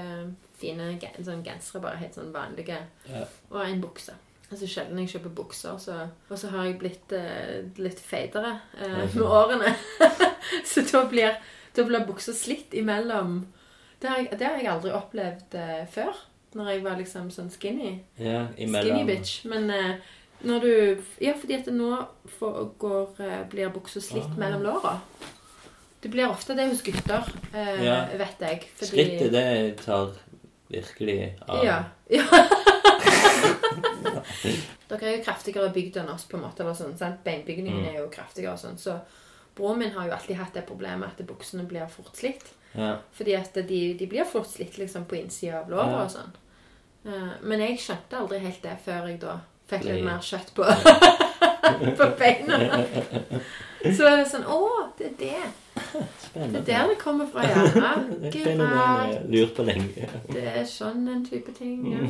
[0.59, 2.77] fine sånn gensere, bare helt sånn vanlige,
[3.09, 3.25] Ja.
[3.51, 4.13] og en bukse.
[4.51, 9.01] Altså sjelden jeg kjøper bukser, så, og så har jeg blitt eh, litt feitere eh,
[9.15, 9.71] med årene.
[10.71, 11.37] så da blir,
[11.75, 13.39] da blir buksa slitt imellom.
[13.99, 16.13] Det har jeg, det har jeg aldri opplevd eh, før,
[16.55, 17.95] når jeg var liksom sånn skinny.
[18.21, 19.05] Ja, Skinny imellom.
[19.09, 19.39] bitch.
[19.49, 19.95] Men eh,
[20.45, 21.89] når du Ja, fordi at nå
[22.37, 24.37] får, går, eh, blir buksa slitt Ah.
[24.37, 24.99] mellom låra.
[26.05, 28.05] Det blir ofte det hos gutter, eh, Ja.
[28.13, 28.61] vet jeg.
[28.77, 30.11] Fordi, Skrittet, det tar
[30.69, 31.63] virkelig av.
[31.65, 31.83] Ja.
[32.09, 32.25] ja.
[34.89, 36.63] Dere er jo kraftigere bygd enn oss, på en måte.
[36.63, 37.23] eller sånn, sant?
[37.25, 37.89] Beinbygningen Mm.
[37.89, 38.53] er jo kraftigere.
[38.53, 38.99] og sånn, Så
[39.55, 42.43] broren min har jo alltid hatt det problemet at buksene blir fort slitt.
[42.75, 42.97] Ja.
[43.13, 46.03] Fordi at de, de blir fort slitt liksom på innsida av låret Ja.
[46.03, 46.33] og sånn.
[47.05, 49.39] Eh, Men jeg skjønte aldri helt det før jeg da
[49.69, 50.63] fikk litt mer kjøtt på,
[51.97, 52.85] på beina.
[53.95, 56.03] Så er det sånn Å, det er det.
[56.35, 57.63] Det er der det kommer fra, ja.
[58.27, 59.21] Akkurat.
[59.31, 60.07] lurt på lenge.
[60.33, 61.85] Det er sånn en type ting.
[61.93, 62.07] Ja.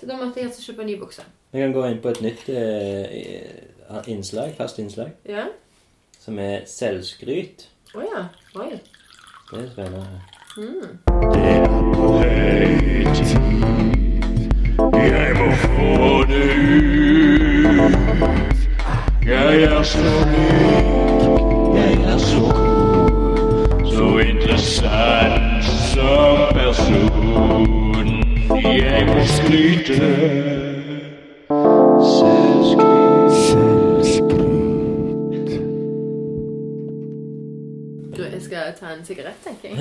[0.00, 1.22] Så da måtte jeg altså kjøpe ny bukse.
[1.52, 5.46] Vi kan gå inn på et nytt eh, innslag, fast innslag, Ja.
[6.20, 7.68] som er selvskryt.
[7.96, 8.26] Å ja.
[8.60, 8.70] Oi.
[9.50, 10.20] Det er spennende.
[10.58, 10.98] Mm.
[11.32, 13.32] Det er på høy tid.
[15.08, 15.88] Jeg må få
[16.28, 17.98] det ut.
[19.28, 19.98] Jeg er så
[20.28, 21.22] myk.
[21.76, 22.67] jeg er så god, så
[24.20, 27.66] interessant som person.
[28.62, 29.98] Jeg må skryte.
[32.08, 33.32] Selvskryt.
[33.48, 34.48] Selvskryt.
[38.16, 39.78] Du, jeg skal ta en sigarett, tenker jeg.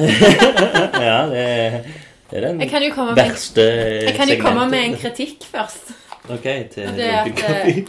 [1.07, 1.83] Ja, det,
[2.29, 4.95] det er den Jeg kan jo komme med, verste jeg kan jo komme med en
[5.01, 5.93] kritikk først.
[6.29, 7.27] OK, til Og det er at,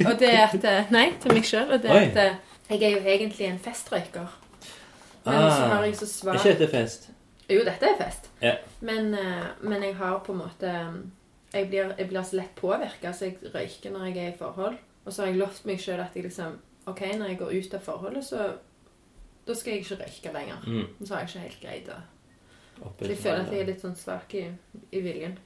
[0.06, 1.72] og det er at Nei, til meg sjøl.
[1.72, 2.04] Og det er Oi.
[2.10, 2.36] at eh,
[2.70, 4.47] jeg er jo egentlig en festrøyker.
[5.28, 7.08] Men så har Ah, jeg så svak ikke dette fest.
[7.48, 8.28] Jo, dette er fest.
[8.42, 8.54] Ja.
[8.80, 10.72] Men, eh, men jeg har på en måte
[11.54, 14.76] Jeg blir, jeg blir så lett påvirka, så jeg røyker når jeg er i forhold.
[15.06, 17.74] Og så har jeg lovt meg sjøl at jeg liksom OK, når jeg går ut
[17.74, 18.50] av forholdet, så
[19.48, 20.58] da skal jeg ikke røyke lenger.
[20.66, 21.06] Mm.
[21.06, 22.00] Så har jeg ikke helt greid det.
[22.98, 24.44] Så jeg føler at jeg er litt sånn svak i,
[24.92, 25.38] i viljen.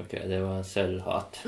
[0.00, 1.42] Ok, det var selvhat.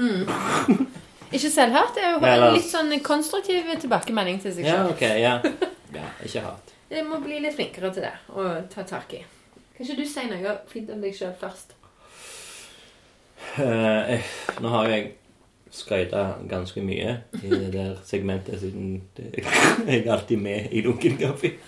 [1.32, 5.40] Ikke selvhat, det er jo en litt sånn konstruktiv tilbakemelding til seg Ja, okay, ja.
[5.97, 6.05] ja.
[6.22, 6.74] Ikke hat.
[6.90, 9.22] Jeg må bli litt flinkere til det og ta tak i.
[9.76, 11.74] Kan ikke du si noe fint om deg sjøl først?
[13.58, 14.22] Eh, eh,
[14.62, 15.06] nå har jeg
[15.76, 19.32] skryta ganske mye i det der segmentet, siden det,
[19.88, 21.58] jeg er alltid med i Dunken Coffee.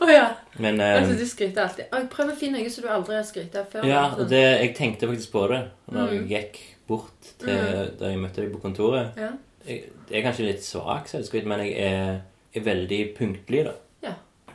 [0.00, 0.28] Oh, ja.
[0.58, 1.84] Men eh, Altså, du skryter alltid.
[1.92, 3.86] Jeg Prøv å finne noe som du aldri har skrytt av før.
[3.88, 5.62] ja, og det, jeg tenkte faktisk på det
[5.92, 6.12] når Mm.
[6.16, 7.62] jeg gikk bort til
[8.00, 9.14] da jeg møtte deg på kontoret.
[9.20, 9.30] Ja.
[9.66, 12.20] Jeg, jeg er kanskje litt svak selvskryt, men jeg er,
[12.58, 13.76] er veldig punktlig, da.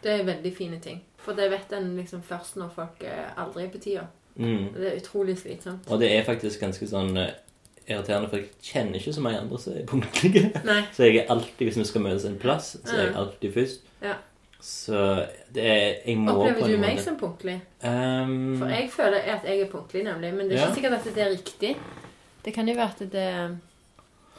[0.03, 1.02] Det er veldig fine ting.
[1.18, 4.06] For det vet en liksom først når folk eh, aldri er på tida.
[4.38, 4.69] Mm.
[4.76, 5.90] Det er utrolig slitsomt.
[5.90, 7.34] Og det er faktisk ganske sånn eh,
[7.88, 10.49] irriterende, for jeg kjenner ikke så mange andre som er punktlige.
[10.95, 13.86] Så jeg er alltid, hvis vi skal møtes en plass, så er jeg alltid først.
[14.03, 14.18] Ja.
[14.68, 15.02] Så
[15.53, 17.60] det er Jeg må på Opplever en du meg måte som punktlig?
[17.84, 18.57] Um...
[18.60, 20.34] For jeg føler at jeg er punktlig, nemlig.
[20.34, 20.76] Men det er ikke Ja.
[20.76, 21.76] sikkert at det er riktig.
[22.45, 23.56] Det kan jo være at det er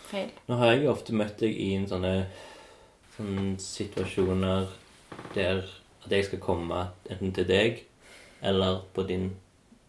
[0.08, 0.30] feil.
[0.48, 2.12] Nå har jeg jo ofte møtt deg i en sånne,
[3.16, 4.68] sånne situasjoner
[5.34, 5.62] der
[6.04, 7.84] at jeg skal komme enten til deg
[8.42, 9.30] eller på din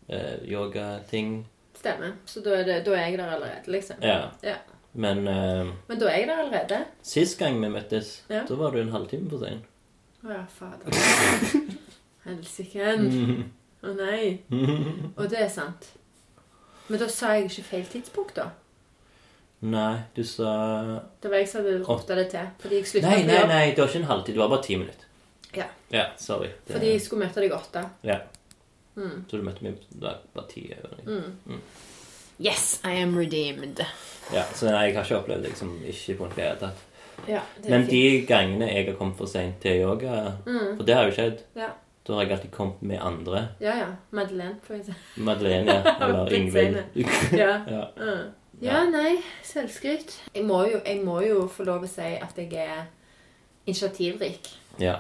[0.09, 1.45] eh, yogating.
[1.75, 2.11] Stemmer.
[2.25, 3.95] Så da er, det, da er jeg der allerede, liksom.
[4.03, 4.29] Ja.
[4.43, 4.55] Ja.
[4.93, 6.79] Men eh, Men da er jeg der allerede.
[7.03, 8.43] sist gang vi møttes, Ja.
[8.49, 9.61] da var du en halvtime for sein.
[10.25, 10.91] Å ja, fader.
[12.25, 13.05] Helsiken.
[13.85, 14.41] Å nei.
[15.15, 15.91] Og det er sant.
[16.89, 18.49] Men da sa jeg ikke feil tidspunkt, da.
[19.61, 20.49] Nei, du sa
[21.21, 22.47] Det var jeg som hadde rota det til.
[22.63, 24.35] Fordi jeg slutta Nei, nei, nei, det var ikke en halvtime.
[24.35, 25.08] Det var bare ti minutter.
[25.55, 25.65] Ja.
[25.91, 26.47] Ja, sorry.
[26.65, 27.83] Det, Fordi jeg skulle møte deg åtte.
[28.03, 28.19] Ja.
[28.95, 29.25] Mm.
[29.29, 30.65] Så du møtte meg det var bare ti
[31.05, 31.61] Mm.
[32.39, 33.79] Yes, I am redeemed.
[34.33, 36.85] Ja, så nei, jeg har ikke opplevd deg som ikke punktlig en det tatt.
[37.27, 37.89] Ja, Men fint.
[37.89, 41.67] de gangene jeg har kommet for seint til yoga, for det har jo skjedd, Ja.
[42.07, 43.47] da har jeg alltid kommet med andre.
[43.59, 43.87] ja, ja.
[44.11, 44.93] Madeleine, får jeg si.
[45.17, 46.77] Madeleine ja, eller Ingvild.
[47.43, 47.51] Ja.
[47.67, 47.83] Ja.
[47.97, 48.31] Mm.
[48.61, 49.17] ja, nei.
[49.43, 50.15] Selvskryt.
[50.35, 52.85] Jeg må, jo, jeg må jo få lov å si at jeg er
[53.67, 54.47] initiativrik.
[54.79, 54.95] ja,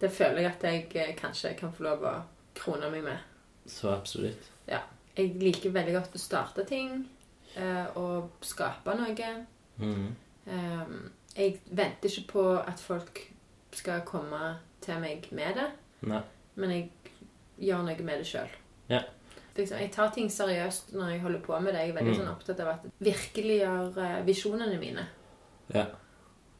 [0.00, 2.14] Det føler jeg at jeg eh, kanskje kan få lov å
[2.54, 3.18] krone meg med.
[3.66, 4.50] så absolutt.
[4.68, 4.80] Ja.
[5.16, 7.08] Jeg liker veldig godt å starte ting
[7.56, 9.30] eh, og skape noe.
[9.78, 10.14] Mm.
[10.46, 13.20] Um, jeg venter ikke på at folk
[13.72, 15.66] skal komme til meg med det,
[16.08, 16.20] Nei.
[16.54, 16.90] men jeg
[17.58, 18.48] gjør noe med det sjøl.
[18.88, 19.00] Ja.
[19.56, 21.80] Liksom, jeg tar ting seriøst når jeg holder på med det.
[21.86, 22.18] Jeg er veldig Mm.
[22.20, 25.06] sånn opptatt av at virkeliggjør uh, visjonene mine.
[25.74, 25.86] Ja.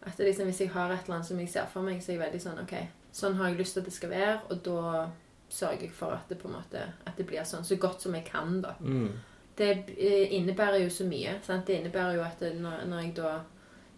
[0.06, 2.16] At liksom, Hvis jeg har et eller annet som jeg ser for meg, så er
[2.16, 2.74] jeg veldig sånn OK,
[3.16, 5.06] sånn har jeg lyst til at det skal være, og da
[5.48, 8.14] sørger jeg for at det på en måte At det blir sånn så godt som
[8.18, 8.74] jeg kan, da.
[8.80, 9.12] Mm.
[9.56, 11.38] Det eh, innebærer jo så mye.
[11.47, 11.66] Sant?
[11.66, 13.38] Det innebærer jo at når, når jeg da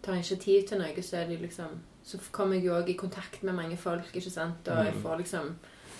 [0.05, 3.43] tar initiativ til noe, så er det liksom Så kommer jeg jo òg i kontakt
[3.43, 4.67] med mange folk, ikke sant?
[4.67, 5.51] Og jeg får liksom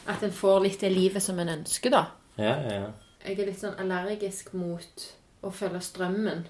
[0.08, 2.06] At en får litt det livet som en ønsker, da.
[2.38, 2.92] Ja, ja, ja.
[3.26, 5.06] Jeg er litt sånn allergisk mot
[5.44, 6.46] å følge strømmen,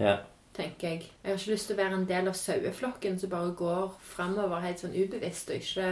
[0.00, 0.18] ja.
[0.58, 1.10] Tenker jeg.
[1.22, 4.64] Jeg har ikke lyst til å være en del av saueflokken som bare går framover
[4.64, 5.90] helt sånn ubevisst, og ikke,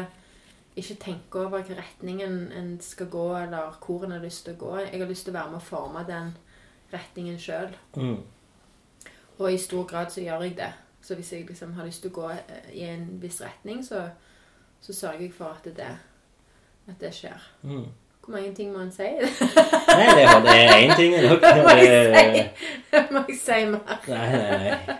[0.77, 4.63] ikke tenker over hvilken retning en, skal gå, eller hvor en har lyst til å
[4.65, 4.73] gå.
[4.85, 6.35] Jeg har lyst til å være med å forme den
[6.93, 7.77] retningen sjøl.
[7.97, 8.19] Mm.
[9.37, 10.73] Og i stor grad så gjør jeg det.
[11.07, 14.09] Så hvis jeg liksom har lyst til å gå eh, i en viss retning, så,
[14.83, 15.93] så sørger jeg for at det,
[16.87, 17.51] at det skjer.
[17.63, 17.87] Mm.
[18.27, 19.07] Hvor mange ting må en si?
[19.07, 21.13] Nei, det, er én ting.
[21.23, 21.45] nok.
[21.63, 21.91] Må jeg
[22.91, 24.01] Det, si, si mer?
[24.09, 24.97] nei, nei, nei.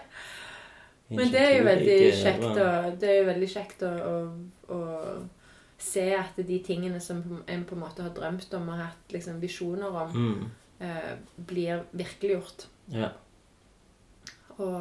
[1.09, 2.69] Men det er jo veldig kjekt å,
[3.01, 4.15] det er jo veldig kjekt å, å,
[4.75, 4.79] å
[5.79, 9.43] se at de tingene som en på en måte har drømt om og hatt liksom
[9.43, 10.49] visjoner om, mm.
[10.87, 11.13] eh,
[11.51, 12.67] blir virkeliggjort.
[12.95, 13.11] Ja.
[14.57, 14.81] Og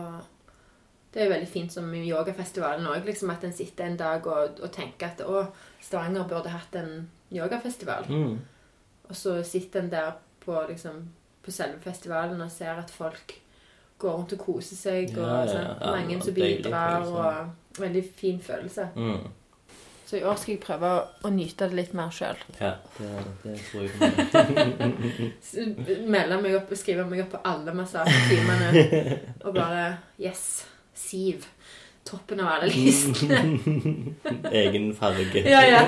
[1.13, 4.25] det er jo veldig fint som i yogafestivalen òg, liksom at en sitter en dag
[4.29, 5.47] og, og tenker at å,
[5.81, 8.09] Stavanger burde hatt en yogafestival.
[8.09, 8.39] Mm.
[9.09, 10.11] Og så sitter en der
[10.45, 11.03] på, liksom,
[11.45, 13.33] på selve festivalen og ser at folk
[13.97, 18.41] går rundt og koser seg, og ja, ja, ja, mange som bidrar, og veldig fin
[18.43, 18.89] følelse.
[18.95, 19.27] Mm.
[20.05, 22.37] Så i år skal jeg prøve å, å nyte det litt mer sjøl.
[22.59, 24.05] Ja, det, det tror jeg på.
[26.13, 28.85] Melde meg opp og skrive meg opp på alle massasjetimene.
[29.47, 29.87] Og bare
[30.21, 30.65] Yes.
[30.95, 31.47] Siv.
[32.05, 33.59] Toppen av alle listene.
[34.51, 35.41] Egen farge.
[35.49, 35.81] ja, ja.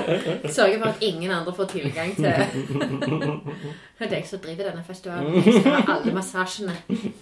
[0.48, 5.34] Sørge for at ingen andre får tilgang til Det er jeg som driver denne festivalen.
[5.34, 6.76] Jeg skal ha alle massasjene.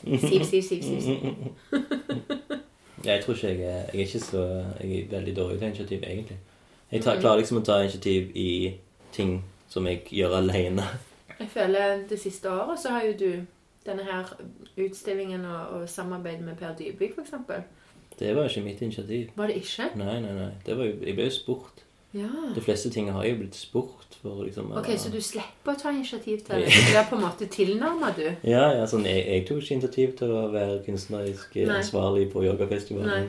[0.04, 0.82] Siv, siv, siv.
[0.82, 1.16] siv.
[3.04, 5.98] Jeg tror ikke jeg er Jeg er ikke så Jeg er veldig dårlig til initiativ,
[6.02, 6.38] egentlig.
[6.92, 8.74] Jeg tar, klarer liksom å ta initiativ i
[9.12, 10.82] ting som jeg gjør alene.
[11.38, 13.30] Jeg føler det siste året så har jo du
[13.86, 14.30] denne her
[14.76, 17.66] utstillingen og, og samarbeidet med Per Dybvik, eksempel.
[18.18, 19.32] Det var ikke mitt initiativ.
[19.36, 19.90] Var det ikke?
[20.00, 20.52] Nei, nei, nei.
[20.66, 21.82] Det var jo, jeg ble jo spurt.
[22.16, 22.28] Ja.
[22.54, 25.90] De fleste ting har jo blitt spurt for liksom Ok, så du slipper å ta
[25.92, 26.70] initiativ til det?
[26.72, 28.24] Du er på en måte tilnærma, du?
[28.46, 31.80] Ja, ja, sånn, jeg, jeg tok ikke initiativ til å være kunstnerisk Nei.
[31.80, 33.28] ansvarlig på yogafestivalen.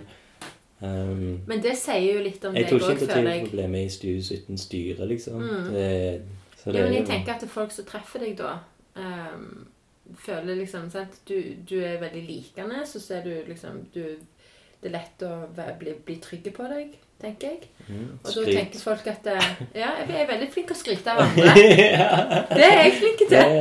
[0.79, 3.67] Um, Men det sier jo litt om jeg deg tok ikke initiativ til å bli
[3.73, 5.47] med i Stues uten styre, liksom.
[5.73, 5.87] Det,
[6.61, 8.59] så det Ja, men jeg tenker at folk som treffer deg da,
[8.95, 9.65] um,
[10.21, 11.17] føler liksom sant?
[11.27, 11.35] Du,
[11.67, 14.03] du er veldig likende, så ser du liksom du,
[14.81, 15.29] Det er lett å
[15.79, 16.87] bli, bli trygge på deg,
[17.21, 17.61] tenker jeg.
[17.89, 19.47] Mm, Og da tenker folk at eh,
[19.79, 21.51] Ja, jeg er veldig flink til å skryte av andre.
[22.53, 23.45] Det er jeg flink til.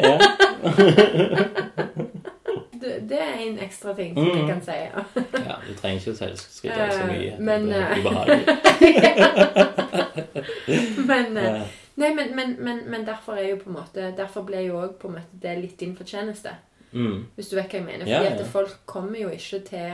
[2.77, 4.71] Det, det er en ekstra ting som jeg kan si.
[4.77, 5.01] Ja.
[5.65, 7.33] du trenger ikke å selvskryte av så Eh, mye.
[7.41, 8.45] men, det eh, blir ubehagelig.
[11.09, 11.63] Men, eh,
[11.97, 14.91] nei, men, men, men, men derfor er jo på en måte Derfor ble jo òg
[15.43, 16.51] det litt din fortjeneste.
[16.93, 18.05] Mm, Hvis du vet hva jeg mener.
[18.05, 18.31] Fordi Ja, ja.
[18.37, 19.93] at folk kommer jo ikke til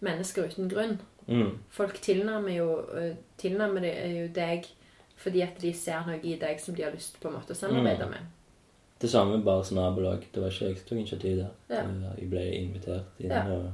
[0.00, 0.98] mennesker uten grunn.
[1.26, 4.66] mm, Folk tilnærmer jo, øh, tilnærmer det jo deg
[5.18, 7.56] fordi at de ser noe i deg som de har lyst på en måte å
[7.58, 8.10] samarbeide Mm.
[8.10, 8.20] med.
[9.00, 10.26] det samme med bare nabolag.
[10.34, 11.50] Det var ikke jeg som tok initiativ der.
[11.70, 11.82] Ja.
[12.18, 13.30] Jeg ble invitert inn.
[13.30, 13.42] Ja.
[13.52, 13.72] Og,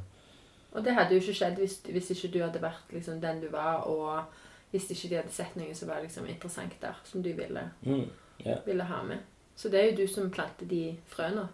[0.72, 3.48] Og det hadde jo ikke skjedd hvis, hvis ikke du hadde vært liksom, den du
[3.50, 4.24] var, og
[4.72, 8.08] hvis ikke de hadde sett noe som var liksom, interessant der, som du ville, mm,
[8.46, 8.58] yeah.
[8.66, 9.18] ville ha med.
[9.56, 11.48] Så det er jo du som planter de frøene.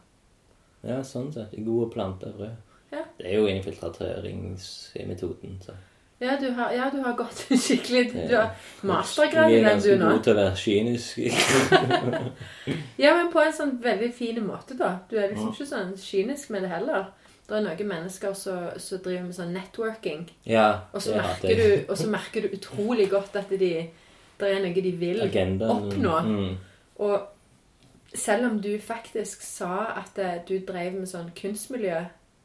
[0.82, 1.50] ja, sånn sett.
[1.64, 2.48] Gode planter frø.
[2.92, 2.98] Ja.
[3.18, 5.60] Det er jo infiltrateringsmetoden.
[5.64, 5.72] Så.
[6.20, 8.40] Ja, du har, ja, du har gått skikkelig Du Ja.
[8.40, 8.50] har
[8.82, 10.10] mastergrad i er den, ganske du nå.
[10.10, 11.18] god til å være kynisk.
[12.98, 14.98] Ja, men på en sånn veldig fin måte, da.
[15.10, 17.04] Du er liksom ikke sånn kynisk med det heller.
[17.48, 18.58] Det er noen mennesker som
[19.02, 23.34] driver med sånn networking, ja, og så, merker du, og så merker du utrolig godt
[23.40, 23.56] at de,
[24.38, 25.70] det er noe de vil Agendaen.
[25.88, 26.14] oppnå.
[26.28, 26.54] Mm,
[27.02, 27.16] Og
[28.14, 31.32] selv om du faktisk sa at eh, du drev med sånn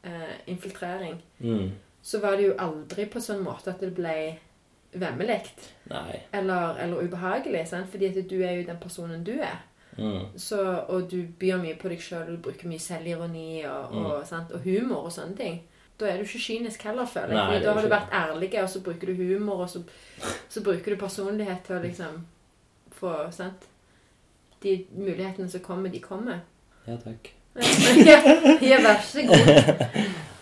[0.06, 1.70] kunstmiljøinfiltrering, mm.
[2.02, 4.38] så var det jo aldri på sånn måte at det ble
[4.96, 5.40] vemmelig
[6.32, 7.66] eller, eller ubehagelig.
[7.68, 7.90] Sant?
[7.90, 9.58] Fordi at du er jo den personen du er.
[9.98, 10.38] Mm.
[10.38, 14.04] Så, og du byr mye på deg sjøl, bruker mye selvironi og, Mm.
[14.06, 14.52] og, sant?
[14.52, 15.62] og humor og sånne ting.
[16.00, 17.48] Da er du ikke kynisk heller, føler jeg.
[17.50, 19.82] Nei, da har du vært ærlig, og så bruker du humor, og så,
[20.48, 22.26] så bruker du personlighet til å liksom
[22.92, 23.64] få sant?
[24.62, 26.40] De mulighetene som kommer, de kommer.
[26.86, 27.35] Ja, takk.
[28.06, 28.18] Ja,
[28.62, 29.46] ja, vær så god.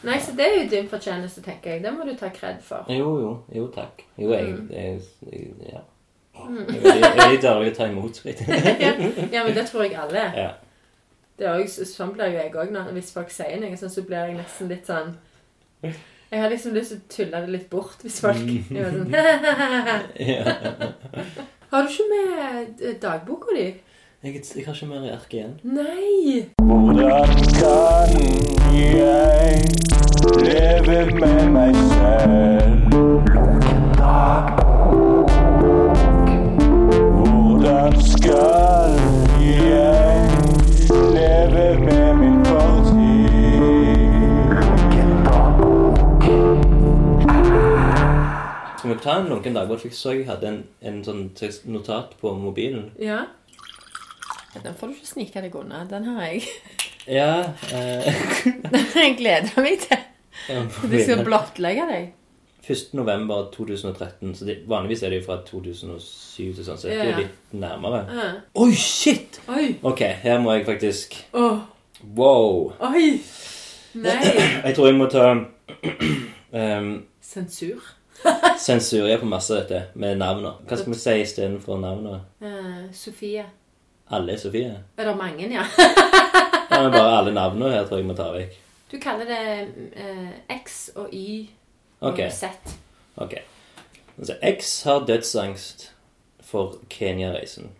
[0.05, 1.83] Nei, så det er jo din fortjeneste, tenker jeg.
[1.85, 2.85] Det må du ta kred for.
[2.93, 3.31] Jo, jo.
[3.55, 4.03] Jo, takk.
[4.21, 4.69] Jo, jeg, Mm.
[4.71, 5.01] jeg,
[5.33, 5.81] jeg Ja.
[6.35, 6.51] Jeg er
[6.83, 8.41] veldig- jeg er litt dårlig å ta imot skritt.
[9.33, 10.33] Ja, men det tror jeg alle er.
[10.43, 10.51] ja.
[11.39, 12.93] Det er også, sånn blir jo jeg òg.
[12.93, 15.17] Hvis folk sier noe sånn, så blir jeg nesten litt sånn
[15.83, 18.37] Jeg har liksom lyst til å tulle det litt bort hvis folk
[18.77, 19.15] gjør sånn.
[21.71, 23.67] Har du ikke med eh, dagboka di?
[24.25, 25.51] Jeg, jeg har ikke mer i arket igjen.
[25.63, 26.49] Nei!
[26.65, 27.29] Hvordan
[27.59, 28.09] kan
[28.73, 29.65] jeg
[30.41, 32.95] leve med meg selv?
[37.19, 38.97] Hvordan skal
[39.45, 40.31] jeg
[40.89, 43.61] leve med min fortid?
[48.79, 49.85] Skal vi ta en lunken dagbok?
[49.85, 51.27] Jeg så jeg hadde en, en sånn
[51.69, 52.95] notat på mobilen.
[52.97, 53.27] Ja.
[54.63, 55.85] Den får du ikke snike deg unna.
[55.91, 56.45] Den har jeg.
[57.11, 58.07] Ja eh,
[58.73, 60.05] Den har jeg gleda meg til.
[60.91, 62.13] De skal blottlegge deg.
[62.65, 62.95] 1.
[62.97, 64.35] november 2013.
[64.35, 67.57] Så de, vanligvis er det jo fra 2007 til sånn, så det er jo litt
[67.61, 68.05] nærmere.
[68.09, 68.29] Ja.
[68.65, 69.41] Oi, shit!
[69.53, 69.75] Oi!
[69.85, 71.61] Ok, her må jeg faktisk oh.
[72.17, 72.73] Wow!
[72.85, 73.19] oi!
[73.95, 74.23] Nei.
[74.65, 76.89] Jeg tror jeg må ta um,
[77.23, 77.85] Sensur.
[78.25, 80.57] jeg er på masse av dette med navnene.
[80.65, 82.25] Hva skal vi si istedenfor navnene?
[82.43, 83.45] Uh, Sofie.
[84.15, 84.75] Alle er Sofie?
[84.99, 85.65] Er det mange, ja?
[86.75, 88.55] Ja, men bare alle navnene her tror jeg vi tar vekk.
[88.91, 89.43] Du kaller det
[90.01, 91.51] eh, X og Y
[92.01, 92.73] og Z.
[93.17, 93.35] ok.
[94.19, 95.85] Altså, X har dødsangst
[96.43, 97.71] for Kenya-reisen.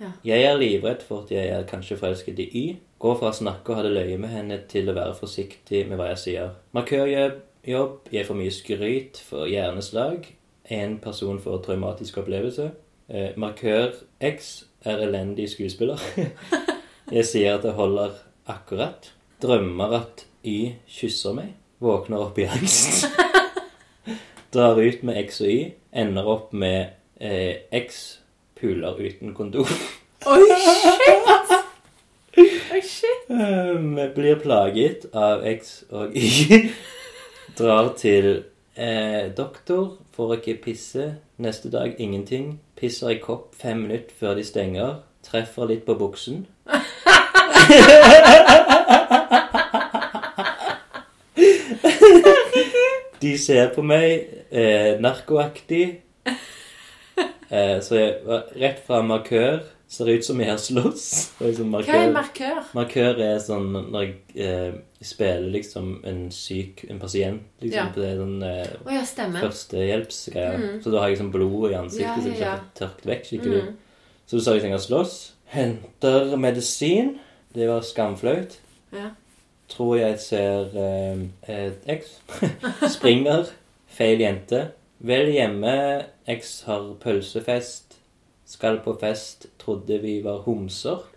[0.00, 0.10] Ja.
[0.24, 2.76] Jeg er livredd for at jeg er kanskje forelsket i Y.
[3.00, 5.96] Går fra å snakke og ha det løye med henne til å være forsiktig med
[6.00, 6.52] hva jeg sier.
[6.76, 10.28] Markørjobb, jobb, jeg får mye skryt for hjerneslag.
[10.76, 12.70] En person får traumatisk opplevelse.
[13.08, 16.00] Eh, markør X er elendig skuespiller.
[17.16, 18.14] jeg sier at det holder
[18.50, 19.12] akkurat.
[19.42, 21.54] Drømmer at Y kysser meg.
[21.82, 23.04] Våkner opp i angst.
[24.54, 25.58] Drar ut med X og Y.
[25.92, 28.18] Ender opp med eh, X
[28.56, 29.68] puler uten kondom.
[30.32, 31.56] Oi, shit!
[32.72, 33.30] Oi, shit.
[33.30, 36.70] Eh, Vi blir plaget av X og Y.
[37.58, 38.30] Drar til
[38.76, 41.14] eh, doktor, får ikke pisse.
[41.38, 42.56] Neste dag ingenting.
[42.76, 44.96] Pisser i kopp fem minutter før de stenger.
[45.24, 46.42] Treffer litt på buksen.
[53.22, 55.86] De ser på meg eh, narkoaktig.
[57.48, 59.62] Eh, så jeg var rett fra markør.
[59.88, 61.04] Ser ut som jeg har slåss.
[61.38, 63.20] Liksom Hva er markør- markør?
[63.22, 67.42] Er sånn når jeg eh, spiller liksom en syk en pasient.
[67.62, 67.84] Liksom, Ja.
[67.94, 69.40] på det sånn eh, Å ja, stemmer.
[69.46, 70.82] førstehjelpsgreier.
[70.82, 73.06] Så da har jeg sånn blod i ansiktet Ja, som ikke ja, har fått tørket
[73.12, 73.62] vekk skikkelig.
[73.62, 73.76] Mm.
[74.26, 75.14] Så du sa jeg trenger å slåss.
[75.54, 77.18] Henter medisin.
[77.54, 78.58] Det var skamflaut.
[78.92, 79.10] Ja.
[79.68, 82.18] Tror jeg ser eh, et X.
[82.96, 83.46] Springer.
[83.88, 84.72] Feil jente.
[85.00, 86.04] Vel hjemme.
[86.26, 87.94] X har pølsefest.
[88.46, 89.46] Skal på fest.
[89.66, 91.02] Trodde vi var homser.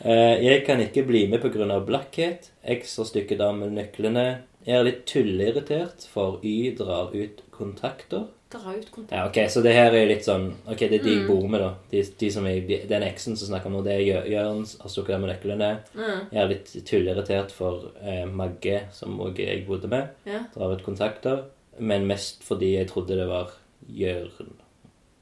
[0.00, 1.76] Eh, jeg kan ikke bli med pga.
[1.84, 2.46] blakkhet.
[2.64, 4.22] X har stykket av med nøklene.
[4.64, 8.22] Jeg er litt tulleirritert, for Y drar ut kontakter.
[8.50, 9.16] Dra ut kontakter.
[9.18, 11.60] Ja, ok, Så det her er litt sånn Ok, det er de jeg bor med,
[11.60, 11.74] da.
[11.92, 14.64] De, de som er, den eksen som snakker om nå, det er Jø- Jørn.
[14.80, 15.70] Har stukket av med nøklene.
[15.92, 16.24] Mm.
[16.32, 20.16] Jeg er litt tulleirritert for eh, Magge, som òg jeg bodde med.
[20.24, 20.46] Ja.
[20.56, 21.44] Drar ut kontakter.
[21.78, 23.52] Men mest fordi jeg trodde det var
[23.86, 24.56] Jørn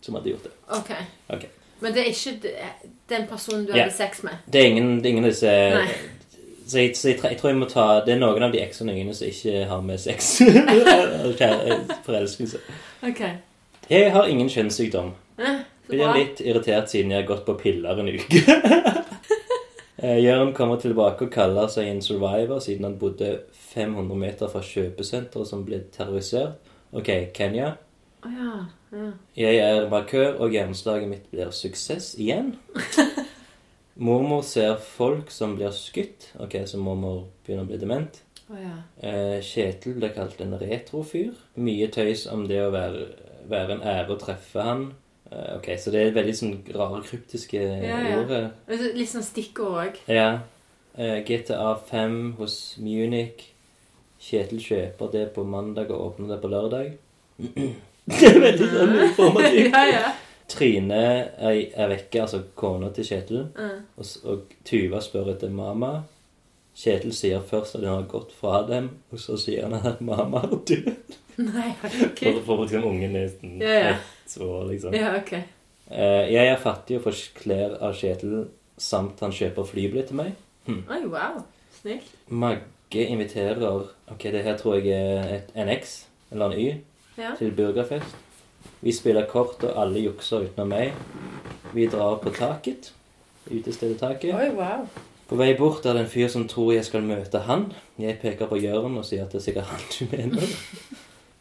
[0.00, 0.52] som hadde gjort det.
[0.76, 0.90] Ok.
[1.28, 1.50] okay.
[1.80, 2.52] Men det er ikke
[3.08, 3.84] den personen du Ja.
[3.84, 4.32] hadde sex med?
[4.52, 5.86] Det er ingen, det er ingen av disse Nei.
[6.66, 8.92] så, jeg, så jeg, jeg tror jeg må ta Det er noen av de eksene
[8.96, 10.40] mine som ikke har med sex.
[12.06, 12.58] Forelskelse.
[13.02, 13.30] Okay.
[13.90, 15.12] Jeg har ingen kjønnssykdom.
[15.38, 16.14] Eh, Blir bra.
[16.18, 18.42] litt irritert siden jeg har gått på piller en uke.
[19.98, 23.32] Eh, Jørn kommer tilbake og kaller seg en survivor siden han bodde
[23.72, 26.52] 500 meter fra kjøpesenteret som ble terrorisert.
[26.94, 27.72] Ok, Kenya.
[28.22, 28.52] Oh, ja.
[28.92, 29.10] Ja.
[29.36, 32.54] Jeg er markør, og gjennomslaget mitt blir suksess igjen.
[33.98, 36.28] Mormor ser folk som blir skutt.
[36.38, 38.20] Ok, så mormor begynner å bli dement.
[38.48, 38.76] Oh, ja.
[39.02, 41.32] Eh, Kjetil ble kalt en retrofyr.
[41.58, 43.08] Mye tøys om det å være,
[43.50, 44.84] være en ære å treffe han.
[45.32, 48.22] Eh, ok, så det er veldig sånn rare, kryptiske Ja, ja.
[48.22, 48.32] ord.
[48.96, 49.98] Litt sånn stikkord òg.
[50.14, 50.28] Ja.
[50.94, 53.48] Eh, GTA 5 hos Munich.
[54.22, 56.94] Kjetil kjøper det på mandag og åpner det på lørdag.
[58.20, 59.74] det er veldig sånn informativt.
[59.74, 60.14] ja, ja.
[60.48, 63.42] Trine er, er vekke, altså kona til Kjetil.
[63.52, 63.82] Mm.
[64.00, 65.90] Og, og Tuva spør etter mamma.
[66.78, 70.44] Kjetil sier først at hun har gått fra dem, og så sier han at mamma
[70.46, 70.88] er død.
[71.38, 72.22] Nei, For, ok.
[72.46, 73.90] for liksom ungen er nesten Ja, ja.
[74.24, 74.96] ett år, liksom.
[74.96, 75.32] Ja, ok.
[75.36, 78.48] Eh, jeg er fattig og får klær av Kjetil,
[78.80, 80.32] samt han kjøper flybillett til meg.
[80.68, 81.38] Oi, wow.
[81.78, 82.08] Snilt.
[82.28, 83.62] Magge inviterer
[84.10, 86.00] Ok, det her tror jeg er et, en X,
[86.32, 86.66] eller en Y,
[87.18, 87.34] Ja.
[87.38, 88.16] til burgerfest.
[88.80, 90.92] Vi spiller kort, og alle jukser utenom meg.
[91.74, 92.92] Vi drar på taket.
[93.50, 94.34] Utestedetaket.
[94.34, 94.86] Oi, wow.
[95.28, 97.66] På vei bort er det en fyr som tror jeg skal møte han.
[98.00, 100.54] Jeg peker på Jørn og sier at det er sikkert han du mener.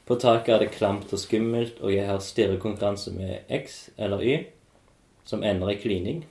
[0.07, 4.37] På taket er det klamt og skummelt, og jeg har stirrekonkurranse med X eller Y,
[5.27, 6.25] som ender i klining.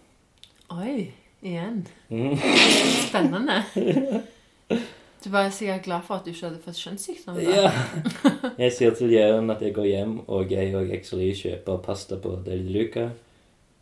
[0.73, 1.13] Oi.
[1.43, 1.87] Igjen.
[2.09, 2.39] Mm.
[3.07, 3.63] Spennende.
[5.27, 7.39] Du var sikkert glad for at du ikke hadde fått kjønnssykdom?
[7.43, 7.71] Ja.
[8.63, 12.37] Jeg sier til Jæren at jeg går hjem, og jeg og X kjøper pasta på
[12.47, 13.09] Deli Luca.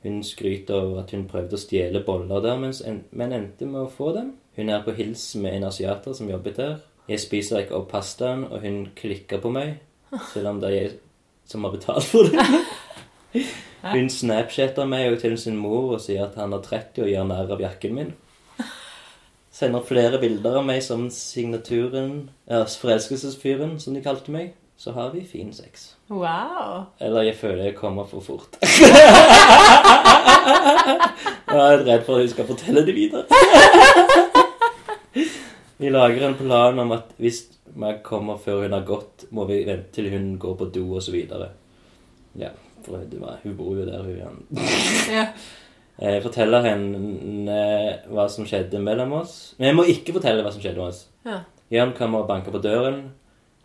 [0.07, 3.93] Hun skryter over at hun prøvde å stjele boller der, en, men endte med å
[3.93, 4.33] få dem.
[4.57, 6.75] Hun er på hils med en asiater som jobbet der.
[7.12, 9.83] Jeg spiser ikke opp pastaen, og hun klikker på meg,
[10.33, 10.91] selv om det er jeg
[11.45, 13.45] som har betalt for det.
[13.85, 17.27] Hun snapchatter meg og til sin mor og sier at han er 30 og gjør
[17.29, 18.15] narr av jakken min.
[19.55, 24.56] Sender flere bilder av meg som signaturen ja, Forelskelsesfyren, som de kalte meg.
[24.76, 25.93] Så har vi fin sex.
[26.10, 26.89] Wow.
[26.98, 28.59] Eller jeg føler jeg kommer for fort.
[31.55, 33.24] Jeg er litt redd for at hun skal fortelle det videre.
[35.78, 37.44] Vi lager en plan om at hvis
[37.78, 41.48] man kommer før hun har gått, må vi vente til hun går på do, videre.
[42.39, 42.48] Ja,
[42.82, 44.14] for det var, hun bor jo der, hun.
[44.18, 44.39] igjen.
[45.14, 45.24] Ja.
[46.03, 47.59] Jeg forteller henne
[48.11, 49.55] hva som skjedde mellom oss.
[49.59, 51.05] Men jeg må ikke fortelle hva som skjedde med oss.
[51.27, 51.39] Ja.
[51.71, 53.12] Jørn kommer og banker på døren.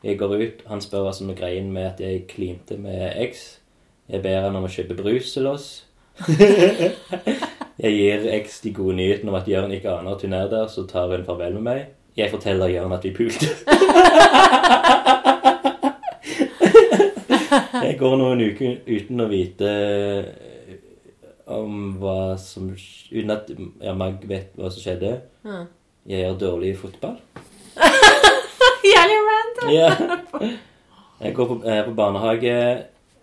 [0.06, 0.62] Jeg går ut.
[0.70, 3.60] Han spør hva som er greien med at jeg klinte med X.
[4.10, 5.68] Jeg ber han om å kjøpe brus til oss.
[7.84, 10.68] jeg gir X de gode nyhetene om at Jørn ikke aner at hun er der,
[10.70, 11.82] så tar hun farvel med meg.
[12.18, 13.48] Jeg forteller Jørn at vi pulte.
[17.90, 19.70] jeg går noen uker uten å vite
[21.50, 22.70] om hva som
[23.12, 23.50] Uten at
[23.82, 25.16] ja, Mag vet hva som skjedde.
[25.46, 25.66] Ja.
[26.10, 27.18] Jeg gjør dårlig i fotball.
[28.94, 29.74] Jævlig random.
[29.74, 29.90] Ja.
[31.20, 32.56] Jeg går på, eh, på barnehage.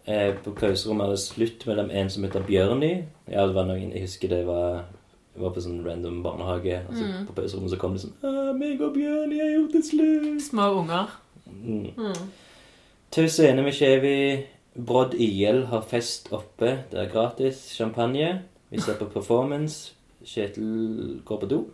[0.06, 2.92] Eh, på pauserommet er det slutt mellom en som heter Bjørny.
[3.30, 4.84] Ja, det var noen, Jeg husker det var
[5.36, 6.78] jeg var på sånn random barnehage.
[6.88, 7.26] Altså, Mm.
[7.26, 10.40] På pauserommet så kom det sånn «Ah, 'Meg og Bjørni har gjort det slutt'.
[10.40, 11.10] Små unger.
[11.46, 11.90] Mm.
[11.96, 12.28] Mm.
[13.10, 14.44] Taus scene med Chevy.
[14.76, 16.78] Brodd IL har fest oppe.
[16.90, 17.72] Det er gratis.
[17.76, 18.42] Champagne.
[18.70, 19.94] Vi ser på performance.
[20.26, 21.64] Kjetil går på do.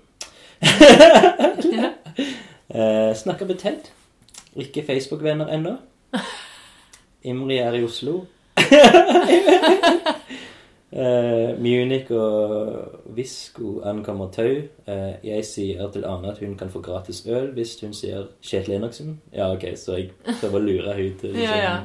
[2.74, 3.81] Eh, snakker med Ted.
[4.57, 5.77] Ikke Facebook-venner ennå.
[7.23, 8.24] Imri er i Oslo.
[10.93, 14.62] eh, Munich og Visco ankommer Tau.
[14.89, 18.74] Eh, jeg sier til Ane at hun kan få gratis øl hvis hun sier Kjetil
[18.79, 19.20] Enoksen.
[19.35, 20.11] Ja, ok, så jeg
[20.41, 21.77] prøver å lure henne til Ja, ja.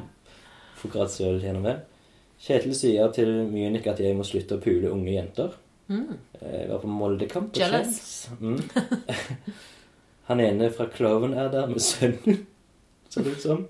[0.78, 1.78] Få gratis øl gjennom det.
[2.42, 5.56] Kjetil sier til Munich at jeg må slutte å pule unge jenter.
[5.88, 6.18] Mm.
[6.42, 7.56] Eh, Jeg var på Moldekamp.
[7.58, 8.30] Jealous.
[8.40, 8.60] Mm.
[10.28, 12.42] Han ene fra Kloven er der med sønnen,
[13.10, 13.64] så det ut som.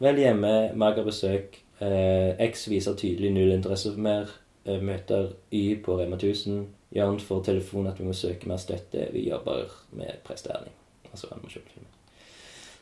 [0.00, 1.60] Vel hjemme, mager besøk.
[1.84, 4.32] Eh, X viser tydelig null interesse for mer.
[4.64, 6.64] Eh, møter Y på Rema 1000.
[6.94, 9.08] Jørn får telefon at vi må søke mer støtte.
[9.12, 10.72] Vi jobber med presteerning.
[11.10, 11.86] Altså animasjonsfilm.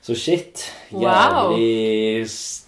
[0.03, 0.65] Så shit.
[0.91, 2.27] Jævlig wow.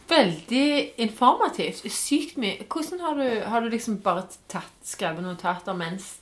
[0.08, 1.80] Veldig informativt.
[1.90, 2.60] Sykt mye.
[2.70, 6.18] Hvordan har du, har du liksom bare tatt, skrevet notater mens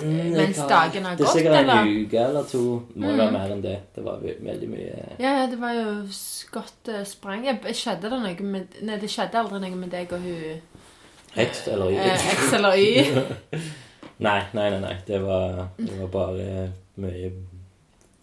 [0.00, 2.04] Mm, Mens dagen har- har Det er sikkert en eller?
[2.06, 2.58] uke eller to.
[2.94, 3.16] Må Mm.
[3.18, 3.78] være mer enn det.
[3.96, 6.06] Det var veldig mye Ja, ja, det var jo
[6.52, 7.44] godt uh, sprang.
[7.44, 10.60] Jeg- Skjedde det noe med Nei, det skjedde aldri noe med deg og hun
[11.34, 11.96] Hekst eller Y.
[11.96, 13.04] X eller Y.
[14.20, 14.80] Nei, nei, nei.
[14.80, 14.96] nei.
[15.06, 17.32] Det var, det var bare mye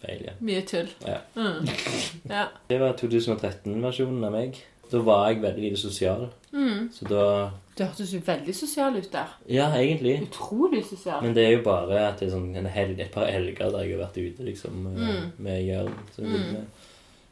[0.02, 0.32] feil, ja.
[0.40, 0.88] Mye tull.
[1.06, 1.18] Ja.
[1.36, 1.68] Mm.
[2.30, 2.46] Ja.
[2.68, 4.58] Det var 2013-versjonen av meg.
[4.90, 6.28] Da var jeg veldig lite sosial.
[6.52, 6.88] Mm.
[6.92, 9.34] Så da Du hørtes jo veldig sosial ut der.
[9.48, 10.14] Ja, egentlig.
[10.26, 11.20] Utrolig sosial.
[11.22, 13.84] Men det er jo bare at det er sånn en helg, et par helger der
[13.84, 15.32] jeg har vært ute, liksom, med, Mm.
[15.38, 16.66] med Jørn Mm.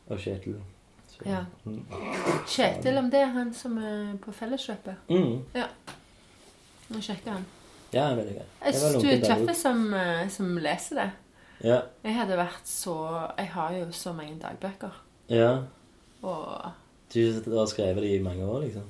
[0.09, 0.55] og Kjetil.
[1.11, 1.45] Så, Ja.
[1.65, 1.83] Mm.
[2.47, 4.95] Kjetil, om det er han som er på Felleskjøpet.
[5.09, 5.43] Mm.
[6.91, 7.45] Nå sjekker han.
[7.93, 8.51] Ja, veldig greit.
[8.65, 11.11] Jeg Det syns du er tøff som, eh, som leser det.
[11.65, 11.81] Ja.
[12.05, 12.95] Jeg hadde vært så
[13.39, 15.03] Jeg har jo så mange dagbøker.
[15.29, 15.63] ja.
[16.23, 16.73] Og
[17.15, 17.21] Du
[17.59, 18.83] har skrevet dem i mange år, liksom?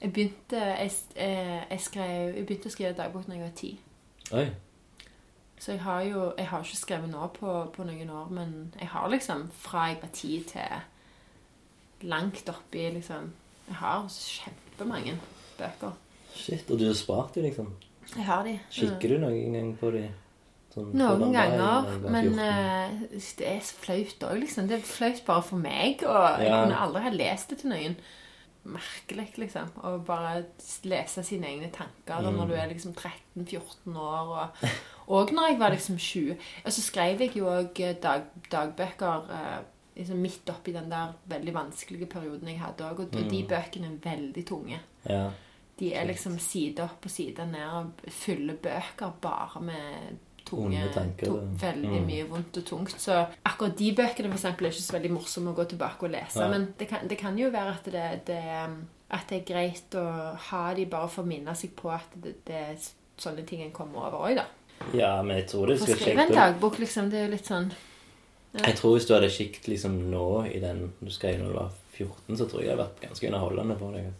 [0.00, 3.80] jeg begynte Jeg, eh, jeg, skrev, jeg begynte å skrive dagbok da jeg var ti.
[4.32, 4.46] Oi.
[5.58, 8.88] Så jeg har jo Jeg har ikke skrevet nå på, på noen år, men jeg
[8.88, 13.32] har liksom fra jeg var ti til langt oppi liksom
[13.68, 15.16] Jeg har kjempemange
[15.58, 15.92] bøker.
[16.34, 16.70] Shit.
[16.70, 17.72] Og du har spart dem, liksom?
[18.16, 18.58] Jeg har de.
[18.70, 20.10] Kikker du noen gang på dem?
[20.74, 22.38] Sånn, Noen ganger, da men 14?
[22.40, 24.66] eh, det er så flaut òg, liksom.
[24.68, 27.96] Det er flaut bare for meg, og jeg kunne aldri ha lest det til noen.
[28.64, 29.68] Merkelig, liksom.
[29.84, 30.46] Å bare
[30.88, 32.36] lese sine egne tanker Mm.
[32.38, 34.32] når du er liksom 13-14 år.
[34.32, 34.68] Og,
[35.08, 36.36] og når jeg var liksom 20.
[36.64, 39.58] Og så skrev jeg jo òg dag, dagbøker uh,
[39.94, 43.00] liksom midt oppi den der veldig vanskelige perioden jeg hadde òg.
[43.04, 43.48] Og, og de Mm.
[43.52, 44.80] bøkene er veldig tunge.
[45.10, 45.30] Ja.
[45.78, 51.26] De er liksom side opp og side ned og fyller bøker bare med tunge tanker,
[51.26, 51.36] to.
[51.60, 52.06] Veldig Mm.
[52.06, 52.94] mye vondt og tungt.
[53.00, 56.10] Så akkurat de bøkene for eksempel, er ikke så veldig morsomme å gå tilbake og
[56.10, 56.40] lese.
[56.40, 56.48] Ja.
[56.48, 58.42] Men det kan, det kan jo være at det, det,
[59.10, 60.04] at det er greit å
[60.50, 62.76] ha de bare for å minne seg på at det, er
[63.18, 64.44] sånne ting en kommer over òg, da.
[64.92, 67.46] ja, men jeg tror det skal skal skrive en dagbok, liksom, det er jo litt
[67.46, 67.70] sånn
[68.54, 71.70] Jeg tror hvis du hadde kikket liksom nå i den du skrev når du var
[71.94, 74.12] 14, så tror jeg det hadde vært ganske underholdende for deg.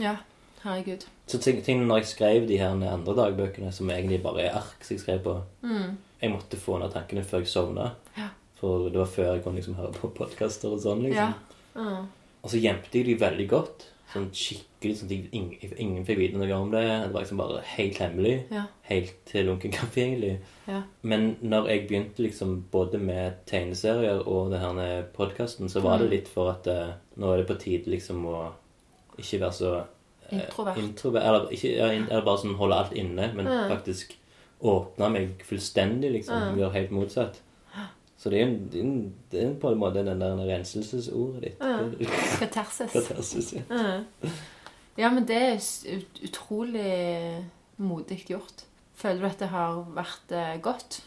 [0.00, 0.16] Ja,
[0.64, 1.04] herregud.
[1.26, 4.82] Så ting, ting når jeg skrev de her andre dagbøkene, som egentlig bare er ark
[4.84, 5.96] som jeg skrev på Mm.
[6.22, 7.90] Jeg måtte få ned tankene før jeg sovna.
[8.16, 8.28] Ja.
[8.60, 11.02] For det var før jeg kunne liksom høre på podkaster og sånn.
[11.02, 11.32] liksom.
[11.32, 11.32] Ja.
[11.76, 12.04] Uh.
[12.44, 13.88] Og så gjemte jeg de veldig godt.
[14.12, 16.82] Sånn skikkelig sånn at ingen, ingen fikk vite noe om det.
[16.84, 18.34] Det var liksom bare helt hemmelig.
[18.52, 18.66] Ja.
[18.90, 20.38] Helt til lunken kaffe, egentlig.
[20.68, 20.82] Ja.
[21.02, 26.06] Men når jeg begynte liksom både med tegneserier og det her podkasten, så var det
[26.06, 26.10] Mm.
[26.10, 28.52] litt for at uh, nå er det på tide liksom å
[29.18, 29.84] ikke være så
[30.32, 30.78] Introvert.
[30.78, 33.68] introvert eller, ikke, ja, in- eller bare sånn holde alt inne, men Mm.
[33.70, 34.14] faktisk
[34.62, 36.56] åpne meg fullstendig, liksom.
[36.58, 37.40] Gjøre helt motsatt.
[38.22, 41.42] Så det er, en, det, er en, det er på en måte den der renselsesordet
[41.42, 41.58] ditt.
[41.60, 41.96] Mm.
[42.38, 42.92] Katarsis.
[42.92, 43.62] Katarsis, ja.
[43.68, 44.30] Mm.
[44.98, 45.56] Ja, men det er
[45.96, 47.44] ut- utrolig
[47.78, 48.62] modig gjort.
[48.94, 51.00] Føler du at det har vært eh, godt?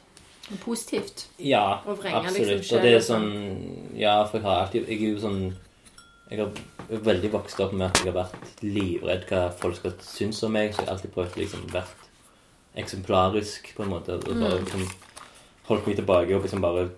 [0.61, 1.27] Positivt?
[1.39, 2.47] Ja, Og vrenge absolutt.
[2.59, 5.55] liksom og det er sånn Ja, for jeg har alltid Jeg er jo sånn
[6.29, 6.51] Jeg har
[7.05, 10.73] veldig vokst opp med at jeg har vært livredd hva folk skal synes om meg,
[10.73, 12.07] så jeg har alltid prøvd liksom vært
[12.81, 14.13] eksemplarisk, på en måte.
[14.17, 14.65] Og bare Mm.
[14.65, 14.87] liksom
[15.67, 16.89] holdt meg tilbake og liksom bare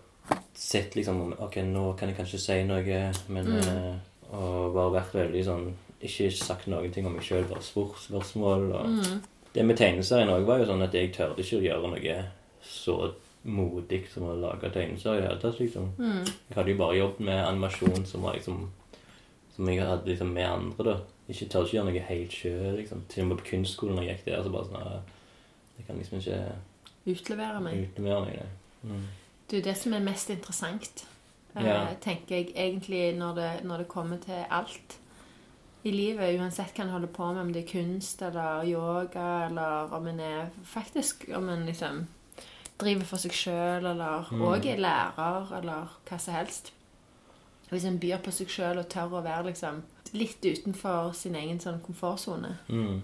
[0.56, 3.68] sett liksom Ok, nå kan jeg kanskje si noe, men Mm.
[3.68, 3.96] eh,
[4.34, 5.74] Og bare vært veldig sånn
[6.04, 8.72] Ikke sagt noen ting om meg sjøl, bare spurt spørsmål.
[8.76, 9.22] Og Mm.
[9.54, 12.26] det med tegneserien òg var jo sånn at jeg tørde ikke å gjøre noe
[12.62, 13.14] så
[13.46, 15.92] modig som å lage tegneserie i det hele tatt, liksom.
[15.98, 16.26] Mm.
[16.26, 18.68] Jeg hadde jo bare jobbet med animasjon som var liksom
[19.58, 20.98] Som jeg hadde liksom med andre, da.
[21.28, 23.02] Ikke tør ikke gjøre noe helt sjøl, liksom.
[23.10, 25.02] Til og med på kunstskolen jeg gikk der, så bare sånn
[25.78, 26.56] Jeg kan liksom ikke
[27.08, 27.84] Utlevere meg.
[27.90, 28.48] utlevere meg det.
[28.84, 29.04] Mm.
[29.50, 31.06] Det er det som er mest interessant,
[31.56, 31.94] Ja.
[32.02, 34.98] tenker jeg egentlig når det, når det kommer til alt
[35.86, 36.40] i livet.
[36.40, 40.20] Uansett hva en holder på med, om det er kunst eller yoga, eller om en
[40.20, 42.08] er faktisk Om en liksom
[42.80, 44.42] driver for seg sjøl, eller Mm.
[44.74, 46.72] er lærer, eller hva som helst.
[47.70, 49.82] Hvis en byr på seg sjøl og tør å være liksom
[50.14, 53.02] litt utenfor sin egen sånn komfortsone, Mm.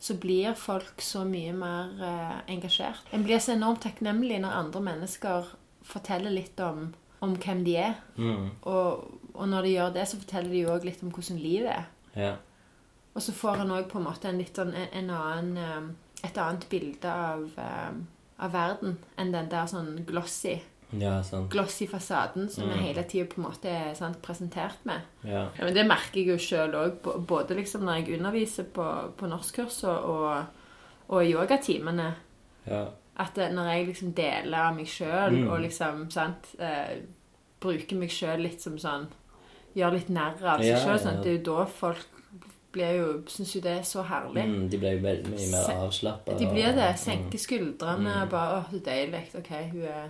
[0.00, 3.04] så blir folk så mye mer eh, engasjert.
[3.12, 5.44] En blir så enormt takknemlig når andre mennesker
[5.82, 7.94] forteller litt om, om hvem de er.
[8.16, 8.50] Mm.
[8.62, 11.70] Og, og når de gjør det, så forteller de jo òg litt om hvordan livet
[11.76, 11.84] er.
[12.16, 12.32] Ja.
[13.14, 16.26] Og så får en òg på en måte en litt sånn en, en annen, eh,
[16.26, 17.92] et annet bilde av, eh,
[18.40, 20.58] av verden enn den der sånn glossy,
[20.98, 22.82] ja, glossy fasaden som vi Mm.
[22.82, 25.00] hele tida på en måte er sant, presentert med.
[25.24, 25.48] Ja.
[25.58, 29.26] Ja, men Det merker jeg jo sjøl òg, både liksom når jeg underviser på, på
[29.28, 30.44] norskkurset og, og,
[31.08, 32.14] og i yogatimene.
[32.66, 32.86] ja.
[33.20, 35.50] At når jeg liksom deler av meg sjøl Mm.
[35.50, 36.96] og liksom sant, eh,
[37.60, 39.06] bruker meg sjøl litt som sånn
[39.76, 40.98] Gjør litt narr av seg sjøl.
[40.98, 42.06] Sånn, det er jo da folk
[42.72, 44.44] blir jo Syns jo det er så herlig.
[44.48, 46.38] Mm, de blir jo veldig mye mer avslappa.
[46.38, 46.88] De blir det.
[46.98, 48.22] Senker skuldrene Mm.
[48.22, 49.22] og bare Å, så deilig.
[49.38, 50.08] OK, hun er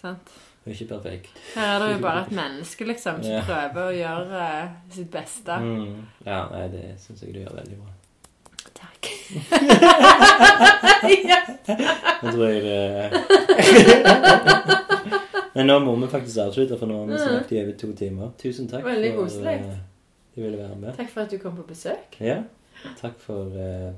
[0.00, 0.26] Sant?
[0.64, 1.26] Hun er ikke perfekt.
[1.54, 3.42] Her er det jo bare et menneske, liksom, som Ja.
[3.46, 5.54] prøver å gjøre eh, sitt beste.
[5.64, 5.96] Mm.
[6.26, 7.90] Ja, nei, det syns jeg du gjør veldig bra.
[8.78, 9.02] Takk.
[12.22, 12.78] Nå tror jeg det
[15.54, 18.28] Men nå må vi faktisk avslutte, for nå har vi snakket i over to timer.
[18.38, 19.56] Tusen takk Veldig koselig.
[20.38, 20.92] Uh.
[20.94, 22.14] Takk for at du kom på besøk.
[22.22, 22.36] Ja.
[23.00, 23.90] Takk for uh,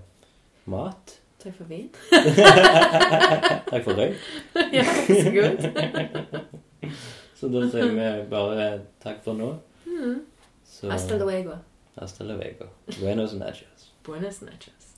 [0.72, 1.18] mat.
[1.41, 1.89] Takk for vin.
[3.71, 4.17] Takk for røyk.
[4.77, 5.62] ja, så godt.
[7.41, 8.67] Så da sier vi bare
[9.01, 9.55] takk for nå.
[9.87, 10.19] Mm.
[10.65, 11.57] Så Hasta luego.
[11.97, 12.69] Hasta luego.
[13.01, 13.93] Buenos nachos.
[14.05, 14.93] Buenos nachos.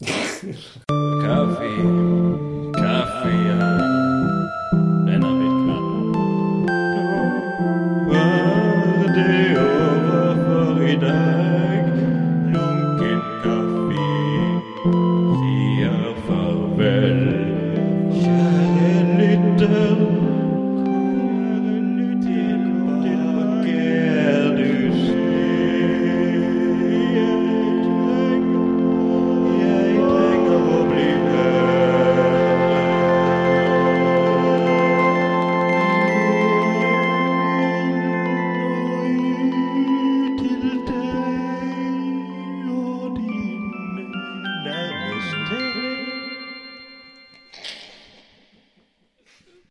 [1.23, 2.71] Kaffe.